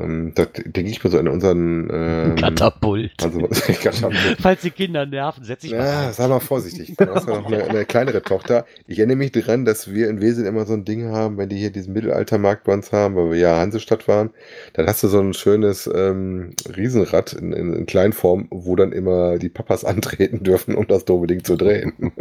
Ähm, 0.00 0.32
da 0.34 0.44
denke 0.46 0.90
ich 0.90 1.02
mir 1.02 1.10
so 1.10 1.18
an 1.18 1.28
unseren 1.28 1.88
ähm, 1.92 2.36
Katapult. 2.36 3.12
Also, 3.22 3.40
Katapult. 3.82 4.36
Falls 4.40 4.60
die 4.62 4.70
Kinder 4.70 5.06
nerven, 5.06 5.44
setz 5.44 5.64
ich 5.64 5.70
Ja, 5.72 5.78
mal. 5.78 6.12
sei 6.12 6.28
mal 6.28 6.40
vorsichtig. 6.40 6.94
Du 6.96 7.06
hast 7.14 7.28
ja 7.28 7.36
noch 7.40 7.46
eine, 7.46 7.64
eine 7.64 7.84
kleinere 7.84 8.22
Tochter. 8.22 8.64
Ich 8.86 8.98
erinnere 8.98 9.16
mich 9.16 9.32
daran, 9.32 9.64
dass 9.64 9.92
wir 9.92 10.08
in 10.08 10.20
Wesel 10.20 10.46
immer 10.46 10.66
so 10.66 10.74
ein 10.74 10.84
Ding 10.84 11.10
haben, 11.12 11.36
wenn 11.38 11.48
die 11.48 11.56
hier 11.56 11.70
diesen 11.70 11.92
Mittelaltermarkt 11.94 12.64
bei 12.64 12.72
uns 12.74 12.92
haben, 12.92 13.16
weil 13.16 13.30
wir 13.32 13.38
ja 13.38 13.58
Hansestadt 13.58 14.08
waren, 14.08 14.30
dann 14.74 14.86
hast 14.86 15.02
du 15.02 15.08
so 15.08 15.20
ein 15.20 15.34
schönes 15.34 15.88
ähm, 15.92 16.50
Riesenrad 16.76 17.32
in, 17.32 17.52
in, 17.52 17.72
in 17.74 17.86
Kleinform, 17.86 18.48
wo 18.50 18.76
dann 18.76 18.92
immer 18.92 19.38
die 19.38 19.48
Papas 19.48 19.84
antreten 19.84 20.42
dürfen, 20.42 20.74
um 20.74 20.86
das 20.86 21.04
doofe 21.04 21.26
Ding 21.26 21.44
zu 21.44 21.56
drehen. 21.56 21.92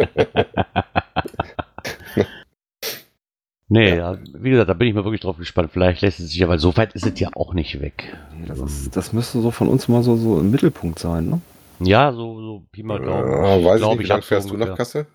Nee, 3.70 3.98
ja. 3.98 4.18
wie 4.34 4.50
gesagt, 4.52 4.70
da 4.70 4.74
bin 4.74 4.88
ich 4.88 4.94
mal 4.94 5.04
wirklich 5.04 5.22
drauf 5.22 5.38
gespannt. 5.38 5.72
Vielleicht 5.74 6.02
lässt 6.02 6.20
es 6.22 6.30
sich 6.30 6.38
ja, 6.40 6.48
weil 6.48 6.60
so 6.60 6.76
weit 6.78 6.94
ist 6.94 7.06
es 7.06 7.20
ja 7.20 7.30
auch 7.36 7.54
nicht 7.54 7.82
weg. 7.82 8.16
Nee, 8.40 8.46
das, 8.48 8.60
ist, 8.60 8.96
das 8.96 9.12
müsste 9.12 9.42
so 9.42 9.52
von 9.52 9.68
uns 9.68 9.88
mal 9.90 10.04
so, 10.04 10.16
so 10.16 10.40
im 10.40 10.52
Mittelpunkt 10.52 11.00
sein, 11.00 11.28
ne? 11.30 11.42
Ja, 11.80 12.12
so, 12.14 12.40
so 12.40 12.64
Pi 12.72 12.82
mal 12.84 13.00
Daumen. 13.00 13.30
Äh, 13.34 13.66
weiß 13.66 13.76
ich 13.76 13.82
glaub, 13.82 13.92
nicht, 13.92 14.00
wie 14.06 14.08
lange 14.08 14.18
hab's 14.20 14.28
fährst 14.28 14.50
du 14.50 14.58
nach 14.58 14.76
Kassel? 14.76 15.06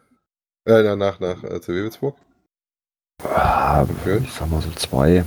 Äh, 0.66 0.82
na, 0.82 0.96
nach, 0.96 1.18
nach 1.18 1.42
äh, 1.44 1.60
zu 1.60 1.72
Wewelsburg? 1.72 2.14
Ah, 3.24 3.86
Ja. 4.06 4.16
ich 4.16 4.30
sag 4.32 4.50
mal 4.50 4.60
so 4.60 4.70
zwei. 4.76 5.24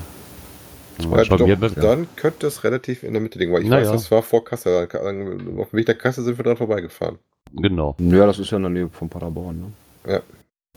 Ja, 1.00 1.18
Ja, 1.18 1.24
doch, 1.26 1.40
wird- 1.48 1.78
dann 1.84 2.08
könnte 2.16 2.48
es 2.48 2.64
relativ 2.64 3.04
in 3.04 3.14
der 3.14 3.22
Mitte 3.22 3.40
liegen, 3.40 3.52
weil 3.52 3.64
ich 3.64 3.70
Na 3.70 3.78
weiß, 3.78 3.88
ja. 3.88 3.94
das 3.94 4.12
war 4.12 4.22
vor 4.22 4.46
Kassel. 4.46 4.84
Auf 4.84 4.90
dem 4.92 5.74
Weg 5.74 5.86
der 5.88 5.96
Kasse 5.96 6.24
sind 6.24 6.38
wir 6.38 6.44
dran 6.44 6.58
vorbeigefahren. 6.58 7.18
Genau. 7.54 7.96
Ja, 8.00 8.26
das 8.28 8.40
ist 8.40 8.52
ja 8.52 8.58
in 8.58 8.64
der 8.64 8.70
Nähe 8.72 8.90
von 8.90 9.10
Paderborn, 9.10 9.74
ne? 10.06 10.14
Ja. 10.14 10.22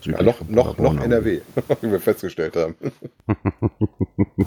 Ja, 0.03 0.23
noch, 0.23 0.49
noch, 0.49 0.79
noch. 0.79 0.97
NRW, 1.01 1.41
wie 1.81 1.91
wir 1.91 2.01
festgestellt 2.01 2.57
haben. 2.57 2.75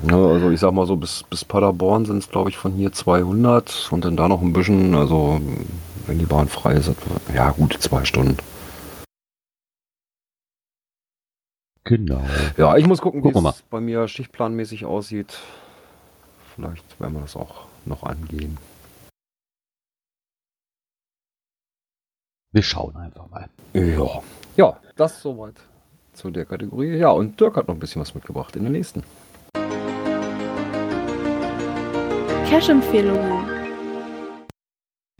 Ja, 0.10 0.18
also 0.18 0.50
ich 0.50 0.60
sag 0.60 0.74
mal 0.74 0.86
so, 0.86 0.96
bis, 0.96 1.24
bis 1.30 1.46
Paderborn 1.46 2.06
sind 2.06 2.18
es 2.18 2.30
glaube 2.30 2.50
ich 2.50 2.58
von 2.58 2.74
hier 2.74 2.92
200 2.92 3.90
und 3.92 4.04
dann 4.04 4.18
da 4.18 4.28
noch 4.28 4.42
ein 4.42 4.54
bisschen, 4.54 4.96
also 4.96 5.40
wenn 6.08 6.20
die 6.20 6.26
Bahn 6.26 6.48
frei 6.48 6.74
ist, 6.74 6.92
ja 7.34 7.52
gut, 7.52 7.78
zwei 7.80 8.04
Stunden. 8.04 8.38
Genau. 11.84 12.24
Ja, 12.58 12.78
ich 12.78 12.88
muss 12.88 13.02
gucken, 13.02 13.22
wie 13.22 13.32
Gucken 13.32 13.44
wir 13.44 13.50
es 13.50 13.62
bei 13.64 13.80
mir 13.82 14.08
schichtplanmäßig 14.08 14.86
aussieht. 14.86 15.40
Vielleicht 16.56 17.00
werden 17.00 17.14
wir 17.14 17.22
das 17.22 17.36
auch 17.36 17.66
noch 17.86 18.04
angehen. 18.04 18.58
Wir 22.54 22.64
schauen 22.64 22.96
einfach 22.98 23.30
mal. 23.30 23.50
Ja. 23.74 24.22
Ja, 24.58 24.80
das 25.02 25.20
soweit 25.20 25.56
zu 26.14 26.30
der 26.30 26.46
Kategorie. 26.46 26.96
Ja, 26.96 27.10
und 27.10 27.40
Dirk 27.40 27.56
hat 27.56 27.68
noch 27.68 27.74
ein 27.74 27.80
bisschen 27.80 28.02
was 28.02 28.14
mitgebracht 28.14 28.56
in 28.56 28.62
der 28.62 28.72
nächsten. 28.72 29.04
Cash-Empfehlungen. 32.48 33.50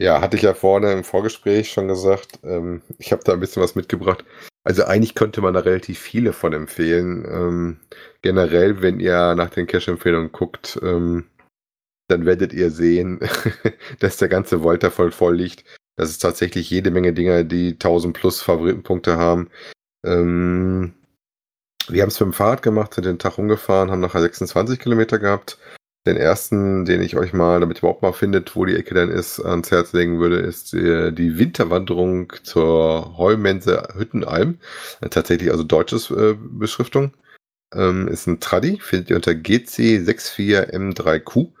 Ja, 0.00 0.20
hatte 0.20 0.36
ich 0.36 0.42
ja 0.42 0.54
vorne 0.54 0.92
im 0.92 1.02
Vorgespräch 1.02 1.72
schon 1.72 1.88
gesagt. 1.88 2.38
Ähm, 2.44 2.82
ich 2.98 3.10
habe 3.10 3.24
da 3.24 3.32
ein 3.32 3.40
bisschen 3.40 3.62
was 3.62 3.74
mitgebracht. 3.74 4.24
Also 4.62 4.84
eigentlich 4.84 5.16
könnte 5.16 5.40
man 5.40 5.54
da 5.54 5.60
relativ 5.60 5.98
viele 5.98 6.32
von 6.32 6.52
empfehlen. 6.52 7.24
Ähm, 7.28 7.80
generell, 8.22 8.82
wenn 8.82 9.00
ihr 9.00 9.34
nach 9.34 9.50
den 9.50 9.66
Cache-Empfehlungen 9.66 10.30
guckt, 10.30 10.78
ähm, 10.82 11.26
dann 12.08 12.24
werdet 12.24 12.52
ihr 12.52 12.70
sehen, 12.70 13.18
dass 13.98 14.18
der 14.18 14.28
ganze 14.28 14.62
Volta 14.62 14.90
voll 14.90 15.10
voll 15.10 15.36
liegt. 15.36 15.64
Das 15.96 16.10
ist 16.10 16.18
tatsächlich 16.18 16.70
jede 16.70 16.90
Menge 16.90 17.12
Dinger, 17.12 17.44
die 17.44 17.72
1000 17.72 18.16
plus 18.16 18.40
Favoritenpunkte 18.42 19.16
haben. 19.16 19.50
Ähm, 20.04 20.94
wir 21.88 22.02
haben 22.02 22.08
es 22.08 22.20
mit 22.20 22.28
dem 22.28 22.32
Fahrrad 22.32 22.62
gemacht, 22.62 22.94
sind 22.94 23.06
den 23.06 23.18
Tag 23.18 23.38
umgefahren, 23.38 23.90
haben 23.90 24.00
nachher 24.00 24.20
26 24.20 24.78
Kilometer 24.78 25.18
gehabt. 25.18 25.58
Den 26.06 26.16
ersten, 26.16 26.84
den 26.84 27.00
ich 27.00 27.16
euch 27.16 27.32
mal, 27.32 27.60
damit 27.60 27.78
ihr 27.78 27.82
überhaupt 27.82 28.02
mal 28.02 28.12
findet, 28.12 28.56
wo 28.56 28.64
die 28.64 28.74
Ecke 28.74 28.94
dann 28.94 29.08
ist, 29.08 29.38
ans 29.38 29.70
Herz 29.70 29.92
legen 29.92 30.18
würde, 30.18 30.38
ist 30.38 30.74
äh, 30.74 31.12
die 31.12 31.38
Winterwanderung 31.38 32.32
zur 32.42 33.16
Heumense 33.16 33.86
Hüttenalm. 33.96 34.58
Äh, 35.00 35.10
Tatsächlich 35.10 35.52
also 35.52 35.62
deutsches 35.62 36.10
äh, 36.10 36.34
Beschriftung. 36.36 37.14
Ähm, 37.72 38.08
ist 38.08 38.26
ein 38.26 38.40
Traddy, 38.40 38.80
findet 38.80 39.10
ihr 39.10 39.16
unter 39.16 39.30
GC64M3Q. 39.32 41.52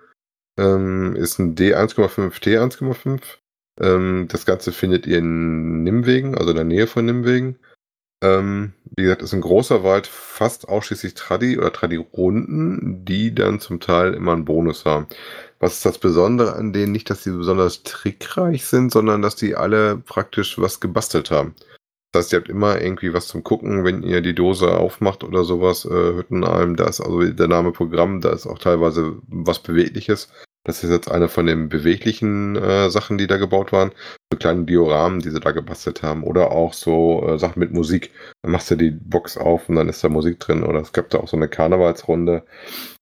Ähm, 0.58 1.14
ist 1.16 1.38
ein 1.38 1.54
D1,5 1.54 2.42
T1,5. 2.42 3.22
Ähm, 3.80 4.26
das 4.28 4.44
Ganze 4.44 4.72
findet 4.72 5.06
ihr 5.06 5.18
in 5.18 5.84
Nimwegen, 5.84 6.36
also 6.36 6.50
in 6.50 6.56
der 6.56 6.64
Nähe 6.64 6.88
von 6.88 7.06
Nimwegen. 7.06 7.60
Ähm, 8.22 8.72
wie 8.96 9.02
gesagt, 9.02 9.22
ist 9.22 9.34
ein 9.34 9.40
großer 9.40 9.82
Wald, 9.82 10.06
fast 10.06 10.68
ausschließlich 10.68 11.14
Tradi 11.14 11.58
oder 11.58 11.72
Tradi-Runden, 11.72 13.04
die 13.04 13.34
dann 13.34 13.58
zum 13.58 13.80
Teil 13.80 14.14
immer 14.14 14.32
einen 14.32 14.44
Bonus 14.44 14.84
haben. 14.84 15.08
Was 15.58 15.74
ist 15.74 15.86
das 15.86 15.98
Besondere 15.98 16.54
an 16.54 16.72
denen? 16.72 16.92
Nicht, 16.92 17.10
dass 17.10 17.24
sie 17.24 17.32
besonders 17.32 17.82
trickreich 17.82 18.64
sind, 18.64 18.92
sondern 18.92 19.22
dass 19.22 19.34
die 19.34 19.56
alle 19.56 19.96
praktisch 19.96 20.58
was 20.60 20.78
gebastelt 20.78 21.32
haben. 21.32 21.54
Das 22.12 22.26
heißt, 22.26 22.32
ihr 22.32 22.38
habt 22.40 22.48
immer 22.48 22.80
irgendwie 22.80 23.12
was 23.12 23.26
zum 23.26 23.42
Gucken, 23.42 23.84
wenn 23.84 24.02
ihr 24.02 24.20
die 24.20 24.34
Dose 24.34 24.70
aufmacht 24.76 25.24
oder 25.24 25.44
sowas, 25.44 25.84
äh, 25.84 26.14
Hüttenalm, 26.14 26.76
da 26.76 26.86
ist 26.88 27.00
also 27.00 27.24
der 27.24 27.48
Name 27.48 27.72
Programm, 27.72 28.20
da 28.20 28.30
ist 28.30 28.46
auch 28.46 28.58
teilweise 28.58 29.16
was 29.28 29.60
Bewegliches. 29.60 30.28
Das 30.64 30.84
ist 30.84 30.90
jetzt 30.90 31.10
eine 31.10 31.28
von 31.28 31.46
den 31.46 31.68
beweglichen 31.68 32.54
äh, 32.56 32.88
Sachen, 32.88 33.18
die 33.18 33.26
da 33.26 33.36
gebaut 33.36 33.72
waren. 33.72 33.90
So 34.32 34.38
kleine 34.38 34.64
Dioramen, 34.64 35.20
die 35.20 35.30
sie 35.30 35.40
da 35.40 35.50
gebastelt 35.50 36.02
haben. 36.02 36.22
Oder 36.22 36.52
auch 36.52 36.72
so 36.72 37.26
äh, 37.26 37.38
Sachen 37.38 37.58
mit 37.58 37.72
Musik. 37.72 38.12
Dann 38.42 38.52
machst 38.52 38.70
du 38.70 38.76
die 38.76 38.92
Box 38.92 39.36
auf 39.36 39.68
und 39.68 39.74
dann 39.74 39.88
ist 39.88 40.04
da 40.04 40.08
Musik 40.08 40.38
drin. 40.38 40.62
Oder 40.62 40.80
es 40.80 40.92
gab 40.92 41.10
da 41.10 41.18
auch 41.18 41.28
so 41.28 41.36
eine 41.36 41.48
Karnevalsrunde. 41.48 42.44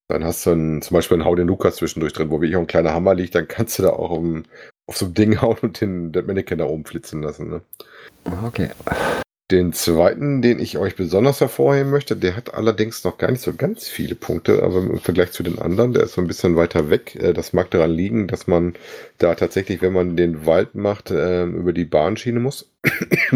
Dann 0.08 0.24
hast 0.24 0.46
du 0.46 0.50
einen, 0.50 0.82
zum 0.82 0.94
Beispiel 0.94 1.16
einen 1.16 1.26
Hau 1.26 1.34
den 1.34 1.48
Lukas 1.48 1.76
zwischendurch 1.76 2.14
drin, 2.14 2.30
wo 2.30 2.40
wirklich 2.40 2.56
auch 2.56 2.60
ein 2.60 2.66
kleiner 2.66 2.94
Hammer 2.94 3.14
liegt. 3.14 3.34
Dann 3.34 3.46
kannst 3.46 3.78
du 3.78 3.82
da 3.82 3.90
auch 3.90 4.10
um, 4.10 4.44
auf 4.88 4.96
so 4.96 5.06
ein 5.06 5.14
Ding 5.14 5.40
hauen 5.42 5.58
und 5.60 5.80
den 5.80 6.12
Mannequin 6.12 6.58
da 6.58 6.64
oben 6.64 6.86
flitzen 6.86 7.22
lassen. 7.22 7.50
Ne? 7.50 7.60
Okay. 8.46 8.70
Den 9.50 9.72
zweiten, 9.72 10.42
den 10.42 10.60
ich 10.60 10.78
euch 10.78 10.94
besonders 10.94 11.40
hervorheben 11.40 11.90
möchte, 11.90 12.14
der 12.16 12.36
hat 12.36 12.54
allerdings 12.54 13.02
noch 13.02 13.18
gar 13.18 13.32
nicht 13.32 13.42
so 13.42 13.52
ganz 13.52 13.88
viele 13.88 14.14
Punkte, 14.14 14.62
aber 14.62 14.76
im 14.76 15.00
Vergleich 15.00 15.32
zu 15.32 15.42
den 15.42 15.58
anderen, 15.58 15.92
der 15.92 16.04
ist 16.04 16.12
so 16.12 16.20
ein 16.20 16.28
bisschen 16.28 16.54
weiter 16.54 16.88
weg. 16.88 17.16
Äh, 17.16 17.32
das 17.32 17.52
mag 17.52 17.68
daran 17.70 17.90
liegen, 17.90 18.28
dass 18.28 18.46
man 18.46 18.74
da 19.18 19.34
tatsächlich, 19.34 19.82
wenn 19.82 19.92
man 19.92 20.16
den 20.16 20.46
Wald 20.46 20.76
macht, 20.76 21.10
ähm, 21.10 21.56
über 21.56 21.72
die 21.72 21.84
Bahnschiene 21.84 22.38
muss. 22.38 22.70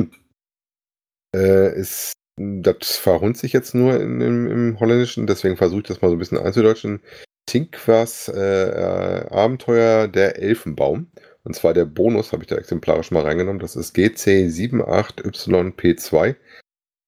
äh, 1.35 1.81
ist, 1.81 2.13
das 2.37 2.97
verhunzt 2.97 3.41
sich 3.41 3.53
jetzt 3.53 3.75
nur 3.75 4.01
in, 4.01 4.21
im, 4.21 4.47
im 4.47 4.81
Holländischen, 4.81 5.27
deswegen 5.27 5.57
versuche 5.57 5.81
ich 5.81 5.89
das 5.89 6.01
mal 6.01 6.09
so 6.09 6.15
ein 6.15 6.21
bisschen 6.21 6.39
einzudeutschen. 6.39 7.01
Tinkwas 7.47 8.29
äh, 8.29 9.27
Abenteuer 9.31 10.07
der 10.07 10.39
Elfenbaum. 10.39 11.09
Und 11.45 11.55
zwar 11.55 11.75
der 11.75 11.85
Bonus 11.85 12.33
habe 12.33 12.43
ich 12.43 12.49
da 12.49 12.57
exemplarisch 12.57 13.11
mal 13.11 13.23
reingenommen. 13.23 13.61
Das 13.61 13.77
ist 13.77 13.95
GC78YP2. 13.97 16.37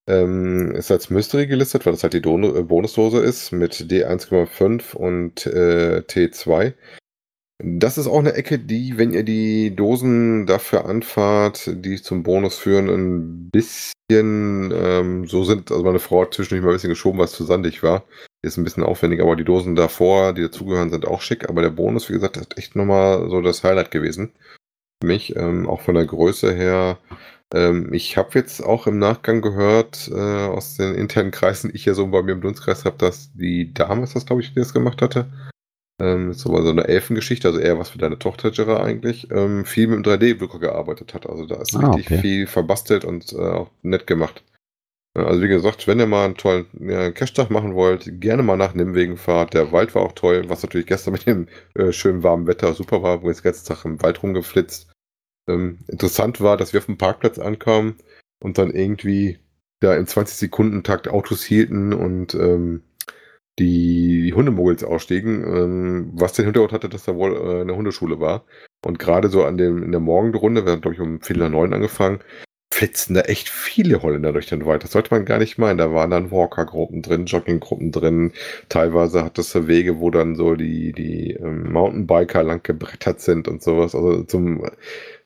Ähm, 0.08 0.72
ist 0.76 0.92
als 0.92 1.10
Mystery 1.10 1.48
gelistet, 1.48 1.84
weil 1.84 1.92
das 1.92 2.04
halt 2.04 2.12
die 2.12 2.22
Dono 2.22 2.54
äh, 2.54 2.62
Bonusdose 2.62 3.18
ist 3.18 3.50
mit 3.50 3.74
D1,5 3.74 4.94
und 4.94 5.46
äh, 5.46 6.04
T2. 6.06 6.74
Das 7.58 7.96
ist 7.96 8.06
auch 8.06 8.18
eine 8.18 8.34
Ecke, 8.34 8.58
die, 8.58 8.98
wenn 8.98 9.12
ihr 9.12 9.24
die 9.24 9.74
Dosen 9.74 10.46
dafür 10.46 10.84
anfahrt, 10.84 11.70
die 11.72 12.00
zum 12.02 12.22
Bonus 12.22 12.58
führen, 12.58 12.90
ein 12.90 13.50
bisschen 13.50 13.94
ähm, 14.12 15.26
so 15.26 15.42
sind. 15.42 15.72
Also 15.72 15.82
meine 15.82 15.98
Frau 15.98 16.22
hat 16.22 16.34
zwischendurch 16.34 16.62
mal 16.62 16.72
ein 16.72 16.74
bisschen 16.74 16.90
geschoben, 16.90 17.18
was 17.18 17.32
zu 17.32 17.44
sandig 17.44 17.82
war. 17.82 18.04
Ist 18.46 18.56
ein 18.56 18.64
bisschen 18.64 18.82
aufwendig, 18.84 19.20
aber 19.20 19.36
die 19.36 19.44
Dosen 19.44 19.74
davor, 19.74 20.32
die 20.32 20.42
dazugehören, 20.42 20.90
sind 20.90 21.06
auch 21.06 21.20
schick. 21.20 21.48
Aber 21.48 21.62
der 21.62 21.70
Bonus, 21.70 22.08
wie 22.08 22.14
gesagt, 22.14 22.36
ist 22.36 22.56
echt 22.56 22.76
nochmal 22.76 23.28
so 23.28 23.40
das 23.40 23.64
Highlight 23.64 23.90
gewesen. 23.90 24.32
Für 25.02 25.08
mich, 25.08 25.34
ähm, 25.36 25.68
auch 25.68 25.80
von 25.80 25.94
der 25.94 26.06
Größe 26.06 26.52
her. 26.54 26.98
Ähm, 27.54 27.92
ich 27.92 28.16
habe 28.16 28.30
jetzt 28.34 28.60
auch 28.64 28.86
im 28.86 28.98
Nachgang 28.98 29.40
gehört, 29.42 30.08
äh, 30.12 30.14
aus 30.46 30.76
den 30.76 30.94
internen 30.94 31.30
Kreisen, 31.30 31.70
ich 31.74 31.84
ja 31.84 31.94
so 31.94 32.06
bei 32.08 32.22
mir 32.22 32.32
im 32.32 32.40
Dunstkreis 32.40 32.84
habe, 32.84 32.96
dass 32.98 33.32
die 33.34 33.72
Dame, 33.74 34.02
ist 34.04 34.16
das 34.16 34.26
glaube 34.26 34.42
ich, 34.42 34.52
die 34.54 34.58
das 34.60 34.72
gemacht 34.72 35.00
hatte, 35.02 35.26
ähm, 36.00 36.32
so 36.32 36.50
so 36.62 36.70
eine 36.70 36.88
Elfengeschichte, 36.88 37.48
also 37.48 37.60
eher 37.60 37.78
was 37.78 37.90
für 37.90 37.98
deine 37.98 38.18
Tochter, 38.18 38.50
Jira 38.50 38.82
eigentlich, 38.82 39.30
ähm, 39.30 39.64
viel 39.64 39.86
mit 39.88 40.04
dem 40.04 40.12
3D-Drucker 40.12 40.58
gearbeitet 40.58 41.14
hat. 41.14 41.28
Also 41.28 41.46
da 41.46 41.56
ist 41.56 41.74
Ah, 41.76 41.90
richtig 41.92 42.06
okay. 42.06 42.20
viel 42.20 42.46
verbastelt 42.46 43.04
und 43.04 43.32
äh, 43.32 43.36
auch 43.36 43.70
nett 43.82 44.06
gemacht. 44.06 44.42
Ja, 45.16 45.24
Also 45.24 45.42
wie 45.42 45.48
gesagt, 45.48 45.86
wenn 45.86 45.98
ihr 45.98 46.06
mal 46.06 46.26
einen 46.26 46.36
tollen 46.36 46.66
ja, 46.78 47.10
Cash-Tag 47.10 47.50
machen 47.50 47.74
wollt, 47.74 48.20
gerne 48.20 48.42
mal 48.42 48.56
nach 48.56 48.74
Nimwegen 48.74 49.16
fahrt. 49.16 49.54
Der 49.54 49.72
Wald 49.72 49.94
war 49.94 50.02
auch 50.02 50.12
toll, 50.12 50.44
was 50.48 50.62
natürlich 50.62 50.86
gestern 50.86 51.12
mit 51.12 51.26
dem 51.26 51.48
äh, 51.74 51.92
schönen 51.92 52.22
warmen 52.22 52.46
Wetter 52.46 52.74
super 52.74 53.02
war, 53.02 53.22
wo 53.22 53.26
wir 53.28 53.34
den 53.34 53.42
ganzen 53.42 53.66
Tag 53.66 53.84
im 53.84 54.02
Wald 54.02 54.22
rumgeflitzt. 54.22 54.90
Ähm, 55.48 55.78
interessant 55.88 56.40
war, 56.40 56.56
dass 56.56 56.72
wir 56.72 56.80
auf 56.80 56.86
dem 56.86 56.98
Parkplatz 56.98 57.38
ankamen 57.38 57.96
und 58.40 58.58
dann 58.58 58.70
irgendwie 58.72 59.38
da 59.80 59.94
im 59.96 60.04
20-Sekunden-Takt 60.04 61.08
Autos 61.08 61.44
hielten 61.44 61.92
und 61.94 62.34
ähm, 62.34 62.82
die, 63.58 64.32
Hundemuggels 64.34 64.84
ausstiegen, 64.84 65.44
ähm, 65.44 66.10
was 66.14 66.34
den 66.34 66.44
Hintergrund 66.44 66.72
hatte, 66.72 66.88
dass 66.90 67.04
da 67.04 67.14
wohl 67.14 67.34
äh, 67.36 67.60
eine 67.62 67.74
Hundeschule 67.74 68.20
war. 68.20 68.44
Und 68.84 68.98
gerade 68.98 69.28
so 69.28 69.44
an 69.44 69.56
dem, 69.56 69.82
in 69.82 69.92
der 69.92 70.00
Morgenrunde, 70.00 70.66
wir 70.66 70.72
haben, 70.72 70.82
glaube 70.82 70.94
ich, 70.94 71.00
um 71.00 71.20
Viertel 71.22 71.44
nach 71.44 71.50
neun 71.50 71.72
angefangen, 71.72 72.20
flitzen 72.76 73.14
da 73.14 73.22
echt 73.22 73.48
viele 73.48 74.02
Holländer 74.02 74.34
durch 74.34 74.48
den 74.48 74.66
Wald. 74.66 74.84
Das 74.84 74.92
sollte 74.92 75.14
man 75.14 75.24
gar 75.24 75.38
nicht 75.38 75.56
meinen. 75.56 75.78
Da 75.78 75.94
waren 75.94 76.10
dann 76.10 76.30
Walker-Gruppen 76.30 77.00
drin, 77.00 77.24
Jogging-Gruppen 77.24 77.90
drin. 77.90 78.32
Teilweise 78.68 79.24
hat 79.24 79.38
so 79.38 79.66
Wege, 79.66 79.98
wo 79.98 80.10
dann 80.10 80.36
so 80.36 80.56
die, 80.56 80.92
die 80.92 81.32
ähm, 81.32 81.72
Mountainbiker 81.72 82.42
lang 82.42 82.62
gebrettert 82.62 83.22
sind 83.22 83.48
und 83.48 83.62
sowas. 83.62 83.94
Also 83.94 84.24
zum 84.24 84.62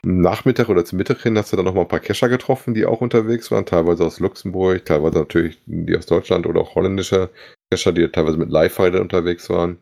Nachmittag 0.04 0.68
oder 0.68 0.84
zum 0.84 0.98
Mittag 0.98 1.22
hin 1.22 1.36
hast 1.36 1.52
du 1.52 1.56
dann 1.56 1.64
noch 1.64 1.74
mal 1.74 1.82
ein 1.82 1.88
paar 1.88 1.98
Kescher 1.98 2.28
getroffen, 2.28 2.72
die 2.72 2.86
auch 2.86 3.00
unterwegs 3.00 3.50
waren. 3.50 3.66
Teilweise 3.66 4.04
aus 4.04 4.20
Luxemburg, 4.20 4.84
teilweise 4.84 5.18
natürlich 5.18 5.58
die 5.66 5.96
aus 5.96 6.06
Deutschland 6.06 6.46
oder 6.46 6.60
auch 6.60 6.76
holländische 6.76 7.30
Kescher, 7.72 7.90
die 7.90 8.06
teilweise 8.06 8.38
mit 8.38 8.50
Live-Rider 8.50 9.00
unterwegs 9.00 9.50
waren. 9.50 9.78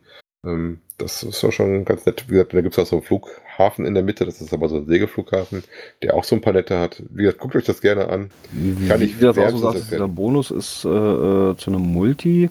Ähm, 0.46 0.80
das 0.98 1.22
ist 1.22 1.42
doch 1.42 1.52
schon 1.52 1.84
ganz 1.84 2.04
nett. 2.06 2.24
Wie 2.28 2.32
gesagt, 2.32 2.52
da 2.52 2.60
gibt 2.60 2.76
es 2.76 2.78
auch 2.78 2.86
so 2.86 2.96
einen 2.96 3.04
Flughafen 3.04 3.86
in 3.86 3.94
der 3.94 4.02
Mitte. 4.02 4.26
Das 4.26 4.40
ist 4.40 4.52
aber 4.52 4.68
so 4.68 4.76
ein 4.76 4.86
Segelflughafen, 4.86 5.64
der 6.02 6.14
auch 6.14 6.24
so 6.24 6.34
ein 6.34 6.40
paar 6.40 6.52
nette 6.52 6.78
hat. 6.78 7.02
Wie 7.10 7.22
gesagt, 7.22 7.38
guckt 7.38 7.56
euch 7.56 7.64
das 7.64 7.80
gerne 7.80 8.08
an. 8.08 8.30
Wie, 8.50 8.88
Kann 8.88 9.00
wie 9.00 9.04
ich 9.04 9.18
du 9.18 9.26
das 9.26 9.38
auch 9.38 9.50
so 9.50 9.58
sagst, 9.58 9.90
dieser 9.92 10.08
Bonus 10.08 10.50
ist 10.50 10.84
äh, 10.84 10.88
äh, 10.88 11.56
zu 11.56 11.70
einem 11.70 11.82
Multi. 11.82 12.50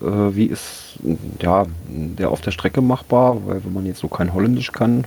Äh, 0.00 0.04
wie 0.04 0.46
ist 0.46 0.98
ja, 1.40 1.66
der 1.88 2.30
auf 2.30 2.42
der 2.42 2.50
Strecke 2.50 2.82
machbar? 2.82 3.46
Weil 3.46 3.64
wenn 3.64 3.72
man 3.72 3.86
jetzt 3.86 4.00
so 4.00 4.08
kein 4.08 4.34
Holländisch 4.34 4.72
kann, 4.72 5.06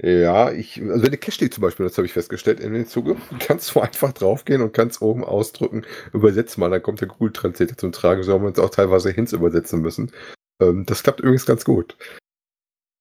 Ja, 0.00 0.52
ich, 0.52 0.80
also 0.80 1.02
wenn 1.02 1.10
du 1.10 1.18
Cache 1.18 1.50
zum 1.50 1.62
Beispiel, 1.62 1.86
das 1.86 1.96
habe 1.96 2.06
ich 2.06 2.12
festgestellt 2.12 2.60
in 2.60 2.72
dem 2.72 2.86
Zuge, 2.86 3.16
kannst 3.40 3.74
du 3.74 3.80
einfach 3.80 4.12
draufgehen 4.12 4.62
und 4.62 4.72
kannst 4.72 5.02
oben 5.02 5.24
ausdrücken, 5.24 5.84
übersetz 6.12 6.56
mal, 6.56 6.70
dann 6.70 6.82
kommt 6.82 7.00
der 7.00 7.08
Google 7.08 7.32
Translator 7.32 7.76
zum 7.76 7.92
Tragen, 7.92 8.22
so 8.22 8.32
haben 8.32 8.42
wir 8.42 8.48
uns 8.48 8.58
auch 8.60 8.70
teilweise 8.70 9.10
Hints 9.10 9.32
übersetzen 9.32 9.80
müssen. 9.80 10.12
Ähm, 10.60 10.84
das 10.86 11.02
klappt 11.02 11.20
übrigens 11.20 11.46
ganz 11.46 11.64
gut. 11.64 11.96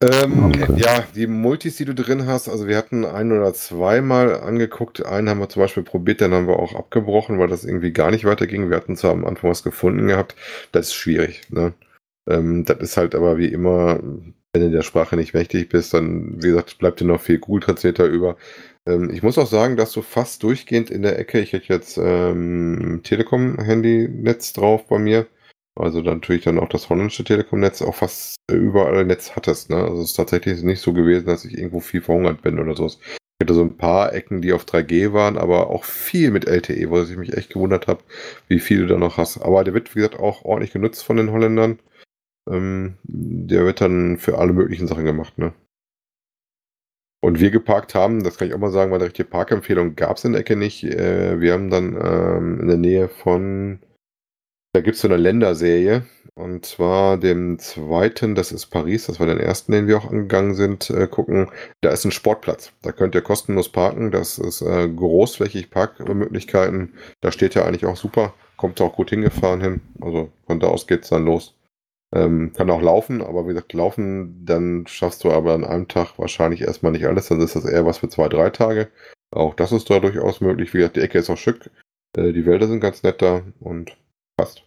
Ähm, 0.02 0.46
Okay. 0.46 0.74
Ja, 0.78 1.06
die 1.16 1.26
Multis, 1.28 1.78
die 1.78 1.86
du 1.86 1.96
drin 1.96 2.28
hast, 2.28 2.48
also 2.50 2.68
wir 2.68 2.78
hatten 2.78 3.04
ein 3.04 3.32
oder 3.32 3.54
zweimal 3.54 4.40
angeguckt, 4.42 5.04
einen 5.06 5.30
haben 5.30 5.40
wir 5.40 5.50
zum 5.50 5.62
Beispiel 5.64 5.84
probiert, 5.84 6.22
den 6.22 6.34
haben 6.34 6.48
wir 6.48 6.60
auch 6.60 6.76
abgebrochen, 6.76 7.40
weil 7.40 7.48
das 7.48 7.66
irgendwie 7.66 7.92
gar 7.92 8.12
nicht 8.12 8.26
weiterging. 8.26 8.70
Wir 8.70 8.78
hatten 8.78 8.96
zwar 8.96 9.12
am 9.12 9.26
Anfang 9.26 9.50
was 9.50 9.64
gefunden 9.64 10.08
gehabt, 10.08 10.36
das 10.72 10.88
ist 10.88 10.94
schwierig. 10.94 11.42
Ne? 11.50 11.74
Ähm, 12.30 12.66
das 12.66 12.78
ist 12.80 12.98
halt 12.98 13.16
aber 13.16 13.38
wie 13.40 13.48
immer, 13.48 14.00
wenn 14.54 14.62
du 14.62 14.72
der 14.72 14.84
Sprache 14.84 15.16
nicht 15.16 15.34
mächtig 15.34 15.70
bist, 15.70 15.94
dann, 15.94 16.42
wie 16.44 16.50
gesagt, 16.50 16.78
bleibt 16.78 17.00
dir 17.00 17.06
noch 17.06 17.22
viel 17.22 17.40
Google 17.40 17.64
Translator 17.64 18.06
über. 18.06 18.38
Ähm, 18.86 19.10
ich 19.12 19.24
muss 19.24 19.38
auch 19.38 19.48
sagen, 19.48 19.78
dass 19.78 19.92
du 19.94 20.02
fast 20.04 20.44
durchgehend 20.44 20.92
in 20.92 21.02
der 21.02 21.18
Ecke, 21.20 21.40
ich 21.40 21.54
hätte 21.54 21.74
jetzt 21.74 21.98
ähm, 21.98 23.02
Telekom-Handynetz 23.04 24.54
drauf 24.54 24.88
bei 24.88 25.00
mir, 25.00 25.28
also 25.80 26.02
natürlich 26.02 26.44
dann 26.44 26.60
auch 26.60 26.70
das 26.70 26.90
holländische 26.90 27.24
Telekom-Netz, 27.24 27.82
auch 27.82 27.96
fast 27.96 28.36
überall 28.52 29.06
Netz 29.06 29.36
hattest. 29.36 29.70
Ne? 29.70 29.78
Also 29.78 30.02
es 30.02 30.10
ist 30.10 30.16
tatsächlich 30.16 30.64
nicht 30.64 30.82
so 30.82 30.94
gewesen, 30.94 31.28
dass 31.28 31.46
ich 31.46 31.58
irgendwo 31.58 31.80
viel 31.80 32.02
verhungert 32.02 32.42
bin 32.42 32.60
oder 32.60 32.76
so. 32.76 32.86
Ich 32.88 33.44
hatte 33.44 33.54
so 33.54 33.62
ein 33.62 33.78
paar 33.78 34.14
Ecken, 34.14 34.42
die 34.42 34.54
auf 34.54 34.66
3G 34.66 35.14
waren, 35.14 35.38
aber 35.38 35.70
auch 35.70 35.84
viel 35.84 36.32
mit 36.32 36.48
LTE, 36.48 36.90
wo 36.90 37.02
ich 37.02 37.16
mich 37.18 37.38
echt 37.38 37.54
gewundert 37.54 37.88
habe, 37.88 38.04
wie 38.48 38.60
viel 38.60 38.82
du 38.82 38.88
da 38.88 38.98
noch 38.98 39.18
hast. 39.18 39.38
Aber 39.38 39.64
der 39.64 39.74
wird, 39.74 39.96
wie 39.96 40.00
gesagt, 40.00 40.20
auch 40.20 40.44
ordentlich 40.44 40.74
genutzt 40.74 41.04
von 41.04 41.18
den 41.18 41.32
Holländern. 41.32 41.80
Ähm, 42.50 42.98
der 43.04 43.66
wird 43.66 43.82
dann 43.82 44.18
für 44.18 44.40
alle 44.40 44.54
möglichen 44.54 44.88
Sachen 44.88 45.06
gemacht, 45.06 45.38
ne? 45.38 45.54
Und 47.20 47.40
wir 47.40 47.52
geparkt 47.52 47.96
haben, 47.96 48.24
das 48.24 48.38
kann 48.38 48.48
ich 48.48 48.54
auch 48.54 48.60
mal 48.60 48.72
sagen, 48.72 48.92
weil 48.92 49.00
eine 49.00 49.08
richtige 49.08 49.28
Parkempfehlung 49.28 49.96
gab 49.96 50.18
es 50.18 50.24
in 50.24 50.34
der 50.34 50.42
Ecke 50.42 50.56
nicht. 50.56 50.84
Äh, 50.84 51.42
wir 51.42 51.54
haben 51.54 51.70
dann 51.70 51.96
ähm, 51.96 52.60
in 52.62 52.68
der 52.68 52.78
Nähe 52.78 53.10
von, 53.10 53.80
da 54.74 54.82
gibt 54.82 54.96
es 54.96 55.02
so 55.02 55.08
eine 55.08 55.18
Länderserie, 55.18 56.04
und 56.38 56.68
zwar 56.68 57.18
dem 57.18 57.58
zweiten, 57.58 58.36
das 58.36 58.52
ist 58.52 58.68
Paris, 58.68 59.08
das 59.08 59.20
war 59.20 59.26
den 59.26 59.40
ersten, 59.40 59.72
den 59.72 59.88
wir 59.88 59.98
auch 59.98 60.12
angegangen 60.12 60.54
sind, 60.54 60.92
äh, 60.92 61.08
gucken. 61.08 61.50
Da 61.82 61.90
ist 61.90 62.06
ein 62.06 62.12
Sportplatz. 62.12 62.74
Da 62.84 62.92
könnt 62.92 63.16
ihr 63.16 63.24
kostenlos 63.24 63.70
parken. 63.70 64.12
Das 64.12 64.38
ist 64.38 64.62
äh, 64.62 64.88
großflächig 64.88 65.72
Parkmöglichkeiten. 65.72 66.94
Da 67.22 67.32
steht 67.32 67.56
ja 67.56 67.66
eigentlich 67.66 67.88
auch 67.88 67.96
super. 67.98 68.36
Kommt 68.56 68.80
auch 68.82 68.96
gut 68.96 69.10
hingefahren 69.10 69.62
hin. 69.62 69.82
Also 70.00 70.32
von 70.46 70.60
da 70.60 70.68
aus 70.68 70.86
geht's 70.86 71.10
dann 71.10 71.26
los. 71.26 71.56
Ähm, 72.14 72.54
kann 72.54 72.70
auch 72.70 72.84
laufen, 72.84 73.24
aber 73.24 73.46
wie 73.46 73.54
gesagt, 73.54 73.74
laufen, 73.74 74.46
dann 74.46 74.86
schaffst 74.88 75.24
du 75.24 75.32
aber 75.32 75.56
an 75.56 75.66
einem 75.66 75.88
Tag 75.88 76.20
wahrscheinlich 76.20 76.62
erstmal 76.62 76.92
nicht 76.92 77.08
alles. 77.08 77.30
Dann 77.30 77.42
ist 77.42 77.56
das 77.56 77.66
eher 77.66 77.88
was 77.88 77.98
für 77.98 78.10
zwei, 78.10 78.30
drei 78.30 78.52
Tage. 78.52 78.90
Auch 79.32 79.56
das 79.56 79.72
ist 79.72 79.90
da 79.90 80.00
durchaus 80.00 80.40
möglich. 80.40 80.72
Wie 80.76 80.78
gesagt, 80.78 80.98
die 80.98 81.02
Ecke 81.02 81.18
ist 81.18 81.32
auch 81.32 81.38
schick. 81.38 81.72
Äh, 82.16 82.32
die 82.32 82.46
Wälder 82.46 82.68
sind 82.68 82.80
ganz 82.80 83.02
nett 83.02 83.24
da 83.24 83.42
und 83.60 83.98
passt. 84.38 84.64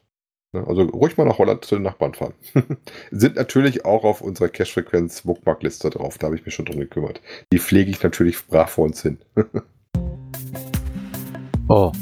Ne, 0.53 0.65
Also 0.67 0.83
ruhig 0.83 1.17
mal 1.17 1.25
nach 1.25 1.39
Holland 1.39 1.65
zu 1.65 1.77
den 1.77 1.85
Nachbarn 1.85 2.15
fahren. 2.15 2.35
Sind 3.11 3.37
natürlich 3.37 3.85
auch 3.85 4.05
auf 4.05 4.21
unserer 4.21 4.49
Cash-Frequenz 4.49 5.23
Bookmark-Liste 5.23 5.91
drauf. 5.91 6.19
Da 6.19 6.27
habe 6.27 6.37
ich 6.37 6.45
mich 6.45 6.55
schon 6.55 6.67
drum 6.67 6.81
gekümmert. 6.81 7.21
Die 7.53 7.59
pflege 7.59 7.91
ich 7.91 8.03
natürlich 8.03 8.45
brav 8.47 8.71
vor 8.71 8.85
uns 8.85 9.03
hin. 9.03 9.19
Oh. 11.73 11.93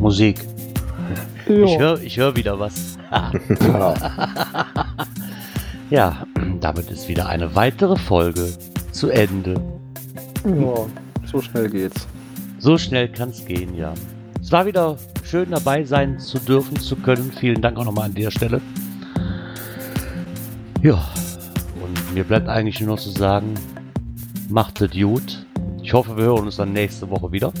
Musik. 0.00 0.40
Ich 1.46 1.78
höre 1.78 2.00
ich 2.00 2.16
hör 2.16 2.34
wieder 2.34 2.58
was. 2.58 2.98
ja, 5.90 6.26
damit 6.58 6.90
ist 6.90 7.06
wieder 7.06 7.28
eine 7.28 7.54
weitere 7.54 7.96
Folge 7.96 8.52
zu 8.90 9.08
Ende. 9.08 9.54
Ja, 10.44 10.84
so 11.26 11.40
schnell 11.40 11.70
geht's. 11.70 12.08
So 12.58 12.76
schnell 12.76 13.06
kann 13.12 13.28
es 13.28 13.46
gehen, 13.46 13.72
ja. 13.76 13.94
Es 14.50 14.52
war 14.52 14.66
wieder 14.66 14.96
schön 15.22 15.52
dabei 15.52 15.84
sein 15.84 16.18
zu 16.18 16.40
dürfen, 16.40 16.76
zu 16.80 16.96
können. 16.96 17.30
Vielen 17.30 17.62
Dank 17.62 17.78
auch 17.78 17.84
nochmal 17.84 18.06
an 18.06 18.14
der 18.14 18.32
Stelle. 18.32 18.60
Ja, 20.82 21.08
und 21.80 22.14
mir 22.14 22.24
bleibt 22.24 22.48
eigentlich 22.48 22.80
nur 22.80 22.96
noch 22.96 22.98
zu 23.00 23.10
sagen, 23.10 23.54
macht 24.48 24.80
es 24.80 24.90
gut. 24.90 25.46
Ich 25.84 25.92
hoffe, 25.92 26.16
wir 26.16 26.24
hören 26.24 26.46
uns 26.46 26.56
dann 26.56 26.72
nächste 26.72 27.08
Woche 27.08 27.30
wieder. 27.30 27.52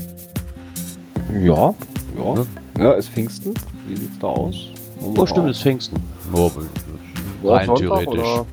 Ja, 1.32 1.72
ja. 2.18 2.34
Ne? 2.34 2.46
Ja, 2.76 2.92
ist 2.94 3.10
Pfingsten. 3.10 3.54
Wie 3.86 3.94
sieht's 3.94 4.18
da 4.18 4.26
aus? 4.26 4.56
Oh, 5.00 5.24
stimmt, 5.26 5.48
ist 5.48 5.62
Pfingsten. 5.62 5.96
Nur 6.32 6.50
Ja, 7.44 7.52
rein 7.54 7.66
Sonntag 7.66 8.00
theoretisch. 8.00 8.18
oder? 8.18 8.46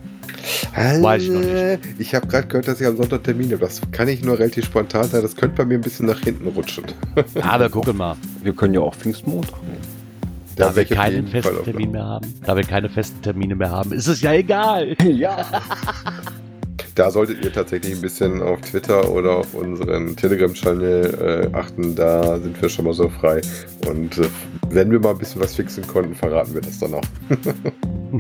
Weiß 0.76 1.24
ich 1.24 1.30
noch 1.30 1.40
nicht. 1.42 1.80
Ich 2.00 2.16
habe 2.16 2.28
gerade 2.28 2.48
gehört, 2.48 2.68
dass 2.68 2.80
ich 2.82 2.88
am 2.88 2.98
Sonntag 2.98 3.24
Termin 3.24 3.52
habe. 3.52 3.60
Das 3.62 3.82
kann 3.92 4.08
ich 4.08 4.24
nur 4.24 4.38
relativ 4.40 4.66
spontan 4.66 5.06
sein. 5.10 5.22
Das 5.22 5.36
könnte 5.36 5.56
bei 5.58 5.66
mir 5.66 5.76
ein 5.76 5.82
bisschen 5.82 6.06
nach 6.06 6.20
hinten 6.20 6.48
rutschen. 6.48 6.86
Aber 7.42 7.70
gucken 7.70 7.98
mal, 7.98 8.16
Wir 8.44 8.54
können 8.54 8.74
ja 8.74 8.82
auch 8.82 8.96
Pfingstmontag 8.96 9.62
nehmen. 9.64 9.82
da 10.56 10.76
wir 10.76 10.86
keinen 10.86 11.28
festen 11.28 11.64
Termin 11.64 11.92
mehr 11.92 12.06
haben, 12.06 12.34
da 12.46 12.56
wir 12.56 12.64
keine 12.64 12.90
festen 12.90 13.22
Termine 13.22 13.56
mehr 13.56 13.72
haben, 13.72 13.92
ist 13.92 14.08
es 14.08 14.22
ja 14.22 14.34
egal. 14.34 14.96
Ja. 15.04 15.46
Da 16.96 17.12
solltet 17.12 17.46
ihr 17.46 17.54
tatsächlich 17.54 17.94
ein 17.94 18.02
bisschen 18.02 18.42
auf 18.42 18.60
Twitter 18.62 19.12
oder 19.12 19.38
auf 19.38 19.54
unseren 19.54 20.16
Telegram-Channel 20.16 21.50
äh, 21.54 21.56
achten. 21.56 21.94
Da 21.94 22.40
sind 22.40 22.60
wir 22.60 22.70
schon 22.70 22.86
mal 22.86 22.94
so 22.96 23.08
frei. 23.08 23.40
Und 23.88 24.18
äh, 24.18 24.28
wenn 24.72 24.90
wir 24.90 25.00
mal 25.00 25.12
ein 25.12 25.20
bisschen 25.20 25.40
was 25.40 25.56
fixen 25.56 25.86
konnten, 25.86 26.16
verraten 26.16 26.56
wir 26.56 26.62
das 26.62 26.80
dann 26.80 26.96
auch. 26.96 27.04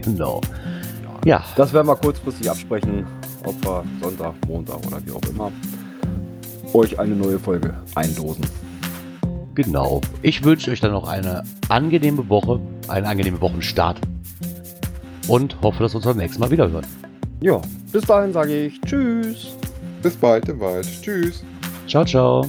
genau. 0.03 0.41
Ja, 1.27 1.43
Das 1.57 1.73
werden 1.73 1.87
wir 1.87 1.95
kurzfristig 1.97 2.49
absprechen, 2.49 3.05
ob 3.43 3.61
wir 3.65 3.83
Sonntag, 4.01 4.33
Montag 4.47 4.77
oder 4.87 5.05
wie 5.05 5.11
auch 5.11 5.29
immer 5.29 5.51
euch 6.73 6.97
eine 6.97 7.15
neue 7.15 7.37
Folge 7.37 7.73
eindosen. 7.95 8.45
genau. 9.53 9.99
Ich 10.21 10.45
wünsche 10.45 10.71
euch 10.71 10.79
dann 10.79 10.93
noch 10.93 11.05
eine 11.05 11.43
angenehme 11.67 12.29
Woche, 12.29 12.61
einen 12.87 13.05
angenehmen 13.05 13.41
Wochenstart 13.41 13.99
und 15.27 15.61
hoffe, 15.61 15.83
dass 15.83 15.91
wir 15.91 15.97
uns 15.97 16.05
beim 16.05 16.15
nächsten 16.15 16.39
Mal 16.39 16.49
wieder 16.49 16.71
hören. 16.71 16.87
Ja, 17.41 17.59
bis 17.91 18.05
dahin 18.05 18.31
sage 18.31 18.67
ich 18.67 18.79
Tschüss. 18.79 19.49
Bis 20.01 20.15
bald 20.15 20.47
im 20.47 20.61
Wald. 20.61 20.87
Tschüss. 21.01 21.43
Ciao, 21.87 22.05
ciao. 22.05 22.45